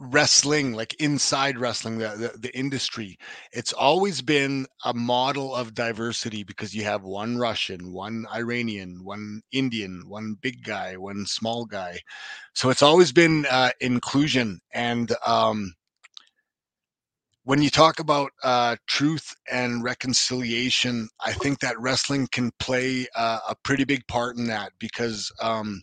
wrestling 0.01 0.73
like 0.73 0.95
inside 0.95 1.59
wrestling 1.59 1.99
the, 1.99 2.09
the, 2.09 2.37
the 2.39 2.57
industry 2.57 3.15
it's 3.53 3.71
always 3.71 4.19
been 4.19 4.65
a 4.83 4.93
model 4.95 5.53
of 5.55 5.75
diversity 5.75 6.43
because 6.43 6.73
you 6.73 6.83
have 6.83 7.03
one 7.03 7.37
russian 7.37 7.93
one 7.93 8.25
iranian 8.33 9.03
one 9.03 9.41
indian 9.51 10.01
one 10.07 10.35
big 10.41 10.63
guy 10.63 10.97
one 10.97 11.25
small 11.27 11.65
guy. 11.65 11.99
So 12.53 12.69
it's 12.71 12.81
always 12.81 13.11
been 13.11 13.45
uh, 13.49 13.69
inclusion 13.79 14.59
and 14.73 15.13
um, 15.25 15.73
when 17.43 17.61
you 17.61 17.69
talk 17.69 17.99
about 17.99 18.31
uh, 18.43 18.75
truth 18.87 19.35
and 19.51 19.83
reconciliation 19.83 21.09
i 21.23 21.31
think 21.31 21.59
that 21.59 21.79
wrestling 21.79 22.27
can 22.31 22.51
play 22.59 23.05
uh, 23.15 23.39
a 23.47 23.55
pretty 23.63 23.83
big 23.83 24.05
part 24.07 24.35
in 24.35 24.47
that 24.47 24.71
because 24.79 25.31
um, 25.41 25.81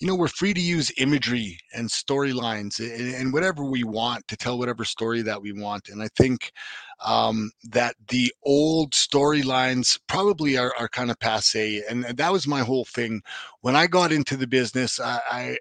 you 0.00 0.06
know 0.06 0.14
we're 0.14 0.28
free 0.28 0.52
to 0.52 0.60
use 0.60 0.92
imagery 0.98 1.58
and 1.74 1.88
storylines 1.88 2.78
and 2.80 3.32
whatever 3.32 3.64
we 3.64 3.82
want 3.82 4.26
to 4.28 4.36
tell 4.36 4.58
whatever 4.58 4.84
story 4.84 5.22
that 5.22 5.40
we 5.40 5.52
want 5.52 5.88
and 5.88 6.02
i 6.02 6.08
think 6.16 6.52
um, 7.04 7.50
that 7.62 7.94
the 8.08 8.32
old 8.42 8.92
storylines 8.92 9.98
probably 10.06 10.56
are, 10.56 10.72
are 10.78 10.88
kind 10.88 11.10
of 11.10 11.18
passe 11.18 11.82
and 11.88 12.04
that 12.04 12.32
was 12.32 12.46
my 12.46 12.60
whole 12.60 12.86
thing. 12.86 13.20
When 13.60 13.76
i 13.76 13.86
got 13.86 14.12
into 14.12 14.36
the 14.36 14.46
business 14.46 15.00
i, 15.00 15.20
I 15.30 15.58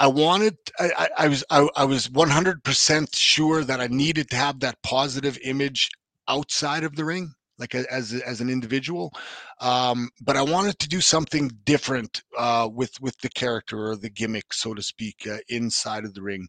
I 0.00 0.08
wanted, 0.08 0.58
I, 0.80 1.08
I 1.18 1.28
was, 1.28 1.44
I, 1.50 1.68
I 1.76 1.84
was 1.84 2.08
100% 2.08 3.14
sure 3.14 3.62
that 3.62 3.80
I 3.80 3.86
needed 3.86 4.28
to 4.30 4.36
have 4.36 4.58
that 4.60 4.82
positive 4.82 5.38
image 5.44 5.88
outside 6.26 6.82
of 6.82 6.96
the 6.96 7.04
ring 7.04 7.32
like 7.58 7.74
a, 7.74 7.84
as 7.92 8.12
as 8.12 8.40
an 8.40 8.50
individual 8.50 9.12
um, 9.60 10.10
but 10.20 10.36
i 10.36 10.42
wanted 10.42 10.78
to 10.78 10.88
do 10.88 11.00
something 11.00 11.50
different 11.64 12.22
uh, 12.38 12.68
with 12.72 13.00
with 13.00 13.18
the 13.20 13.28
character 13.28 13.88
or 13.88 13.96
the 13.96 14.10
gimmick 14.10 14.52
so 14.52 14.74
to 14.74 14.82
speak 14.82 15.26
uh, 15.30 15.38
inside 15.48 16.04
of 16.04 16.14
the 16.14 16.22
ring. 16.22 16.48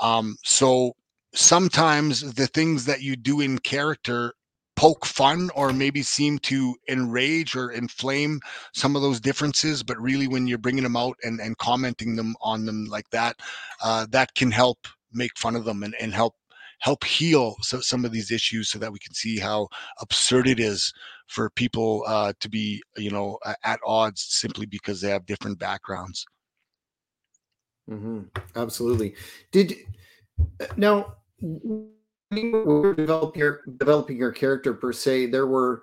Um, 0.00 0.36
so 0.44 0.92
sometimes 1.34 2.34
the 2.34 2.46
things 2.46 2.84
that 2.86 3.02
you 3.02 3.16
do 3.16 3.40
in 3.40 3.58
character 3.58 4.34
poke 4.76 5.04
fun 5.04 5.50
or 5.54 5.72
maybe 5.72 6.02
seem 6.02 6.38
to 6.38 6.74
enrage 6.88 7.54
or 7.54 7.70
inflame 7.70 8.40
some 8.72 8.96
of 8.96 9.02
those 9.02 9.20
differences 9.20 9.82
but 9.82 10.00
really 10.00 10.26
when 10.26 10.46
you're 10.46 10.58
bringing 10.58 10.82
them 10.82 10.96
out 10.96 11.16
and, 11.22 11.38
and 11.38 11.58
commenting 11.58 12.16
them 12.16 12.34
on 12.40 12.64
them 12.64 12.86
like 12.86 13.08
that 13.10 13.36
uh, 13.82 14.06
that 14.10 14.34
can 14.34 14.50
help 14.50 14.88
make 15.12 15.36
fun 15.36 15.54
of 15.54 15.64
them 15.64 15.82
and, 15.82 15.94
and 16.00 16.14
help 16.14 16.34
help 16.80 17.04
heal 17.04 17.56
so, 17.60 17.80
some 17.80 18.04
of 18.04 18.12
these 18.12 18.30
issues 18.30 18.68
so 18.68 18.78
that 18.78 18.92
we 18.92 18.98
can 18.98 19.14
see 19.14 19.38
how 19.38 19.68
absurd 20.00 20.48
it 20.48 20.58
is 20.58 20.92
for 21.28 21.50
people 21.50 22.02
uh, 22.06 22.32
to 22.40 22.48
be 22.48 22.82
you 22.96 23.10
know 23.10 23.38
at 23.64 23.80
odds 23.86 24.26
simply 24.28 24.66
because 24.66 25.00
they 25.00 25.10
have 25.10 25.24
different 25.26 25.58
backgrounds 25.58 26.26
mm-hmm. 27.88 28.22
absolutely 28.56 29.14
did 29.52 29.76
uh, 30.60 30.66
now 30.76 31.14
were 32.32 32.94
developing 32.94 33.40
your 33.40 33.62
developing 33.78 34.16
your 34.16 34.32
character 34.32 34.74
per 34.74 34.92
se 34.92 35.26
there 35.26 35.46
were 35.46 35.82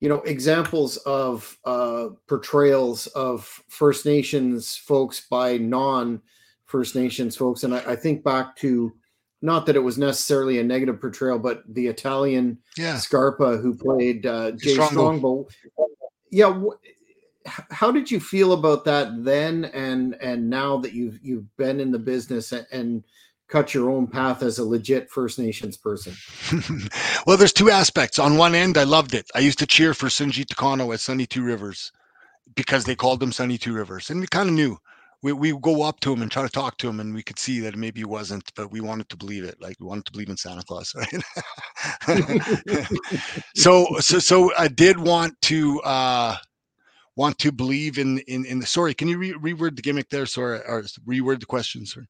you 0.00 0.08
know 0.08 0.20
examples 0.22 0.96
of 0.98 1.58
uh 1.64 2.08
portrayals 2.28 3.06
of 3.08 3.62
first 3.68 4.06
nations 4.06 4.76
folks 4.76 5.26
by 5.28 5.56
non 5.56 6.22
first 6.66 6.94
nations 6.94 7.36
folks 7.36 7.64
and 7.64 7.74
I, 7.74 7.78
I 7.78 7.96
think 7.96 8.22
back 8.22 8.54
to 8.56 8.92
not 9.40 9.66
that 9.66 9.76
it 9.76 9.80
was 9.80 9.98
necessarily 9.98 10.58
a 10.58 10.64
negative 10.64 11.00
portrayal, 11.00 11.38
but 11.38 11.62
the 11.68 11.86
Italian 11.86 12.58
yeah. 12.76 12.96
Scarpa 12.96 13.56
who 13.56 13.74
played 13.74 14.26
uh, 14.26 14.52
Jay 14.52 14.74
Strongbow. 14.74 15.46
Yeah, 16.30 16.60
how 17.70 17.90
did 17.90 18.10
you 18.10 18.20
feel 18.20 18.52
about 18.52 18.84
that 18.84 19.24
then, 19.24 19.66
and 19.66 20.14
and 20.20 20.50
now 20.50 20.78
that 20.78 20.92
you've 20.92 21.18
you've 21.22 21.56
been 21.56 21.80
in 21.80 21.90
the 21.90 21.98
business 21.98 22.52
and, 22.52 22.66
and 22.72 23.04
cut 23.48 23.72
your 23.72 23.90
own 23.90 24.06
path 24.06 24.42
as 24.42 24.58
a 24.58 24.64
legit 24.64 25.10
First 25.10 25.38
Nations 25.38 25.76
person? 25.76 26.14
well, 27.26 27.36
there's 27.36 27.52
two 27.52 27.70
aspects. 27.70 28.18
On 28.18 28.36
one 28.36 28.54
end, 28.54 28.76
I 28.76 28.84
loved 28.84 29.14
it. 29.14 29.30
I 29.34 29.38
used 29.38 29.58
to 29.60 29.66
cheer 29.66 29.94
for 29.94 30.06
Shunji 30.06 30.44
Takano 30.44 30.92
at 30.92 31.00
Sunny 31.00 31.26
Two 31.26 31.42
Rivers 31.42 31.92
because 32.54 32.84
they 32.84 32.96
called 32.96 33.22
him 33.22 33.32
Sunny 33.32 33.56
Two 33.56 33.72
Rivers, 33.72 34.10
and 34.10 34.20
we 34.20 34.26
kind 34.26 34.48
of 34.48 34.54
knew 34.54 34.78
we 35.22 35.32
we 35.32 35.52
go 35.60 35.82
up 35.82 36.00
to 36.00 36.12
him 36.12 36.22
and 36.22 36.30
try 36.30 36.42
to 36.42 36.48
talk 36.48 36.76
to 36.78 36.88
him, 36.88 37.00
and 37.00 37.12
we 37.12 37.22
could 37.22 37.38
see 37.38 37.60
that 37.60 37.76
maybe 37.76 38.00
he 38.00 38.04
wasn't, 38.04 38.52
but 38.54 38.70
we 38.70 38.80
wanted 38.80 39.08
to 39.08 39.16
believe 39.16 39.44
it. 39.44 39.60
Like 39.60 39.76
we 39.80 39.86
wanted 39.86 40.06
to 40.06 40.12
believe 40.12 40.28
in 40.28 40.36
Santa 40.36 40.62
Claus, 40.62 40.94
right? 42.06 42.86
so 43.56 43.86
so 43.98 44.18
so 44.18 44.52
I 44.56 44.68
did 44.68 44.98
want 44.98 45.40
to 45.42 45.80
uh 45.82 46.36
want 47.16 47.38
to 47.40 47.50
believe 47.50 47.98
in 47.98 48.18
in 48.20 48.44
in 48.46 48.60
the 48.60 48.66
sorry. 48.66 48.94
Can 48.94 49.08
you 49.08 49.18
re- 49.18 49.54
reword 49.54 49.76
the 49.76 49.82
gimmick 49.82 50.08
there, 50.08 50.26
sorry, 50.26 50.60
or 50.60 50.84
reword 51.06 51.40
the 51.40 51.46
question, 51.46 51.84
sir? 51.84 52.06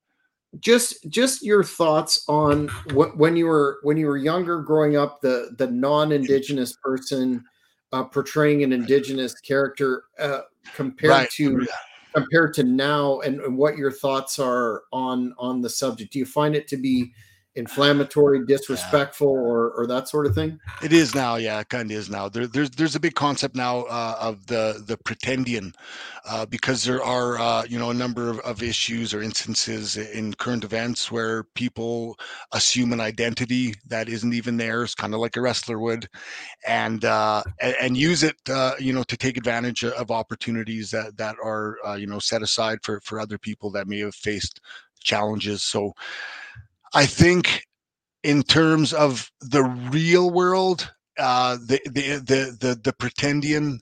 Just 0.60 1.08
just 1.08 1.42
your 1.42 1.64
thoughts 1.64 2.24
on 2.28 2.68
what 2.92 3.16
when 3.16 3.36
you 3.36 3.46
were 3.46 3.78
when 3.82 3.96
you 3.96 4.06
were 4.06 4.18
younger, 4.18 4.60
growing 4.60 4.96
up, 4.96 5.22
the 5.22 5.54
the 5.56 5.66
non-indigenous 5.66 6.74
person 6.82 7.44
uh, 7.92 8.04
portraying 8.04 8.62
an 8.62 8.72
indigenous 8.72 9.34
character 9.40 10.04
uh, 10.18 10.40
compared 10.74 11.10
right. 11.10 11.30
to 11.30 11.66
compared 12.14 12.54
to 12.54 12.62
now 12.64 13.20
and, 13.20 13.40
and 13.40 13.56
what 13.56 13.76
your 13.76 13.92
thoughts 13.92 14.38
are 14.38 14.84
on 14.92 15.34
on 15.38 15.60
the 15.60 15.70
subject? 15.70 16.12
Do 16.12 16.18
you 16.18 16.26
find 16.26 16.54
it 16.54 16.68
to 16.68 16.76
be 16.76 17.12
inflammatory, 17.58 18.46
disrespectful, 18.46 19.34
yeah. 19.34 19.40
or 19.40 19.70
or 19.70 19.86
that 19.86 20.08
sort 20.08 20.26
of 20.26 20.34
thing? 20.34 20.58
It 20.82 20.92
is 20.92 21.14
now, 21.14 21.36
yeah, 21.36 21.60
it 21.60 21.68
kind 21.68 21.90
of 21.90 21.96
is 21.96 22.08
now. 22.08 22.28
There, 22.28 22.46
there's 22.46 22.70
there's 22.70 22.94
a 22.94 23.00
big 23.00 23.14
concept 23.14 23.56
now 23.56 23.82
uh, 23.82 24.16
of 24.20 24.46
the 24.46 24.82
the 24.86 24.96
pretendian, 24.96 25.74
uh, 26.24 26.46
because 26.46 26.84
there 26.84 27.02
are 27.02 27.38
uh, 27.38 27.64
you 27.68 27.78
know 27.78 27.90
a 27.90 27.94
number 27.94 28.30
of, 28.30 28.38
of 28.40 28.62
issues 28.62 29.12
or 29.12 29.20
instances 29.20 29.96
in 29.96 30.32
current 30.34 30.64
events 30.64 31.10
where 31.10 31.44
people 31.54 32.16
assume 32.52 32.92
an 32.92 33.00
identity 33.00 33.74
that 33.88 34.08
isn't 34.08 34.32
even 34.32 34.56
theirs, 34.56 34.94
kind 34.94 35.12
of 35.12 35.20
like 35.20 35.36
a 35.36 35.40
wrestler 35.40 35.78
would, 35.78 36.08
and 36.66 37.04
uh, 37.04 37.42
and, 37.60 37.76
and, 37.80 37.96
use 37.96 38.22
it 38.22 38.36
uh, 38.48 38.74
you 38.78 38.92
know 38.92 39.02
to 39.02 39.16
take 39.16 39.36
advantage 39.36 39.84
of 39.84 40.10
opportunities 40.10 40.90
that 40.90 41.16
that 41.16 41.36
are 41.42 41.76
uh, 41.86 41.94
you 41.94 42.06
know 42.06 42.20
set 42.20 42.42
aside 42.42 42.78
for 42.82 43.00
for 43.00 43.20
other 43.20 43.38
people 43.38 43.70
that 43.70 43.88
may 43.88 43.98
have 43.98 44.14
faced 44.14 44.60
challenges. 45.02 45.62
So 45.62 45.94
I 46.94 47.06
think 47.06 47.64
in 48.22 48.42
terms 48.42 48.92
of 48.92 49.30
the 49.40 49.64
real 49.64 50.30
world, 50.30 50.90
uh, 51.18 51.56
the, 51.56 51.80
the 51.86 52.16
the 52.18 52.56
the 52.60 52.80
the 52.82 52.92
pretendian 52.92 53.78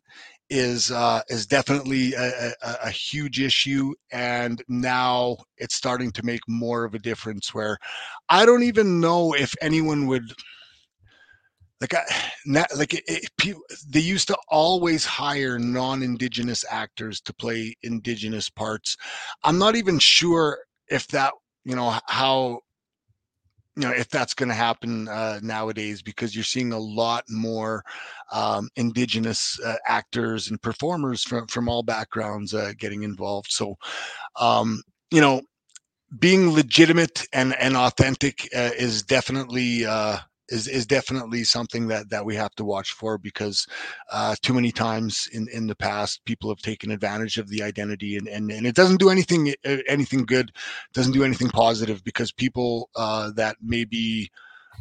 is 0.49 0.91
uh, 0.91 1.23
is 1.29 1.47
definitely 1.47 2.15
a, 2.15 2.53
a, 2.63 2.77
a, 2.85 2.91
huge 2.91 3.41
issue, 3.41 3.93
and 4.13 4.63
now 4.69 5.37
it's 5.59 5.75
starting 5.75 6.13
to 6.13 6.25
make 6.25 6.41
more 6.49 6.85
of 6.85 6.95
a 6.95 6.99
difference. 6.99 7.53
Where 7.53 7.79
I 8.29 8.47
don't 8.47 8.63
even 8.63 9.01
know 9.01 9.35
if 9.35 9.55
anyone 9.61 10.07
would 10.07 10.33
like 11.81 11.95
I, 11.95 12.03
not, 12.47 12.69
like 12.77 12.95
it, 12.95 13.05
it, 13.07 13.59
they 13.89 14.01
used 14.01 14.29
to 14.29 14.39
always 14.49 15.05
hire 15.05 15.59
non-indigenous 15.59 16.65
actors 16.71 17.21
to 17.23 17.35
play 17.35 17.75
indigenous 17.83 18.49
parts. 18.49 18.97
I'm 19.43 19.59
not 19.59 19.77
even 19.77 19.99
sure 19.99 20.59
if 20.89 21.07
that 21.09 21.33
you 21.65 21.75
know 21.75 21.99
how 22.07 22.61
you 23.77 23.83
know 23.83 23.93
if 23.93 24.09
that's 24.09 24.35
going 24.35 24.49
to 24.49 24.55
happen 24.55 25.07
uh, 25.09 25.39
nowadays 25.43 26.03
because 26.03 26.35
you're 26.35 26.45
seeing 26.45 26.73
a 26.73 26.79
lot 26.79 27.25
more 27.29 27.85
um, 28.33 28.69
indigenous 28.77 29.61
uh, 29.61 29.77
actors 29.87 30.51
and 30.51 30.61
performers 30.63 31.23
from 31.23 31.47
from 31.47 31.69
all 31.69 31.83
backgrounds 31.83 32.55
uh, 32.55 32.73
getting 32.79 33.03
involved. 33.03 33.51
So 33.51 33.77
um, 34.41 34.83
you 35.11 35.21
know 35.21 35.43
being 36.19 36.53
legitimate 36.53 37.27
and 37.33 37.55
and 37.57 37.77
authentic 37.77 38.49
uh, 38.57 38.71
is 38.79 39.03
definitely 39.03 39.85
uh, 39.85 40.19
is 40.49 40.69
is 40.69 40.87
definitely 40.87 41.45
something 41.45 41.89
that 41.89 42.09
that 42.11 42.25
we 42.25 42.35
have 42.35 42.55
to 42.55 42.65
watch 42.65 42.93
for 42.93 43.19
because 43.19 43.67
uh, 44.13 44.35
too 44.43 44.55
many 44.55 44.71
times 44.71 45.29
in 45.33 45.49
in 45.53 45.67
the 45.67 45.75
past 45.77 46.25
people 46.25 46.51
have 46.51 46.59
taken 46.59 46.91
advantage 46.91 47.39
of 47.39 47.49
the 47.49 47.63
identity 47.63 48.17
and 48.17 48.29
and, 48.29 48.51
and 48.51 48.67
it 48.67 48.75
doesn't 48.75 49.01
do 49.01 49.11
anything 49.11 49.55
uh, 49.65 49.77
anything 49.89 50.25
good 50.25 50.53
doesn't 50.93 51.13
do 51.13 51.25
anything 51.25 51.49
positive 51.49 52.03
because 52.05 52.33
people 52.33 52.89
uh, 52.97 53.31
that 53.33 53.57
maybe 53.63 54.31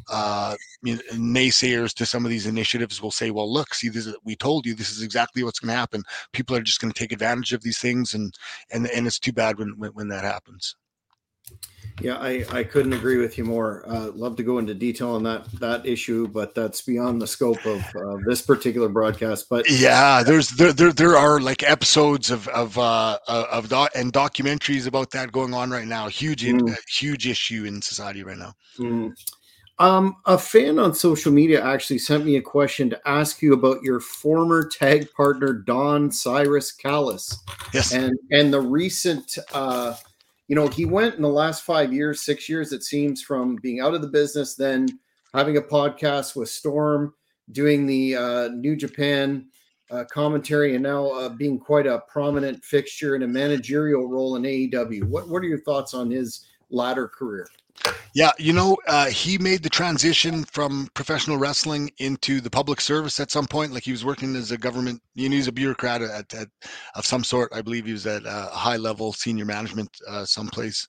uh, 0.09 0.55
naysayers 0.85 1.93
to 1.93 2.05
some 2.05 2.25
of 2.25 2.29
these 2.29 2.45
initiatives 2.45 3.01
will 3.01 3.11
say, 3.11 3.31
"Well, 3.31 3.51
look, 3.51 3.73
see, 3.73 3.89
this 3.89 4.05
is, 4.05 4.15
we 4.23 4.35
told 4.35 4.65
you 4.65 4.75
this 4.75 4.91
is 4.91 5.01
exactly 5.01 5.43
what's 5.43 5.59
going 5.59 5.69
to 5.69 5.75
happen. 5.75 6.03
People 6.33 6.55
are 6.55 6.61
just 6.61 6.79
going 6.81 6.93
to 6.93 6.99
take 6.99 7.11
advantage 7.11 7.53
of 7.53 7.63
these 7.63 7.79
things, 7.79 8.13
and 8.13 8.33
and 8.71 8.87
and 8.87 9.07
it's 9.07 9.19
too 9.19 9.33
bad 9.33 9.57
when 9.57 9.73
when, 9.77 9.91
when 9.91 10.07
that 10.09 10.23
happens." 10.23 10.75
Yeah, 12.01 12.17
I, 12.17 12.45
I 12.51 12.63
couldn't 12.63 12.91
agree 12.91 13.17
with 13.17 13.37
you 13.37 13.45
more. 13.45 13.83
Uh, 13.87 14.11
love 14.13 14.35
to 14.35 14.43
go 14.43 14.57
into 14.57 14.73
detail 14.73 15.11
on 15.11 15.23
that 15.23 15.49
that 15.59 15.85
issue, 15.85 16.27
but 16.27 16.53
that's 16.53 16.81
beyond 16.81 17.21
the 17.21 17.27
scope 17.27 17.65
of 17.65 17.81
uh, 17.95 18.17
this 18.25 18.41
particular 18.41 18.89
broadcast. 18.89 19.47
But 19.49 19.69
yeah, 19.69 20.21
there's 20.21 20.49
there 20.49 20.73
there, 20.73 20.91
there 20.91 21.15
are 21.15 21.39
like 21.39 21.63
episodes 21.63 22.31
of 22.31 22.49
of 22.49 22.77
uh, 22.77 23.17
of 23.27 23.69
doc- 23.69 23.91
and 23.95 24.11
documentaries 24.11 24.87
about 24.87 25.11
that 25.11 25.31
going 25.31 25.53
on 25.53 25.69
right 25.69 25.87
now. 25.87 26.09
Huge 26.09 26.43
mm. 26.43 26.75
huge 26.89 27.27
issue 27.27 27.63
in 27.63 27.81
society 27.81 28.23
right 28.23 28.37
now. 28.37 28.53
Mm. 28.77 29.15
Um, 29.77 30.15
a 30.25 30.37
fan 30.37 30.79
on 30.79 30.93
social 30.93 31.31
media 31.31 31.63
actually 31.63 31.99
sent 31.99 32.25
me 32.25 32.35
a 32.35 32.41
question 32.41 32.89
to 32.89 33.07
ask 33.07 33.41
you 33.41 33.53
about 33.53 33.83
your 33.83 33.99
former 34.01 34.67
tag 34.67 35.11
partner 35.13 35.53
Don 35.53 36.11
Cyrus 36.11 36.73
Callis. 36.73 37.39
Yes, 37.73 37.93
and 37.93 38.19
and 38.31 38.53
the 38.53 38.59
recent. 38.61 39.37
Uh, 39.53 39.95
you 40.47 40.55
know, 40.55 40.67
he 40.67 40.85
went 40.85 41.15
in 41.15 41.21
the 41.21 41.29
last 41.29 41.63
five 41.63 41.93
years, 41.93 42.21
six 42.21 42.47
years, 42.47 42.71
it 42.71 42.83
seems, 42.83 43.21
from 43.21 43.55
being 43.57 43.79
out 43.79 43.93
of 43.93 44.01
the 44.01 44.07
business, 44.07 44.55
then 44.55 44.87
having 45.33 45.57
a 45.57 45.61
podcast 45.61 46.35
with 46.35 46.49
Storm, 46.49 47.13
doing 47.51 47.85
the 47.85 48.15
uh, 48.15 48.47
New 48.49 48.75
Japan 48.75 49.47
uh, 49.91 50.03
commentary, 50.05 50.75
and 50.75 50.83
now 50.83 51.07
uh, 51.07 51.29
being 51.29 51.59
quite 51.59 51.87
a 51.87 52.03
prominent 52.07 52.63
fixture 52.63 53.15
in 53.15 53.23
a 53.23 53.27
managerial 53.27 54.07
role 54.07 54.35
in 54.35 54.43
AEW. 54.43 55.03
What 55.05 55.29
What 55.29 55.43
are 55.43 55.47
your 55.47 55.61
thoughts 55.61 55.93
on 55.93 56.11
his 56.11 56.45
latter 56.75 57.07
career? 57.07 57.47
Yeah, 58.13 58.31
you 58.39 58.53
know, 58.53 58.77
uh, 58.87 59.07
he 59.07 59.37
made 59.37 59.61
the 59.61 59.69
transition 59.69 60.45
from 60.45 60.87
professional 60.93 61.37
wrestling 61.37 61.91
into 61.97 62.39
the 62.39 62.49
public 62.49 62.79
service 62.79 63.19
at 63.19 63.31
some 63.31 63.45
point. 63.45 63.73
Like 63.73 63.83
he 63.83 63.91
was 63.91 64.05
working 64.05 64.35
as 64.35 64.51
a 64.51 64.57
government, 64.57 65.01
you 65.13 65.27
know, 65.27 65.33
he 65.33 65.39
was 65.39 65.49
a 65.49 65.51
bureaucrat 65.51 66.01
at, 66.01 66.33
at 66.33 66.47
of 66.95 67.05
some 67.05 67.23
sort. 67.23 67.51
I 67.53 67.61
believe 67.61 67.85
he 67.85 67.91
was 67.91 68.07
at 68.07 68.25
a 68.25 68.49
high 68.53 68.77
level 68.77 69.11
senior 69.11 69.45
management 69.45 69.89
uh, 70.07 70.25
someplace. 70.25 70.87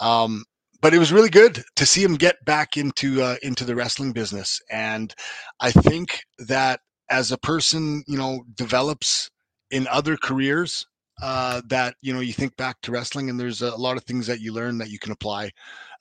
Um, 0.00 0.44
but 0.80 0.94
it 0.94 0.98
was 0.98 1.12
really 1.12 1.30
good 1.30 1.62
to 1.76 1.86
see 1.86 2.02
him 2.02 2.14
get 2.14 2.42
back 2.44 2.76
into 2.76 3.22
uh, 3.22 3.36
into 3.42 3.64
the 3.64 3.74
wrestling 3.74 4.12
business, 4.12 4.60
and 4.70 5.14
I 5.60 5.70
think 5.70 6.20
that 6.38 6.80
as 7.10 7.32
a 7.32 7.38
person, 7.38 8.04
you 8.06 8.18
know, 8.18 8.44
develops 8.54 9.30
in 9.70 9.86
other 9.88 10.16
careers, 10.16 10.86
uh, 11.22 11.62
that 11.66 11.94
you 12.02 12.12
know 12.12 12.20
you 12.20 12.32
think 12.32 12.56
back 12.56 12.80
to 12.82 12.92
wrestling 12.92 13.30
and 13.30 13.40
there's 13.40 13.62
a 13.62 13.76
lot 13.76 13.96
of 13.96 14.04
things 14.04 14.26
that 14.26 14.40
you 14.40 14.52
learn 14.52 14.78
that 14.78 14.90
you 14.90 14.98
can 14.98 15.12
apply 15.12 15.50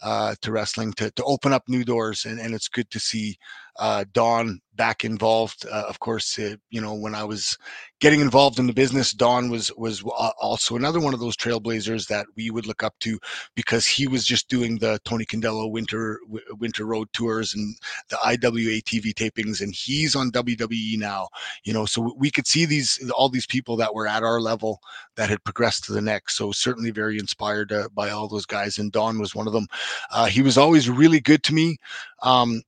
uh, 0.01 0.35
to 0.41 0.51
wrestling 0.51 0.93
to, 0.93 1.11
to 1.11 1.23
open 1.23 1.53
up 1.53 1.63
new 1.67 1.83
doors 1.83 2.25
and, 2.25 2.39
and 2.39 2.53
it's 2.53 2.67
good 2.67 2.89
to 2.91 2.99
see 2.99 3.37
uh, 3.77 4.05
Don 4.13 4.61
back 4.75 5.05
involved. 5.05 5.65
Uh, 5.65 5.83
of 5.87 5.99
course, 5.99 6.37
uh, 6.39 6.55
you 6.69 6.81
know 6.81 6.93
when 6.93 7.15
I 7.15 7.23
was 7.23 7.57
getting 7.99 8.21
involved 8.21 8.59
in 8.59 8.67
the 8.67 8.73
business, 8.73 9.11
Don 9.11 9.49
was 9.49 9.71
was 9.75 10.01
also 10.39 10.75
another 10.75 10.99
one 10.99 11.13
of 11.13 11.19
those 11.19 11.35
trailblazers 11.35 12.07
that 12.07 12.25
we 12.35 12.51
would 12.51 12.67
look 12.67 12.83
up 12.83 12.93
to 13.01 13.19
because 13.55 13.85
he 13.85 14.07
was 14.07 14.25
just 14.25 14.49
doing 14.49 14.77
the 14.77 14.99
Tony 15.03 15.25
Condello 15.25 15.69
winter 15.69 16.19
winter 16.59 16.85
road 16.85 17.09
tours 17.13 17.53
and 17.53 17.75
the 18.09 18.17
IWA 18.25 18.81
TV 18.81 19.13
tapings, 19.13 19.61
and 19.61 19.73
he's 19.73 20.15
on 20.15 20.31
WWE 20.31 20.97
now. 20.97 21.27
You 21.63 21.73
know, 21.73 21.85
so 21.85 22.13
we 22.17 22.31
could 22.31 22.47
see 22.47 22.65
these 22.65 23.09
all 23.11 23.29
these 23.29 23.47
people 23.47 23.75
that 23.77 23.93
were 23.93 24.07
at 24.07 24.23
our 24.23 24.39
level 24.39 24.79
that 25.15 25.29
had 25.29 25.43
progressed 25.43 25.83
to 25.85 25.93
the 25.93 26.01
next. 26.01 26.37
So 26.37 26.51
certainly 26.51 26.91
very 26.91 27.17
inspired 27.17 27.73
uh, 27.73 27.89
by 27.93 28.09
all 28.09 28.27
those 28.29 28.45
guys, 28.45 28.77
and 28.77 28.91
Don 28.91 29.19
was 29.19 29.35
one 29.35 29.47
of 29.47 29.53
them. 29.53 29.67
Uh, 30.11 30.25
he 30.25 30.41
was 30.41 30.57
always 30.57 30.89
really 30.89 31.19
good 31.19 31.43
to 31.43 31.53
me. 31.53 31.77
Um, 32.21 32.61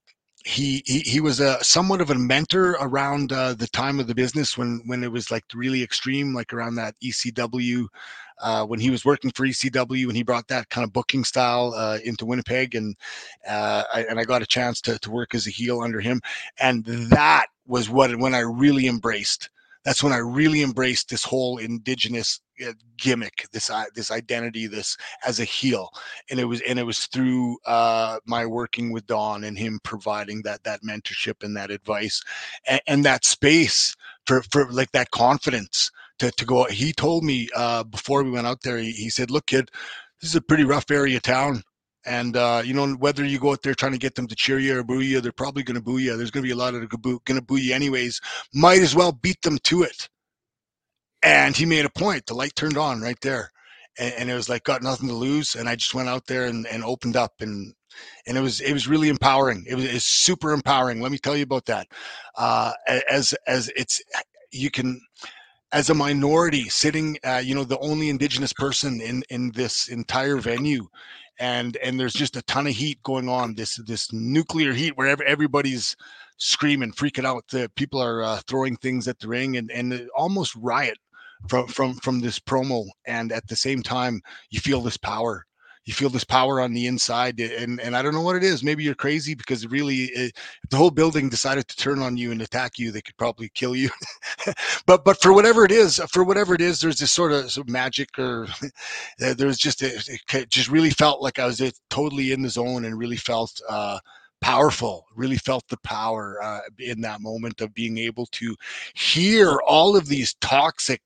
he, 0.46 0.82
he 0.86 1.00
he 1.00 1.20
was 1.20 1.42
a 1.42 1.62
somewhat 1.64 2.00
of 2.00 2.10
a 2.10 2.16
mentor 2.16 2.78
around 2.80 3.34
uh, 3.34 3.54
the 3.54 3.68
time 3.68 4.00
of 4.00 4.08
the 4.08 4.16
business 4.16 4.58
when 4.58 4.82
when 4.86 5.04
it 5.04 5.12
was 5.12 5.30
like 5.30 5.44
really 5.54 5.84
extreme, 5.84 6.34
like 6.34 6.54
around 6.54 6.76
that 6.76 6.96
ECW. 7.04 7.88
Uh, 8.40 8.64
when 8.64 8.80
he 8.80 8.92
was 8.92 9.04
working 9.04 9.32
for 9.32 9.48
ECW 9.48 10.04
and 10.04 10.16
he 10.16 10.22
brought 10.22 10.48
that 10.48 10.70
kind 10.70 10.86
of 10.86 10.94
booking 10.94 11.24
style 11.24 11.74
uh, 11.76 11.98
into 12.06 12.24
Winnipeg 12.24 12.76
and 12.76 12.96
uh, 13.50 13.82
I, 13.92 14.04
and 14.04 14.20
I 14.20 14.26
got 14.26 14.44
a 14.44 14.46
chance 14.46 14.80
to 14.82 15.00
to 15.00 15.10
work 15.10 15.34
as 15.34 15.48
a 15.48 15.50
heel 15.50 15.82
under 15.82 16.00
him 16.00 16.22
and 16.60 16.86
that 16.86 17.48
was 17.66 17.90
what 17.90 18.16
when 18.16 18.36
I 18.36 18.42
really 18.42 18.86
embraced 18.86 19.50
that's 19.84 20.04
when 20.04 20.14
I 20.14 20.18
really 20.18 20.62
embraced 20.62 21.10
this 21.10 21.24
whole 21.24 21.58
indigenous 21.58 22.40
gimmick, 22.98 23.48
this 23.52 23.72
this 23.96 24.12
identity, 24.12 24.68
this 24.68 24.98
as 25.26 25.40
a 25.40 25.44
heel, 25.44 25.90
and 26.30 26.40
it 26.40 26.46
was 26.46 26.62
and 26.62 26.80
it 26.80 26.84
was 26.84 27.06
through 27.08 27.58
uh, 27.66 28.20
my 28.26 28.46
working 28.46 28.92
with 28.92 29.08
Don 29.08 29.44
and 29.44 29.58
him 29.58 29.80
providing 29.84 30.42
that 30.44 30.64
that 30.64 30.82
mentorship 30.84 31.44
and 31.44 31.56
that 31.58 31.72
advice, 31.72 32.22
and, 32.68 32.82
and 32.88 33.06
that 33.06 33.26
space 33.26 33.96
for 34.26 34.42
for 34.52 34.72
like 34.72 34.92
that 34.92 35.12
confidence 35.12 35.92
to 36.20 36.32
to 36.32 36.46
go. 36.46 36.66
He 36.66 36.94
told 36.94 37.24
me 37.24 37.50
uh, 37.56 37.84
before 37.84 38.24
we 38.24 38.32
went 38.32 38.48
out 38.48 38.62
there, 38.64 38.78
he, 38.78 38.92
he 38.92 39.10
said, 39.10 39.32
"Look, 39.32 39.48
kid, 39.48 39.70
this 40.22 40.32
is 40.32 40.36
a 40.36 40.42
pretty 40.42 40.64
rough 40.64 40.90
area 40.92 41.20
town. 41.20 41.64
And 42.06 42.38
uh, 42.38 42.62
you 42.64 42.74
know 42.74 42.94
whether 42.94 43.26
you 43.26 43.38
go 43.38 43.52
out 43.52 43.64
there 43.64 43.74
trying 43.74 43.92
to 43.92 43.98
get 43.98 44.16
them 44.16 44.28
to 44.28 44.36
cheer 44.36 44.60
you 44.60 44.80
or 44.80 44.84
boo 44.84 45.02
you, 45.02 45.20
they're 45.20 45.34
probably 45.34 45.64
going 45.64 45.76
to 45.76 45.82
boo 45.82 45.98
you. 45.98 46.16
There's 46.16 46.32
going 46.32 46.44
to 46.44 46.48
be 46.48 46.54
a 46.54 46.56
lot 46.56 46.74
of 46.74 46.90
going 46.90 47.20
to 47.28 47.42
boo 47.42 47.58
you 47.58 47.74
anyways. 47.74 48.22
Might 48.54 48.82
as 48.82 48.96
well 48.96 49.12
beat 49.12 49.42
them 49.42 49.58
to 49.64 49.84
it. 49.84 50.08
And 51.24 51.56
he 51.56 51.66
made 51.66 51.86
a 51.86 51.90
point. 51.90 52.26
The 52.26 52.34
light 52.34 52.56
turned 52.56 52.78
on 52.78 53.02
right 53.02 53.20
there, 53.22 53.52
and, 54.00 54.14
and 54.14 54.30
it 54.30 54.36
was 54.36 54.50
like 54.50 54.64
got 54.64 54.84
nothing 54.84 55.10
to 55.10 55.16
lose. 55.16 55.56
And 55.56 55.68
I 55.68 55.76
just 55.76 55.94
went 55.94 56.10
out 56.10 56.28
there 56.28 56.46
and, 56.46 56.68
and 56.68 56.84
opened 56.84 57.16
up, 57.16 57.34
and 57.40 57.74
and 58.26 58.38
it 58.38 58.42
was 58.42 58.62
it 58.62 58.74
was 58.74 58.88
really 58.88 59.10
empowering. 59.10 59.66
It 59.68 59.76
was, 59.76 59.86
it 59.86 59.94
was 59.94 60.06
super 60.06 60.54
empowering. 60.54 61.02
Let 61.02 61.12
me 61.12 61.18
tell 61.18 61.36
you 61.36 61.44
about 61.44 61.66
that. 61.66 61.88
Uh, 62.36 62.74
as 63.10 63.34
as 63.48 63.70
it's 63.76 64.02
you 64.52 64.70
can 64.70 65.02
as 65.72 65.90
a 65.90 65.94
minority 65.94 66.70
sitting 66.70 67.18
uh, 67.24 67.42
you 67.44 67.54
know 67.56 67.64
the 67.64 67.80
only 67.80 68.10
indigenous 68.10 68.54
person 68.54 69.02
in 69.02 69.24
in 69.30 69.52
this 69.52 69.88
entire 69.90 70.38
venue 70.38 70.88
and 71.40 71.78
and 71.78 72.00
there's 72.00 72.14
just 72.14 72.36
a 72.36 72.42
ton 72.44 72.68
of 72.68 72.74
heat 72.74 73.02
going 73.04 73.30
on 73.30 73.56
this 73.56 73.76
this 73.86 74.12
nuclear 74.14 74.74
heat 74.74 74.96
where 74.96 75.22
everybody's 75.24 75.96
screaming 76.38 76.92
freaking 76.92 77.26
out 77.26 77.44
the 77.50 77.70
people 77.76 78.02
are 78.02 78.24
uh, 78.24 78.40
throwing 78.48 78.76
things 78.78 79.08
at 79.08 79.20
the 79.20 79.28
ring 79.28 79.58
and 79.58 79.72
and 79.72 80.10
almost 80.16 80.56
riot 80.56 80.98
from 81.48 81.68
from 81.68 81.96
from 81.96 82.20
this 82.20 82.40
promo 82.40 82.86
and 83.06 83.32
at 83.32 83.48
the 83.48 83.56
same 83.56 83.82
time 83.84 84.22
you 84.50 84.60
feel 84.60 84.82
this 84.82 84.98
power. 84.98 85.44
You 85.86 85.94
feel 85.94 86.10
this 86.10 86.26
power 86.26 86.60
on 86.60 86.74
the 86.74 86.86
inside 86.86 87.40
and 87.40 87.80
and 87.80 87.96
i 87.96 88.02
don't 88.02 88.14
know 88.14 88.22
what 88.22 88.36
it 88.36 88.44
is. 88.44 88.64
Maybe 88.64 88.84
you're 88.84 88.96
crazy 88.96 89.36
because 89.36 89.66
really 89.68 90.06
it, 90.06 90.36
the 90.70 90.76
whole 90.76 90.92
building 90.92 91.30
decided 91.30 91.68
to 91.70 91.78
turn 91.78 92.00
on 92.00 92.18
you 92.18 92.32
and 92.32 92.42
attack 92.42 92.78
you 92.78 92.92
they 92.92 93.02
could 93.02 93.16
probably 93.18 93.50
kill 93.54 93.76
you. 93.76 93.90
But 94.86 95.04
but 95.04 95.22
for 95.22 95.34
whatever 95.34 95.66
it 95.66 95.72
is 95.72 96.02
for 96.12 96.24
whatever 96.24 96.54
it 96.56 96.62
is 96.62 96.80
there's 96.80 97.00
this 97.00 97.12
sort 97.12 97.32
of, 97.32 97.52
sort 97.52 97.68
of 97.68 97.72
magic 97.72 98.18
or 98.18 98.48
there's 99.20 99.58
just 99.58 99.82
a, 99.82 100.20
it 100.34 100.50
just 100.50 100.70
really 100.70 100.90
felt 100.90 101.22
like 101.22 101.40
i 101.40 101.46
was 101.46 101.62
totally 101.90 102.32
in 102.32 102.42
the 102.42 102.50
zone 102.50 102.86
and 102.86 102.98
really 102.98 103.18
felt 103.18 103.60
uh 103.68 104.00
powerful 104.42 105.06
really 105.16 105.38
felt 105.38 105.68
the 105.68 105.78
power 105.78 106.42
uh, 106.44 106.60
in 106.80 107.02
that 107.02 107.22
moment 107.22 107.60
of 107.62 107.74
being 107.74 107.98
able 107.98 108.28
to 108.28 108.56
hear 108.94 109.60
all 109.68 109.96
of 109.96 110.08
these 110.08 110.36
toxic 110.42 111.02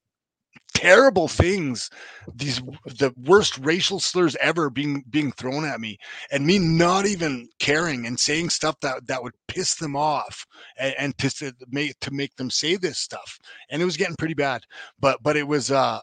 terrible 0.82 1.28
things 1.28 1.92
these 2.36 2.60
the 2.86 3.14
worst 3.26 3.56
racial 3.60 4.00
slurs 4.00 4.36
ever 4.42 4.68
being 4.72 5.04
being 5.12 5.32
thrown 5.34 5.64
at 5.64 5.80
me 5.80 5.96
and 6.32 6.44
me 6.44 6.58
not 6.58 7.06
even 7.06 7.48
caring 7.60 8.08
and 8.08 8.20
saying 8.20 8.50
stuff 8.50 8.76
that 8.82 9.06
that 9.06 9.22
would 9.22 9.34
piss 9.48 9.76
them 9.76 9.96
off 9.96 10.44
and, 10.80 10.96
and 10.98 11.18
to, 11.20 11.30
to 11.30 11.54
make 11.70 12.00
to 12.00 12.10
make 12.12 12.36
them 12.36 12.50
say 12.50 12.76
this 12.78 12.98
stuff 12.98 13.38
and 13.70 13.80
it 13.80 13.86
was 13.86 13.96
getting 13.96 14.16
pretty 14.16 14.34
bad 14.34 14.64
but 15.00 15.22
but 15.22 15.38
it 15.38 15.48
was 15.48 15.70
uh 15.70 16.00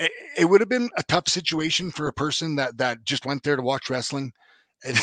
it, 0.00 0.10
it 0.36 0.44
would 0.46 0.60
have 0.60 0.68
been 0.68 0.90
a 0.96 1.02
tough 1.04 1.28
situation 1.28 1.92
for 1.92 2.08
a 2.08 2.12
person 2.12 2.56
that 2.56 2.76
that 2.78 3.04
just 3.04 3.24
went 3.24 3.44
there 3.44 3.56
to 3.56 3.62
watch 3.62 3.88
wrestling 3.88 4.32
and, 4.84 4.98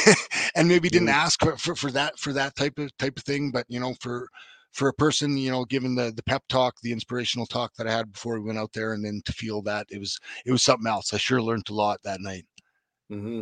and 0.55 0.67
maybe 0.67 0.89
didn't 0.89 1.07
ask 1.07 1.39
for, 1.39 1.55
for, 1.55 1.73
for 1.73 1.89
that 1.89 2.19
for 2.19 2.33
that 2.33 2.53
type 2.57 2.77
of 2.77 2.95
type 2.97 3.17
of 3.17 3.23
thing 3.23 3.49
but 3.49 3.65
you 3.69 3.79
know 3.79 3.95
for 4.01 4.27
for 4.71 4.89
a 4.89 4.93
person, 4.93 5.37
you 5.37 5.51
know, 5.51 5.65
given 5.65 5.95
the 5.95 6.11
the 6.15 6.23
pep 6.23 6.43
talk, 6.49 6.75
the 6.81 6.91
inspirational 6.91 7.45
talk 7.45 7.73
that 7.75 7.87
I 7.87 7.91
had 7.91 8.11
before 8.11 8.35
we 8.35 8.45
went 8.45 8.59
out 8.59 8.73
there, 8.73 8.93
and 8.93 9.03
then 9.03 9.21
to 9.25 9.33
feel 9.33 9.61
that 9.63 9.87
it 9.89 9.99
was 9.99 10.19
it 10.45 10.51
was 10.51 10.63
something 10.63 10.87
else. 10.87 11.13
I 11.13 11.17
sure 11.17 11.41
learned 11.41 11.69
a 11.69 11.73
lot 11.73 12.01
that 12.03 12.21
night. 12.21 12.45
Mm-hmm. 13.11 13.41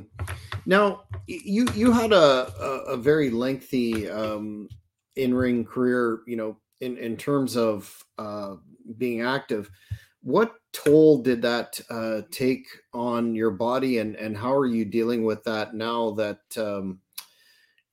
Now, 0.66 1.04
you 1.28 1.68
you 1.74 1.92
had 1.92 2.14
a 2.14 2.52
a, 2.60 2.94
a 2.94 2.98
very 2.98 3.30
lengthy 3.30 4.10
um, 4.10 4.70
in 5.16 5.34
ring 5.34 5.66
career, 5.66 6.22
you 6.26 6.38
know, 6.38 6.58
in 6.80 6.98
in 6.98 7.18
terms 7.18 7.58
of 7.58 8.04
uh, 8.18 8.56
being 8.98 9.22
active. 9.22 9.70
What 10.22 10.54
toll 10.74 11.22
did 11.22 11.42
that 11.44 11.80
uh, 11.90 12.22
take 12.32 12.66
on 12.94 13.36
your 13.36 13.52
body, 13.52 14.00
and 14.00 14.16
and 14.16 14.38
how 14.38 14.54
are 14.54 14.66
you 14.66 14.86
dealing 14.86 15.26
with 15.26 15.44
that 15.44 15.74
now 15.74 16.12
that 16.12 16.40
um, 16.58 17.00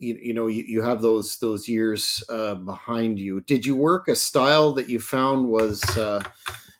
you, 0.04 0.18
you 0.22 0.34
know 0.34 0.46
you, 0.46 0.64
you 0.64 0.82
have 0.82 1.02
those 1.02 1.38
those 1.38 1.68
years 1.68 2.22
uh, 2.28 2.54
behind 2.54 3.18
you. 3.18 3.40
Did 3.40 3.64
you 3.66 3.76
work 3.76 4.08
a 4.08 4.16
style 4.16 4.72
that 4.74 4.88
you 4.88 5.00
found 5.00 5.48
was 5.48 5.82
uh, 5.96 6.22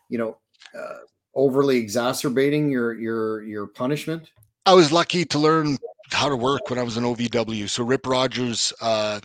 you 0.09 0.19
know 0.19 0.39
uh, 0.79 0.99
overly 1.35 1.79
exacerbating 1.79 2.71
your 2.71 2.95
your 2.95 3.43
your 3.43 3.67
punishment? 3.67 4.31
I 4.67 4.75
was 4.75 4.93
lucky 4.93 5.25
to 5.27 5.39
learn 5.39 5.77
how 6.11 6.29
to 6.29 6.37
work 6.37 6.71
when 6.71 6.79
i 6.79 6.83
was 6.83 6.97
in 6.97 7.05
ovw 7.05 7.69
so 7.69 7.83
rip 7.83 8.07
rogers 8.07 8.73
uh, 8.81 9.21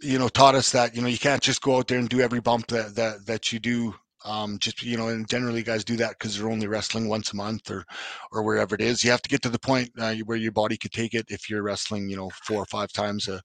you 0.00 0.18
know 0.18 0.28
taught 0.28 0.54
us 0.54 0.70
that 0.72 0.94
you 0.94 1.02
know 1.02 1.08
you 1.08 1.18
can't 1.18 1.42
just 1.42 1.60
go 1.60 1.76
out 1.76 1.88
there 1.88 1.98
and 1.98 2.08
do 2.08 2.20
every 2.20 2.40
bump 2.40 2.66
that 2.68 2.94
that, 2.94 3.26
that 3.26 3.52
you 3.52 3.58
do 3.58 3.94
Um, 4.28 4.58
just 4.58 4.82
you 4.82 4.98
know, 4.98 5.08
and 5.08 5.28
generally 5.28 5.62
guys 5.62 5.84
do 5.84 5.96
that 5.96 6.10
because 6.10 6.36
they're 6.36 6.50
only 6.50 6.66
wrestling 6.66 7.08
once 7.08 7.32
a 7.32 7.36
month 7.36 7.70
or 7.70 7.84
or 8.30 8.42
wherever 8.42 8.74
it 8.74 8.82
is. 8.82 9.02
You 9.02 9.10
have 9.10 9.22
to 9.22 9.28
get 9.28 9.40
to 9.42 9.48
the 9.48 9.58
point 9.58 9.90
uh, 9.98 10.14
where 10.26 10.36
your 10.36 10.52
body 10.52 10.76
could 10.76 10.92
take 10.92 11.14
it 11.14 11.26
if 11.30 11.48
you're 11.48 11.62
wrestling, 11.62 12.08
you 12.10 12.16
know, 12.16 12.30
four 12.44 12.58
or 12.58 12.66
five 12.66 12.92
times 12.92 13.28
a 13.28 13.40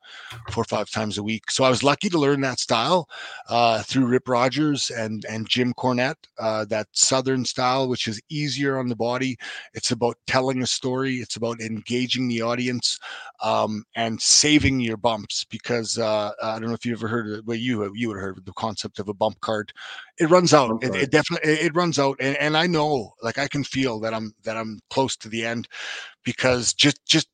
four 0.52 0.64
or 0.64 0.66
five 0.66 0.90
times 0.90 1.18
a 1.18 1.24
week. 1.24 1.50
So 1.50 1.64
I 1.64 1.70
was 1.70 1.84
lucky 1.84 2.10
to 2.10 2.20
learn 2.20 2.42
that 2.42 2.60
style 2.60 3.08
uh, 3.48 3.82
through 3.84 4.08
Rip 4.08 4.28
Rogers 4.28 4.90
and 4.90 5.26
and 5.30 5.48
Jim 5.48 5.74
Cornette. 5.74 6.16
Uh, 6.38 6.66
that 6.66 6.88
Southern 6.92 7.46
style, 7.46 7.88
which 7.88 8.08
is 8.08 8.22
easier 8.30 8.78
on 8.78 8.90
the 8.90 8.96
body. 8.96 9.38
It's 9.74 9.92
about 9.92 10.18
telling 10.28 10.62
a 10.62 10.68
story. 10.68 11.16
It's 11.16 11.38
about 11.38 11.62
engaging 11.62 12.28
the 12.28 12.42
audience 12.42 13.00
um, 13.42 13.86
and 13.96 14.20
saving 14.20 14.82
your 14.82 14.98
bumps 14.98 15.46
because 15.46 15.98
uh, 15.98 16.32
I 16.42 16.60
don't 16.60 16.68
know 16.70 16.76
if 16.76 16.86
you 16.86 16.94
ever 16.94 17.08
heard 17.08 17.30
of 17.30 17.46
well 17.46 17.58
you 17.58 17.90
you 17.96 18.10
would 18.10 18.18
have 18.18 18.24
heard 18.24 18.38
of 18.38 18.46
the 18.46 18.54
concept 18.54 19.00
of 19.00 19.08
a 19.08 19.14
bump 19.14 19.40
card. 19.40 19.72
It 20.20 20.30
runs 20.30 20.54
out. 20.54 20.73
It, 20.82 20.96
it, 20.96 21.12
definitely 21.12 21.52
it 21.52 21.76
runs 21.76 22.00
out, 22.00 22.18
and, 22.20 22.36
and 22.38 22.58
I 22.58 22.68
know 22.68 23.14
like 23.22 23.38
I 23.38 23.48
can 23.48 23.64
feel 23.64 24.00
that 24.02 24.14
I'm 24.14 24.34
that 24.44 24.58
I'm 24.58 24.80
close 24.90 25.16
to 25.18 25.30
the 25.30 25.46
end 25.46 25.68
because 26.24 26.74
just 26.74 27.06
just 27.06 27.28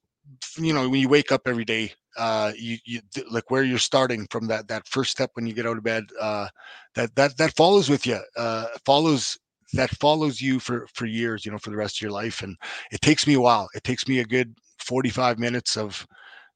you 0.58 0.74
know 0.74 0.90
when 0.90 1.02
you 1.02 1.10
wake 1.10 1.32
up 1.32 1.42
every 1.48 1.66
day 1.66 1.94
uh 2.18 2.52
you, 2.56 2.78
you 2.86 3.02
like 3.32 3.50
where 3.50 3.64
you're 3.64 3.78
starting 3.78 4.28
from 4.30 4.48
that 4.48 4.68
that 4.68 4.88
first 4.88 5.12
step 5.12 5.32
when 5.34 5.46
you 5.46 5.54
get 5.54 5.66
out 5.66 5.78
of 5.78 5.84
bed 5.84 6.04
uh 6.20 6.48
that 6.96 7.16
that 7.16 7.38
that 7.38 7.56
follows 7.56 7.90
with 7.90 8.06
you 8.06 8.20
uh 8.36 8.66
follows 8.86 9.38
that 9.74 9.90
follows 9.98 10.42
you 10.42 10.60
for 10.60 10.88
for 10.94 11.06
years 11.06 11.46
you 11.46 11.52
know 11.52 11.58
for 11.58 11.70
the 11.70 11.76
rest 11.78 11.98
of 11.98 12.02
your 12.02 12.12
life 12.12 12.42
and 12.42 12.58
it 12.92 13.02
takes 13.02 13.28
me 13.28 13.36
a 13.36 13.42
while. 13.42 13.70
It 13.76 13.84
takes 13.84 14.08
me 14.08 14.20
a 14.20 14.26
good 14.26 14.56
45 14.80 15.40
minutes 15.40 15.78
of 15.78 16.08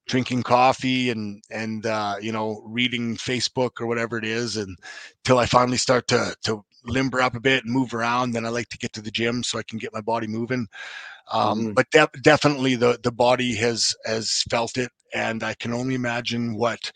drinking 0.06 0.42
coffee 0.42 1.10
and 1.10 1.42
and 1.50 1.86
uh, 1.86 2.16
you 2.20 2.32
know 2.32 2.62
reading 2.66 3.16
Facebook 3.16 3.80
or 3.80 3.86
whatever 3.86 4.18
it 4.18 4.24
is, 4.24 4.56
and 4.56 4.76
till 5.24 5.38
I 5.38 5.46
finally 5.46 5.78
start 5.78 6.08
to 6.08 6.36
to 6.44 6.64
limber 6.84 7.20
up 7.20 7.34
a 7.34 7.40
bit 7.40 7.64
and 7.64 7.72
move 7.72 7.94
around. 7.94 8.32
Then 8.32 8.46
I 8.46 8.50
like 8.50 8.68
to 8.70 8.78
get 8.78 8.92
to 8.94 9.02
the 9.02 9.10
gym 9.10 9.42
so 9.42 9.58
I 9.58 9.62
can 9.62 9.78
get 9.78 9.94
my 9.94 10.00
body 10.00 10.26
moving. 10.26 10.66
Um, 11.32 11.60
mm-hmm. 11.60 11.72
But 11.72 11.90
de- 11.90 12.20
definitely 12.20 12.76
the 12.76 12.98
the 13.02 13.12
body 13.12 13.54
has 13.56 13.94
has 14.04 14.42
felt 14.50 14.76
it, 14.76 14.90
and 15.14 15.42
I 15.42 15.54
can 15.54 15.72
only 15.72 15.94
imagine 15.94 16.56
what 16.56 16.92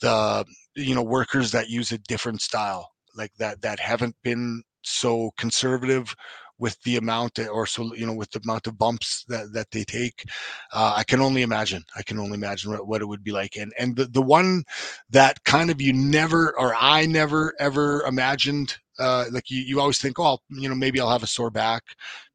the 0.00 0.44
you 0.74 0.94
know 0.94 1.02
workers 1.02 1.52
that 1.52 1.68
use 1.68 1.92
a 1.92 1.98
different 1.98 2.42
style 2.42 2.90
like 3.16 3.32
that 3.38 3.62
that 3.62 3.80
haven't 3.80 4.16
been 4.22 4.62
so 4.82 5.30
conservative 5.36 6.14
with 6.58 6.80
the 6.82 6.96
amount 6.96 7.38
or 7.38 7.66
so 7.66 7.94
you 7.94 8.06
know 8.06 8.14
with 8.14 8.30
the 8.30 8.40
amount 8.44 8.66
of 8.66 8.78
bumps 8.78 9.24
that 9.28 9.52
that 9.52 9.70
they 9.72 9.82
take 9.82 10.24
uh, 10.72 10.94
i 10.96 11.02
can 11.04 11.20
only 11.20 11.42
imagine 11.42 11.82
i 11.96 12.02
can 12.02 12.18
only 12.18 12.34
imagine 12.34 12.70
what, 12.70 12.86
what, 12.86 13.02
it 13.02 13.06
would 13.06 13.24
be 13.24 13.32
like 13.32 13.56
and 13.56 13.72
and 13.78 13.96
the, 13.96 14.04
the 14.04 14.22
one 14.22 14.62
that 15.08 15.42
kind 15.44 15.70
of 15.70 15.80
you 15.80 15.92
never 15.92 16.56
or 16.58 16.74
i 16.78 17.06
never 17.06 17.54
ever 17.58 18.02
imagined 18.02 18.76
uh, 19.00 19.24
like 19.32 19.50
you, 19.50 19.60
you 19.60 19.80
always 19.80 19.98
think, 19.98 20.18
oh, 20.18 20.38
you 20.50 20.68
know, 20.68 20.74
maybe 20.74 21.00
I'll 21.00 21.10
have 21.10 21.22
a 21.22 21.26
sore 21.28 21.50
back, 21.50 21.82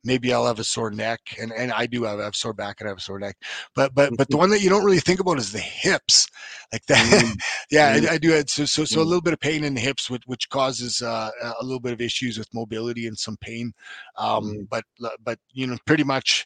maybe 0.04 0.34
I'll 0.34 0.46
have 0.48 0.60
a 0.60 0.64
sore 0.64 0.92
neck, 0.92 1.20
and 1.40 1.52
and 1.52 1.72
I 1.72 1.86
do 1.86 2.04
have, 2.04 2.20
have 2.20 2.36
sore 2.36 2.54
back 2.54 2.80
and 2.80 2.88
I 2.88 2.92
have 2.92 2.98
a 2.98 3.02
sore 3.02 3.20
neck, 3.20 3.38
but 3.76 3.94
but 3.94 4.12
but 4.18 4.28
the 4.28 4.34
mm-hmm. 4.34 4.40
one 4.40 4.50
that 4.50 4.62
you 4.62 4.70
don't 4.70 4.84
really 4.84 5.00
think 5.00 5.20
about 5.20 5.38
is 5.38 5.52
the 5.52 5.60
hips, 5.60 6.28
like 6.74 6.86
that. 6.88 7.06
Mm-hmm. 7.06 7.34
yeah, 7.72 7.96
mm-hmm. 7.96 8.10
I, 8.10 8.14
I, 8.14 8.18
do. 8.18 8.44
So 8.48 8.66
so 8.66 8.86
so 8.86 9.00
a 9.00 9.02
mm-hmm. 9.02 9.10
little 9.10 9.22
bit 9.22 9.34
of 9.34 9.40
pain 9.40 9.64
in 9.64 9.74
the 9.74 9.82
hips, 9.82 10.10
which 10.10 10.24
which 10.26 10.50
causes 10.50 11.02
uh, 11.02 11.32
a 11.60 11.64
little 11.64 11.80
bit 11.80 11.94
of 11.94 12.02
issues 12.02 12.38
with 12.38 12.54
mobility 12.54 13.08
and 13.08 13.18
some 13.18 13.38
pain, 13.38 13.74
um, 14.18 14.46
mm-hmm. 14.46 14.64
but 14.70 14.84
but 15.24 15.40
you 15.54 15.68
know, 15.68 15.78
pretty 15.86 16.04
much 16.04 16.46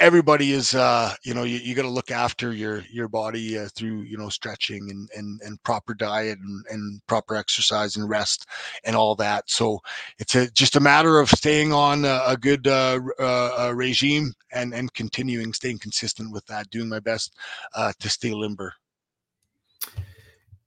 everybody 0.00 0.52
is 0.52 0.74
uh 0.74 1.14
you 1.22 1.34
know 1.34 1.44
you, 1.44 1.58
you 1.58 1.74
got 1.74 1.82
to 1.82 1.88
look 1.88 2.10
after 2.10 2.52
your 2.52 2.82
your 2.90 3.06
body 3.06 3.58
uh, 3.58 3.68
through 3.74 4.00
you 4.02 4.16
know 4.16 4.28
stretching 4.28 4.90
and 4.90 5.08
and, 5.14 5.40
and 5.42 5.62
proper 5.62 5.94
diet 5.94 6.38
and, 6.38 6.64
and 6.70 7.06
proper 7.06 7.36
exercise 7.36 7.96
and 7.96 8.08
rest 8.08 8.46
and 8.84 8.96
all 8.96 9.14
that. 9.14 9.48
So 9.48 9.80
it's 10.18 10.34
a, 10.34 10.50
just 10.50 10.76
a 10.76 10.80
matter 10.80 11.20
of 11.20 11.28
staying 11.28 11.72
on 11.72 12.04
a, 12.04 12.22
a 12.26 12.36
good 12.36 12.66
uh, 12.66 12.98
uh, 13.18 13.72
regime 13.74 14.32
and 14.52 14.74
and 14.74 14.92
continuing 14.94 15.52
staying 15.52 15.78
consistent 15.78 16.32
with 16.32 16.46
that 16.46 16.70
doing 16.70 16.88
my 16.88 17.00
best 17.00 17.34
uh, 17.74 17.92
to 18.00 18.08
stay 18.08 18.32
limber. 18.32 18.72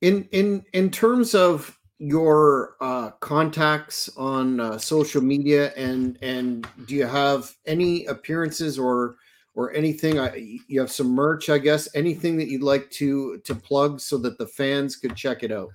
In 0.01 0.27
in 0.31 0.63
in 0.73 0.91
terms 0.91 1.33
of 1.33 1.77
your 1.97 2.75
uh, 2.81 3.11
contacts 3.21 4.09
on 4.17 4.59
uh, 4.59 4.77
social 4.77 5.21
media 5.21 5.71
and 5.75 6.19
and 6.21 6.67
do 6.85 6.95
you 6.95 7.05
have 7.05 7.55
any 7.65 8.05
appearances 8.05 8.77
or 8.77 9.15
or 9.55 9.73
anything 9.73 10.19
I, 10.19 10.57
you 10.67 10.79
have 10.79 10.91
some 10.91 11.13
merch 11.13 11.49
i 11.49 11.57
guess 11.57 11.87
anything 11.95 12.37
that 12.37 12.47
you'd 12.47 12.63
like 12.63 12.89
to 12.91 13.39
to 13.39 13.55
plug 13.55 13.99
so 13.99 14.17
that 14.19 14.37
the 14.37 14.47
fans 14.47 14.95
could 14.95 15.15
check 15.15 15.43
it 15.43 15.51
out 15.51 15.69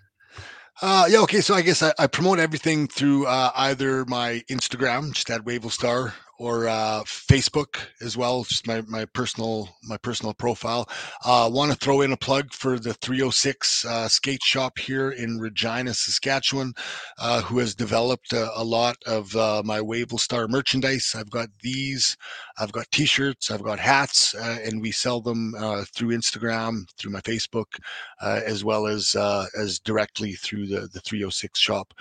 uh, 0.81 1.09
yeah, 1.11 1.19
okay. 1.19 1.41
So 1.41 1.55
I 1.55 1.63
guess 1.63 1.83
I, 1.83 1.93
I 1.99 2.07
promote 2.07 2.39
everything 2.39 2.87
through 2.87 3.27
uh, 3.27 3.51
either 3.57 4.05
my 4.05 4.45
Instagram, 4.49 5.13
just 5.13 5.29
at 5.29 5.41
WavellStarr, 5.41 6.13
or 6.39 6.69
uh, 6.69 7.03
Facebook 7.05 7.79
as 8.01 8.17
well, 8.17 8.45
just 8.45 8.67
my, 8.67 8.81
my 8.83 9.05
personal 9.07 9.69
my 9.85 9.97
personal 9.97 10.33
profile. 10.33 10.89
Uh, 11.25 11.51
Want 11.53 11.73
to 11.73 11.77
throw 11.77 12.03
in 12.03 12.13
a 12.13 12.17
plug 12.17 12.53
for 12.53 12.79
the 12.79 12.95
306 12.95 13.85
uh, 13.85 14.09
skate 14.09 14.43
shop 14.43 14.79
here 14.79 15.11
in 15.11 15.39
Regina, 15.39 15.93
Saskatchewan, 15.93 16.73
uh, 17.19 17.43
who 17.43 17.59
has 17.59 17.75
developed 17.75 18.33
a, 18.33 18.51
a 18.57 18.63
lot 18.63 18.97
of 19.07 19.35
uh, 19.35 19.63
my 19.65 19.81
Wavell 19.81 20.19
Starr 20.19 20.47
merchandise. 20.47 21.15
I've 21.17 21.31
got 21.31 21.49
these, 21.63 22.17
I've 22.59 22.73
got 22.73 22.91
T-shirts, 22.93 23.51
I've 23.51 23.65
got 23.65 23.81
hats, 23.81 24.35
uh, 24.35 24.59
and 24.65 24.81
we 24.81 24.93
sell 24.93 25.21
them 25.21 25.55
through 25.95 26.17
Instagram, 26.17 26.85
through 26.97 27.13
my 27.13 27.21
Facebook, 27.21 27.79
as 28.23 28.65
well 28.65 28.87
as 28.87 29.17
as 29.59 29.81
directly 29.81 30.35
through 30.35 30.69
the 30.69 30.89
the 30.93 31.01
306 31.01 31.59
shop. 31.59 31.93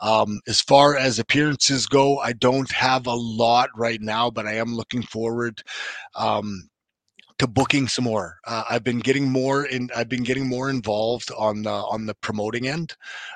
Um, 0.00 0.40
as 0.46 0.60
far 0.60 0.96
as 0.96 1.18
appearances 1.18 1.86
go, 1.86 2.18
I 2.18 2.32
don't 2.32 2.70
have 2.72 3.06
a 3.06 3.14
lot 3.14 3.70
right 3.76 3.83
now, 4.00 4.30
but 4.30 4.46
I 4.46 4.54
am 4.54 4.74
looking 4.74 5.02
forward. 5.02 5.62
Um, 6.14 6.68
to 7.38 7.48
booking 7.48 7.88
some 7.88 8.04
more. 8.04 8.38
Uh, 8.46 8.62
I've 8.70 8.84
been 8.84 9.00
getting 9.00 9.28
more 9.28 9.66
in. 9.66 9.90
I've 9.96 10.08
been 10.08 10.22
getting 10.22 10.48
more 10.48 10.70
involved 10.70 11.32
on 11.36 11.62
the 11.62 11.70
on 11.70 12.06
the 12.06 12.14
promoting 12.14 12.68
end 12.68 12.94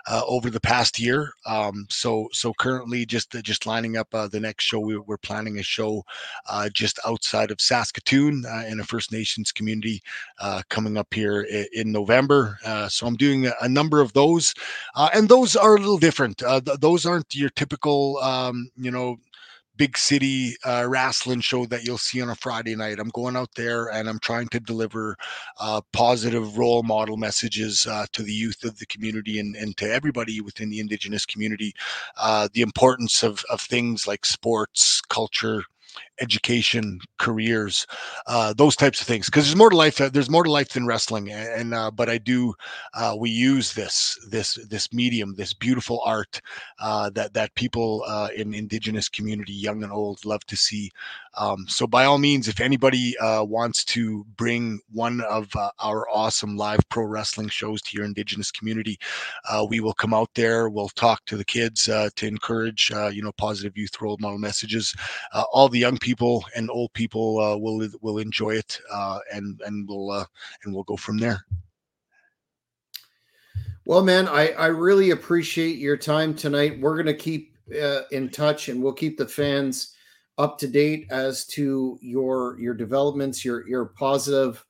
uh, 0.08 0.22
over 0.26 0.50
the 0.50 0.60
past 0.60 1.00
year. 1.00 1.32
Um, 1.46 1.86
so 1.90 2.28
so 2.32 2.52
currently 2.54 3.04
just 3.04 3.34
uh, 3.34 3.42
just 3.42 3.66
lining 3.66 3.96
up 3.96 4.08
uh, 4.14 4.28
the 4.28 4.38
next 4.38 4.64
show. 4.64 4.78
We, 4.78 4.96
are 4.96 5.18
planning 5.18 5.58
a 5.58 5.64
show 5.64 6.04
uh, 6.48 6.68
just 6.72 7.00
outside 7.04 7.50
of 7.50 7.60
Saskatoon 7.60 8.44
uh, 8.46 8.64
in 8.68 8.78
a 8.78 8.84
First 8.84 9.10
Nations 9.10 9.50
community 9.50 10.00
coming 10.68 10.96
up 10.96 11.12
here 11.12 11.42
in, 11.42 11.66
in 11.72 11.92
November. 11.92 12.58
so 12.88 13.06
I'm 13.06 13.16
doing 13.16 13.46
a, 13.46 13.52
a 13.62 13.68
number 13.68 14.00
of 14.00 14.12
those, 14.12 14.54
and 14.94 15.28
those 15.28 15.56
are 15.56 15.74
a 15.74 15.80
little 15.80 15.98
different. 15.98 16.38
Th- 16.38 16.78
those 16.78 17.04
aren't 17.04 17.34
your 17.34 17.50
typical 17.50 18.18
um, 18.18 18.70
you 18.76 18.92
know 18.92 19.16
big 19.78 19.96
city 19.96 20.56
uh, 20.66 20.84
wrestling 20.86 21.40
show 21.40 21.64
that 21.66 21.84
you'll 21.84 21.96
see 21.96 22.20
on 22.20 22.28
a 22.28 22.34
Friday 22.34 22.76
night. 22.76 22.98
I'm 22.98 23.10
going 23.10 23.36
out 23.36 23.54
there 23.54 23.86
and 23.86 24.08
I'm 24.08 24.18
trying 24.18 24.48
to 24.48 24.60
deliver 24.60 25.16
uh, 25.58 25.80
positive 25.92 26.58
role 26.58 26.82
model 26.82 27.16
messages 27.16 27.86
uh, 27.86 28.04
to 28.12 28.22
the 28.22 28.32
youth 28.32 28.64
of 28.64 28.78
the 28.78 28.86
community 28.86 29.38
and, 29.38 29.56
and 29.56 29.76
to 29.78 29.90
everybody 29.90 30.40
within 30.40 30.68
the 30.68 30.80
Indigenous 30.80 31.24
community. 31.24 31.72
Uh, 32.18 32.48
the 32.52 32.62
importance 32.62 33.22
of, 33.22 33.44
of 33.48 33.60
things 33.60 34.06
like 34.06 34.26
sports, 34.26 35.00
culture, 35.00 35.62
education, 36.20 37.00
careers, 37.18 37.86
uh, 38.26 38.52
those 38.54 38.76
types 38.76 39.00
of 39.00 39.06
things. 39.06 39.26
Because 39.26 39.44
there's 39.44 39.56
more 39.56 39.70
to 39.70 39.76
life. 39.76 40.00
Uh, 40.00 40.08
there's 40.08 40.30
more 40.30 40.44
to 40.44 40.50
life 40.50 40.70
than 40.70 40.86
wrestling. 40.86 41.30
And 41.30 41.74
uh, 41.74 41.90
but 41.90 42.08
I 42.08 42.18
do. 42.18 42.54
Uh, 42.94 43.16
we 43.18 43.30
use 43.30 43.72
this 43.72 44.18
this 44.28 44.54
this 44.68 44.92
medium, 44.92 45.34
this 45.34 45.52
beautiful 45.52 46.00
art 46.04 46.40
uh, 46.80 47.10
that 47.10 47.34
that 47.34 47.54
people 47.54 48.04
uh, 48.06 48.28
in 48.34 48.54
Indigenous 48.54 49.08
community, 49.08 49.52
young 49.52 49.82
and 49.82 49.92
old, 49.92 50.24
love 50.24 50.44
to 50.46 50.56
see. 50.56 50.90
Um, 51.36 51.66
so 51.68 51.86
by 51.86 52.04
all 52.04 52.18
means, 52.18 52.48
if 52.48 52.60
anybody 52.60 53.14
wants 53.20 53.84
to 53.84 54.24
bring 54.36 54.80
one 54.92 55.20
of 55.22 55.48
our 55.78 56.08
awesome 56.10 56.56
live 56.56 56.80
pro 56.88 57.04
wrestling 57.04 57.48
shows 57.48 57.80
to 57.82 57.96
your 57.96 58.06
Indigenous 58.06 58.50
community, 58.50 58.98
we 59.68 59.80
will 59.80 59.94
come 59.94 60.14
out 60.14 60.30
there. 60.34 60.68
We'll 60.68 60.88
talk 60.88 61.24
to 61.26 61.36
the 61.36 61.44
kids 61.44 61.84
to 61.84 62.12
encourage 62.22 62.90
you 63.12 63.22
know 63.22 63.32
positive 63.32 63.76
youth 63.76 64.00
role 64.00 64.16
model 64.20 64.38
messages. 64.38 64.94
all 65.52 65.68
the 65.68 65.78
young 65.78 65.96
people 65.96 66.07
and 66.56 66.70
old 66.70 66.92
people 66.92 67.40
uh, 67.40 67.56
will 67.56 67.86
will 68.00 68.18
enjoy 68.18 68.56
it, 68.56 68.80
uh, 68.92 69.18
and 69.32 69.60
and 69.66 69.88
we'll 69.88 70.10
uh, 70.10 70.24
and 70.64 70.74
we'll 70.74 70.84
go 70.84 70.96
from 70.96 71.18
there. 71.18 71.44
Well, 73.84 74.02
man, 74.02 74.28
I 74.28 74.50
I 74.50 74.66
really 74.66 75.10
appreciate 75.10 75.78
your 75.78 75.96
time 75.96 76.34
tonight. 76.34 76.80
We're 76.80 76.96
gonna 76.96 77.14
keep 77.14 77.56
uh, 77.80 78.02
in 78.10 78.28
touch, 78.28 78.68
and 78.68 78.82
we'll 78.82 78.92
keep 78.92 79.16
the 79.16 79.26
fans 79.26 79.94
up 80.36 80.58
to 80.58 80.68
date 80.68 81.06
as 81.10 81.46
to 81.46 81.98
your 82.00 82.58
your 82.60 82.74
developments, 82.74 83.44
your 83.44 83.66
your 83.68 83.86
positive 83.86 84.64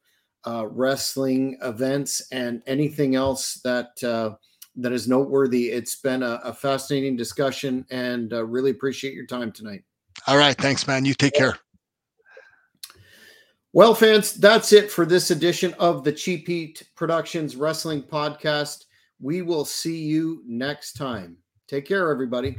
uh, 0.46 0.66
wrestling 0.68 1.58
events, 1.62 2.28
and 2.32 2.62
anything 2.66 3.14
else 3.14 3.54
that 3.64 4.02
uh, 4.04 4.34
that 4.76 4.92
is 4.92 5.08
noteworthy. 5.08 5.70
It's 5.70 5.96
been 5.96 6.22
a, 6.22 6.40
a 6.44 6.52
fascinating 6.52 7.16
discussion, 7.16 7.84
and 7.90 8.32
uh, 8.32 8.44
really 8.44 8.70
appreciate 8.70 9.14
your 9.14 9.26
time 9.26 9.52
tonight. 9.52 9.82
All 10.26 10.36
right. 10.36 10.56
Thanks, 10.56 10.86
man. 10.86 11.04
You 11.04 11.14
take 11.14 11.34
care. 11.34 11.58
Well, 13.72 13.94
fans, 13.94 14.34
that's 14.34 14.72
it 14.72 14.90
for 14.90 15.04
this 15.04 15.30
edition 15.30 15.74
of 15.78 16.02
the 16.02 16.12
Cheap 16.12 16.46
Heat 16.46 16.82
Productions 16.96 17.54
Wrestling 17.54 18.02
Podcast. 18.02 18.86
We 19.20 19.42
will 19.42 19.64
see 19.64 19.98
you 19.98 20.42
next 20.46 20.94
time. 20.94 21.36
Take 21.66 21.86
care, 21.86 22.10
everybody. 22.10 22.58